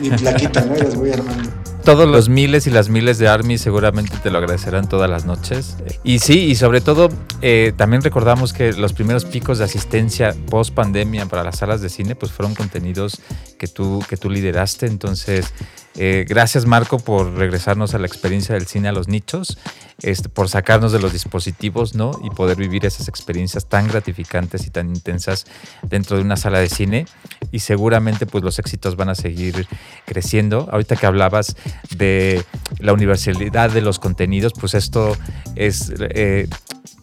mi, 0.00 0.10
plaquita, 0.10 0.64
¿no? 0.64 0.74
Y 0.74 0.80
las 0.80 0.94
voy 0.94 1.10
armando 1.10 1.59
todos 1.84 2.08
los 2.08 2.28
miles 2.28 2.66
y 2.66 2.70
las 2.70 2.88
miles 2.88 3.18
de 3.18 3.28
Army 3.28 3.58
seguramente 3.58 4.16
te 4.22 4.30
lo 4.30 4.38
agradecerán 4.38 4.88
todas 4.88 5.10
las 5.10 5.24
noches. 5.24 5.76
Y 6.04 6.18
sí, 6.18 6.44
y 6.44 6.54
sobre 6.54 6.80
todo 6.80 7.08
eh, 7.42 7.72
también 7.76 8.02
recordamos 8.02 8.52
que 8.52 8.72
los 8.72 8.92
primeros 8.92 9.24
picos 9.24 9.58
de 9.58 9.64
asistencia 9.64 10.34
post 10.48 10.74
pandemia 10.74 11.26
para 11.26 11.44
las 11.44 11.58
salas 11.58 11.80
de 11.80 11.88
cine 11.88 12.14
pues 12.14 12.32
fueron 12.32 12.54
contenidos 12.54 13.20
que 13.60 13.68
tú, 13.68 14.02
que 14.08 14.16
tú 14.16 14.30
lideraste. 14.30 14.86
Entonces, 14.86 15.52
eh, 15.94 16.24
gracias 16.26 16.64
Marco 16.64 16.98
por 16.98 17.34
regresarnos 17.34 17.94
a 17.94 17.98
la 17.98 18.06
experiencia 18.06 18.54
del 18.54 18.66
cine 18.66 18.88
a 18.88 18.92
los 18.92 19.06
nichos, 19.06 19.58
este, 20.00 20.30
por 20.30 20.48
sacarnos 20.48 20.92
de 20.92 20.98
los 20.98 21.12
dispositivos 21.12 21.94
¿no? 21.94 22.12
y 22.24 22.30
poder 22.30 22.56
vivir 22.56 22.86
esas 22.86 23.06
experiencias 23.06 23.66
tan 23.66 23.86
gratificantes 23.86 24.66
y 24.66 24.70
tan 24.70 24.88
intensas 24.88 25.44
dentro 25.82 26.16
de 26.16 26.22
una 26.22 26.38
sala 26.38 26.58
de 26.58 26.70
cine. 26.70 27.04
Y 27.52 27.58
seguramente 27.58 28.24
pues 28.24 28.42
los 28.42 28.58
éxitos 28.58 28.96
van 28.96 29.10
a 29.10 29.14
seguir 29.14 29.66
creciendo. 30.06 30.66
Ahorita 30.72 30.96
que 30.96 31.04
hablabas 31.04 31.54
de 31.94 32.42
la 32.78 32.94
universalidad 32.94 33.70
de 33.70 33.82
los 33.82 33.98
contenidos, 33.98 34.54
pues 34.58 34.72
esto 34.72 35.18
es... 35.54 35.92
Eh, 35.98 36.48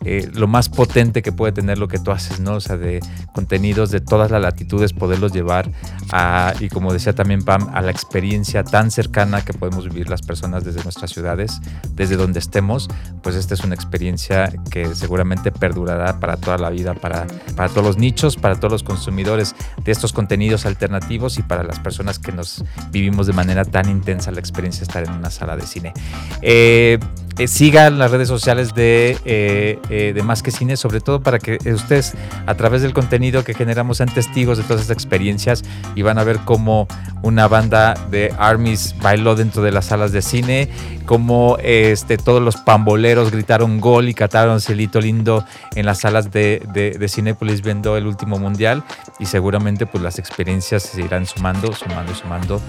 eh, 0.06 0.30
lo 0.34 0.48
más 0.48 0.70
potente 0.70 1.22
que 1.22 1.32
puede 1.32 1.52
tener 1.52 1.78
lo 1.78 1.88
que 1.88 2.00
tú 2.00 2.12
haces, 2.12 2.39
¿no? 2.39 2.56
O 2.56 2.60
sea, 2.60 2.78
de 2.78 3.00
contenidos 3.34 3.91
de 3.91 4.00
todas 4.00 4.32
las 4.32 4.41
latitudes, 4.41 4.93
poderlos 4.93 5.34
llevar 5.34 5.72
a, 6.12 6.54
y 6.60 6.70
como 6.70 6.93
decía 6.93 7.14
también 7.14 7.43
Pam, 7.43 7.70
a 7.74 7.82
la 7.82 7.91
experiencia 7.91 8.64
tan 8.64 8.91
cercana 8.91 9.43
que 9.43 9.54
podemos 9.54 9.86
vivir 9.86 10.10
las 10.10 10.22
personas 10.22 10.64
desde 10.64 10.84
nuestras 10.84 11.12
ciudades, 11.12 11.60
desde 11.93 12.16
donde 12.16 12.39
estemos, 12.39 12.89
pues 13.22 13.36
esta 13.36 13.54
es 13.54 13.64
una 13.64 13.76
experiencia 13.76 14.54
que 14.70 14.93
seguramente 14.95 15.52
perdurará 15.52 16.20
para 16.20 16.38
toda 16.38 16.58
la 16.58 16.70
vida, 16.70 16.93
para, 16.93 17.28
para 17.56 17.70
todos 17.70 17.86
los 17.86 17.98
nichos, 17.98 18.36
para 18.36 18.56
todos 18.56 18.72
los 18.72 18.84
consumidores 18.84 19.56
de 19.84 19.91
estos 19.91 20.14
contenidos 20.14 20.66
alternativos 20.66 21.38
y 21.38 21.43
para 21.43 21.64
las 21.64 21.80
personas 21.80 22.20
que 22.20 22.32
nos 22.32 22.64
vivimos 22.91 23.28
de 23.28 23.34
manera 23.34 23.66
tan 23.66 23.89
intensa 23.89 24.32
la 24.32 24.39
experiencia 24.39 24.82
de 24.82 24.86
estar 24.86 25.04
en 25.04 25.12
una 25.12 25.30
sala 25.30 25.56
de 25.56 25.64
cine. 25.64 25.93
Eh, 26.41 27.00
eh, 27.38 27.48
sigan 27.48 28.00
las 28.00 28.12
redes 28.12 28.28
sociales 28.28 28.74
de, 28.74 29.18
eh, 29.24 29.80
eh, 29.90 30.12
de 30.14 30.24
Más 30.24 30.42
que 30.42 30.52
Cine, 30.52 30.76
sobre 30.76 31.02
todo 31.02 31.22
para 31.22 31.38
que 31.38 31.58
ustedes 31.72 32.14
a 32.46 32.56
través 32.56 32.82
del 32.82 32.94
contenido 32.94 33.44
que 33.44 33.54
generamos 33.54 33.98
sean 33.98 34.10
testigos 34.10 34.58
de 34.58 34.64
todas 34.64 34.82
estas 34.82 34.96
experiencias 34.96 35.64
y 35.96 36.02
van 36.02 36.18
a 36.18 36.24
ver 36.24 36.40
cómo 36.46 36.88
una 37.22 37.48
banda 37.48 37.94
de 38.10 38.34
Armies 38.38 38.96
bailó 39.02 39.36
dentro 39.36 39.62
de 39.62 39.72
las 39.72 39.86
salas 39.86 40.12
de 40.12 40.22
cine, 40.22 40.70
cómo 41.06 41.58
este, 41.62 42.18
todos 42.18 42.42
los 42.42 42.58
pamboleros 42.58 43.32
gritaron 43.32 43.80
gol 43.80 44.10
y 44.10 44.14
cataron 44.14 44.60
cielito 44.60 45.00
lindo 45.00 45.46
en 45.76 45.86
las 45.86 46.00
salas 46.00 46.32
de, 46.32 46.64
de, 46.74 46.92
de 46.92 47.62
viendo 47.64 47.98
el 47.98 48.08
último 48.08 48.40
mundial. 48.40 48.84
Y 49.20 49.26
seguramente 49.26 49.86
pues 49.86 50.04
las 50.04 50.20
experiencias 50.20 50.84
se 50.84 51.02
irán 51.02 51.26
sumando, 51.26 51.74
sumando, 51.74 52.14
sumando 52.16 52.62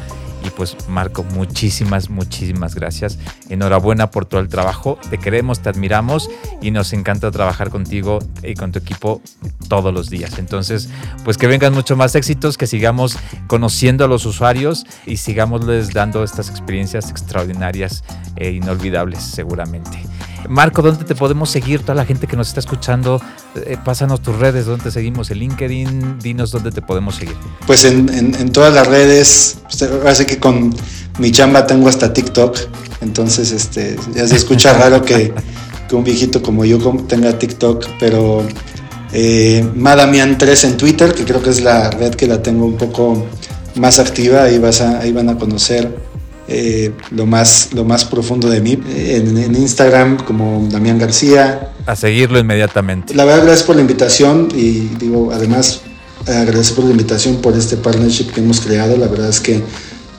y 0.48 0.50
pues 0.50 0.76
Marco, 0.88 1.22
muchísimas, 1.22 2.10
muchísimas 2.10 2.74
gracias. 2.74 3.18
Enhorabuena 3.48 4.10
por 4.10 4.26
todo 4.26 4.40
el 4.40 4.48
trabajo. 4.48 4.98
Te 5.10 5.18
queremos, 5.18 5.60
te 5.60 5.68
admiramos 5.68 6.28
y 6.60 6.70
nos 6.70 6.92
encanta 6.92 7.30
trabajar 7.30 7.70
contigo 7.70 8.18
y 8.42 8.54
con 8.54 8.72
tu 8.72 8.78
equipo 8.78 9.22
todos 9.68 9.94
los 9.94 10.10
días. 10.10 10.38
Entonces, 10.38 10.88
pues 11.24 11.38
que 11.38 11.46
vengan 11.46 11.72
mucho 11.72 11.96
más 11.96 12.14
éxitos, 12.14 12.58
que 12.58 12.66
sigamos 12.66 13.16
conociendo 13.46 14.04
a 14.04 14.08
los 14.08 14.26
usuarios 14.26 14.84
y 15.06 15.18
sigámosles 15.18 15.92
dando 15.92 16.24
estas 16.24 16.50
experiencias 16.50 17.10
extraordinarias 17.10 18.04
e 18.36 18.50
inolvidables 18.50 19.22
seguramente. 19.22 19.98
Marco, 20.48 20.80
¿dónde 20.80 21.04
te 21.04 21.14
podemos 21.14 21.50
seguir? 21.50 21.82
Toda 21.82 21.94
la 21.94 22.06
gente 22.06 22.26
que 22.26 22.36
nos 22.36 22.48
está 22.48 22.60
escuchando, 22.60 23.20
eh, 23.54 23.76
pásanos 23.84 24.22
tus 24.22 24.36
redes, 24.36 24.64
¿dónde 24.64 24.84
te 24.84 24.90
seguimos? 24.90 25.30
El 25.30 25.40
LinkedIn, 25.40 26.18
dinos 26.20 26.50
dónde 26.50 26.70
te 26.70 26.80
podemos 26.80 27.16
seguir. 27.16 27.36
Pues 27.66 27.84
en, 27.84 28.50
todas 28.50 28.72
las 28.72 28.86
redes, 28.86 29.58
pues, 30.02 30.24
que 30.24 30.38
con 30.38 30.74
mi 31.18 31.30
chamba 31.30 31.66
tengo 31.66 31.88
hasta 31.88 32.12
TikTok, 32.12 32.56
entonces 33.02 33.52
este, 33.52 33.96
ya 34.14 34.26
se 34.26 34.36
escucha 34.36 34.72
raro 34.78 35.02
que, 35.02 35.34
un 35.92 36.04
viejito 36.04 36.42
como 36.42 36.64
yo 36.64 36.78
tenga 37.08 37.38
TikTok, 37.38 37.86
pero 38.00 38.42
eh, 39.12 39.66
Madamian3 39.76 40.64
en 40.64 40.76
Twitter, 40.76 41.14
que 41.14 41.24
creo 41.24 41.42
que 41.42 41.50
es 41.50 41.60
la 41.60 41.90
red 41.90 42.14
que 42.14 42.26
la 42.26 42.42
tengo 42.42 42.64
un 42.64 42.76
poco 42.76 43.26
más 43.74 43.98
activa, 43.98 44.44
ahí, 44.44 44.58
vas 44.58 44.80
ahí 44.80 45.12
van 45.12 45.28
a 45.28 45.36
conocer 45.36 46.07
eh, 46.50 46.92
lo, 47.10 47.26
más, 47.26 47.68
lo 47.74 47.84
más 47.84 48.06
profundo 48.06 48.48
de 48.48 48.62
mí. 48.62 48.78
En, 48.88 49.54
Instagram 49.54 50.16
como 50.24 50.66
Damián 50.70 50.98
García. 50.98 51.72
A 51.84 51.94
seguirlo 51.94 52.38
inmediatamente. 52.38 53.14
La 53.14 53.24
verdad, 53.26 53.44
gracias 53.44 53.66
por 53.66 53.76
la 53.76 53.82
invitación 53.82 54.48
y 54.54 54.88
digo, 54.98 55.30
además, 55.32 55.82
agradecer 56.26 56.74
por 56.74 56.84
la 56.86 56.92
invitación, 56.92 57.36
por 57.36 57.54
este 57.54 57.76
partnership 57.76 58.32
que 58.32 58.40
hemos 58.40 58.60
creado. 58.60 58.96
La 58.96 59.08
verdad 59.08 59.28
es 59.28 59.40
que 59.40 59.62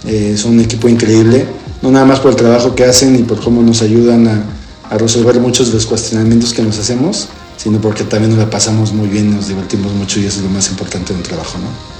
eh, 0.05 0.35
son 0.37 0.53
un 0.53 0.59
equipo 0.59 0.87
increíble, 0.87 1.47
no 1.81 1.89
nada 1.89 2.05
más 2.05 2.19
por 2.19 2.31
el 2.31 2.37
trabajo 2.37 2.75
que 2.75 2.85
hacen 2.85 3.15
y 3.15 3.23
por 3.23 3.41
cómo 3.41 3.63
nos 3.63 3.81
ayudan 3.81 4.27
a, 4.27 4.43
a 4.89 4.97
resolver 4.97 5.39
muchos 5.39 5.69
de 5.69 5.73
los 5.73 5.85
cuestionamientos 5.87 6.53
que 6.53 6.61
nos 6.61 6.77
hacemos, 6.77 7.27
sino 7.57 7.81
porque 7.81 8.03
también 8.03 8.31
nos 8.31 8.39
la 8.39 8.49
pasamos 8.49 8.93
muy 8.93 9.07
bien, 9.07 9.35
nos 9.35 9.47
divertimos 9.47 9.91
mucho 9.93 10.19
y 10.19 10.25
eso 10.25 10.37
es 10.39 10.43
lo 10.43 10.49
más 10.51 10.69
importante 10.69 11.11
en 11.11 11.19
el 11.19 11.25
trabajo, 11.25 11.57
¿no? 11.57 11.98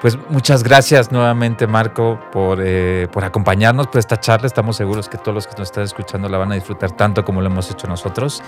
Pues 0.00 0.16
muchas 0.28 0.62
gracias 0.62 1.10
nuevamente, 1.10 1.66
Marco, 1.66 2.20
por, 2.30 2.60
eh, 2.62 3.08
por 3.12 3.24
acompañarnos 3.24 3.88
por 3.88 3.98
esta 3.98 4.20
charla. 4.20 4.46
Estamos 4.46 4.76
seguros 4.76 5.08
que 5.08 5.18
todos 5.18 5.34
los 5.34 5.46
que 5.46 5.54
nos 5.58 5.68
están 5.68 5.84
escuchando 5.84 6.28
la 6.28 6.38
van 6.38 6.52
a 6.52 6.54
disfrutar 6.54 6.92
tanto 6.92 7.24
como 7.24 7.40
lo 7.40 7.48
hemos 7.48 7.68
hecho 7.70 7.88
nosotros. 7.88 8.42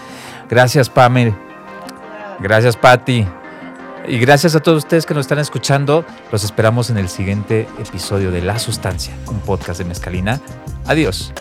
Gracias, 0.49 0.89
Pamela. 0.89 1.37
Gracias, 2.39 2.77
Patti. 2.77 3.27
Y 4.07 4.19
gracias 4.19 4.55
a 4.55 4.61
todos 4.61 4.79
ustedes 4.79 5.07
que 5.07 5.15
nos 5.15 5.23
están 5.23 5.41
escuchando. 5.41 6.05
Los 6.33 6.45
esperamos 6.45 6.89
en 6.91 6.99
el 6.99 7.09
siguiente 7.09 7.69
episodio 7.79 8.31
de 8.31 8.43
La 8.43 8.59
Sustancia, 8.59 9.15
un 9.27 9.41
podcast 9.41 9.79
de 9.79 9.85
Mezcalina. 9.85 10.41
Adiós. 10.87 11.33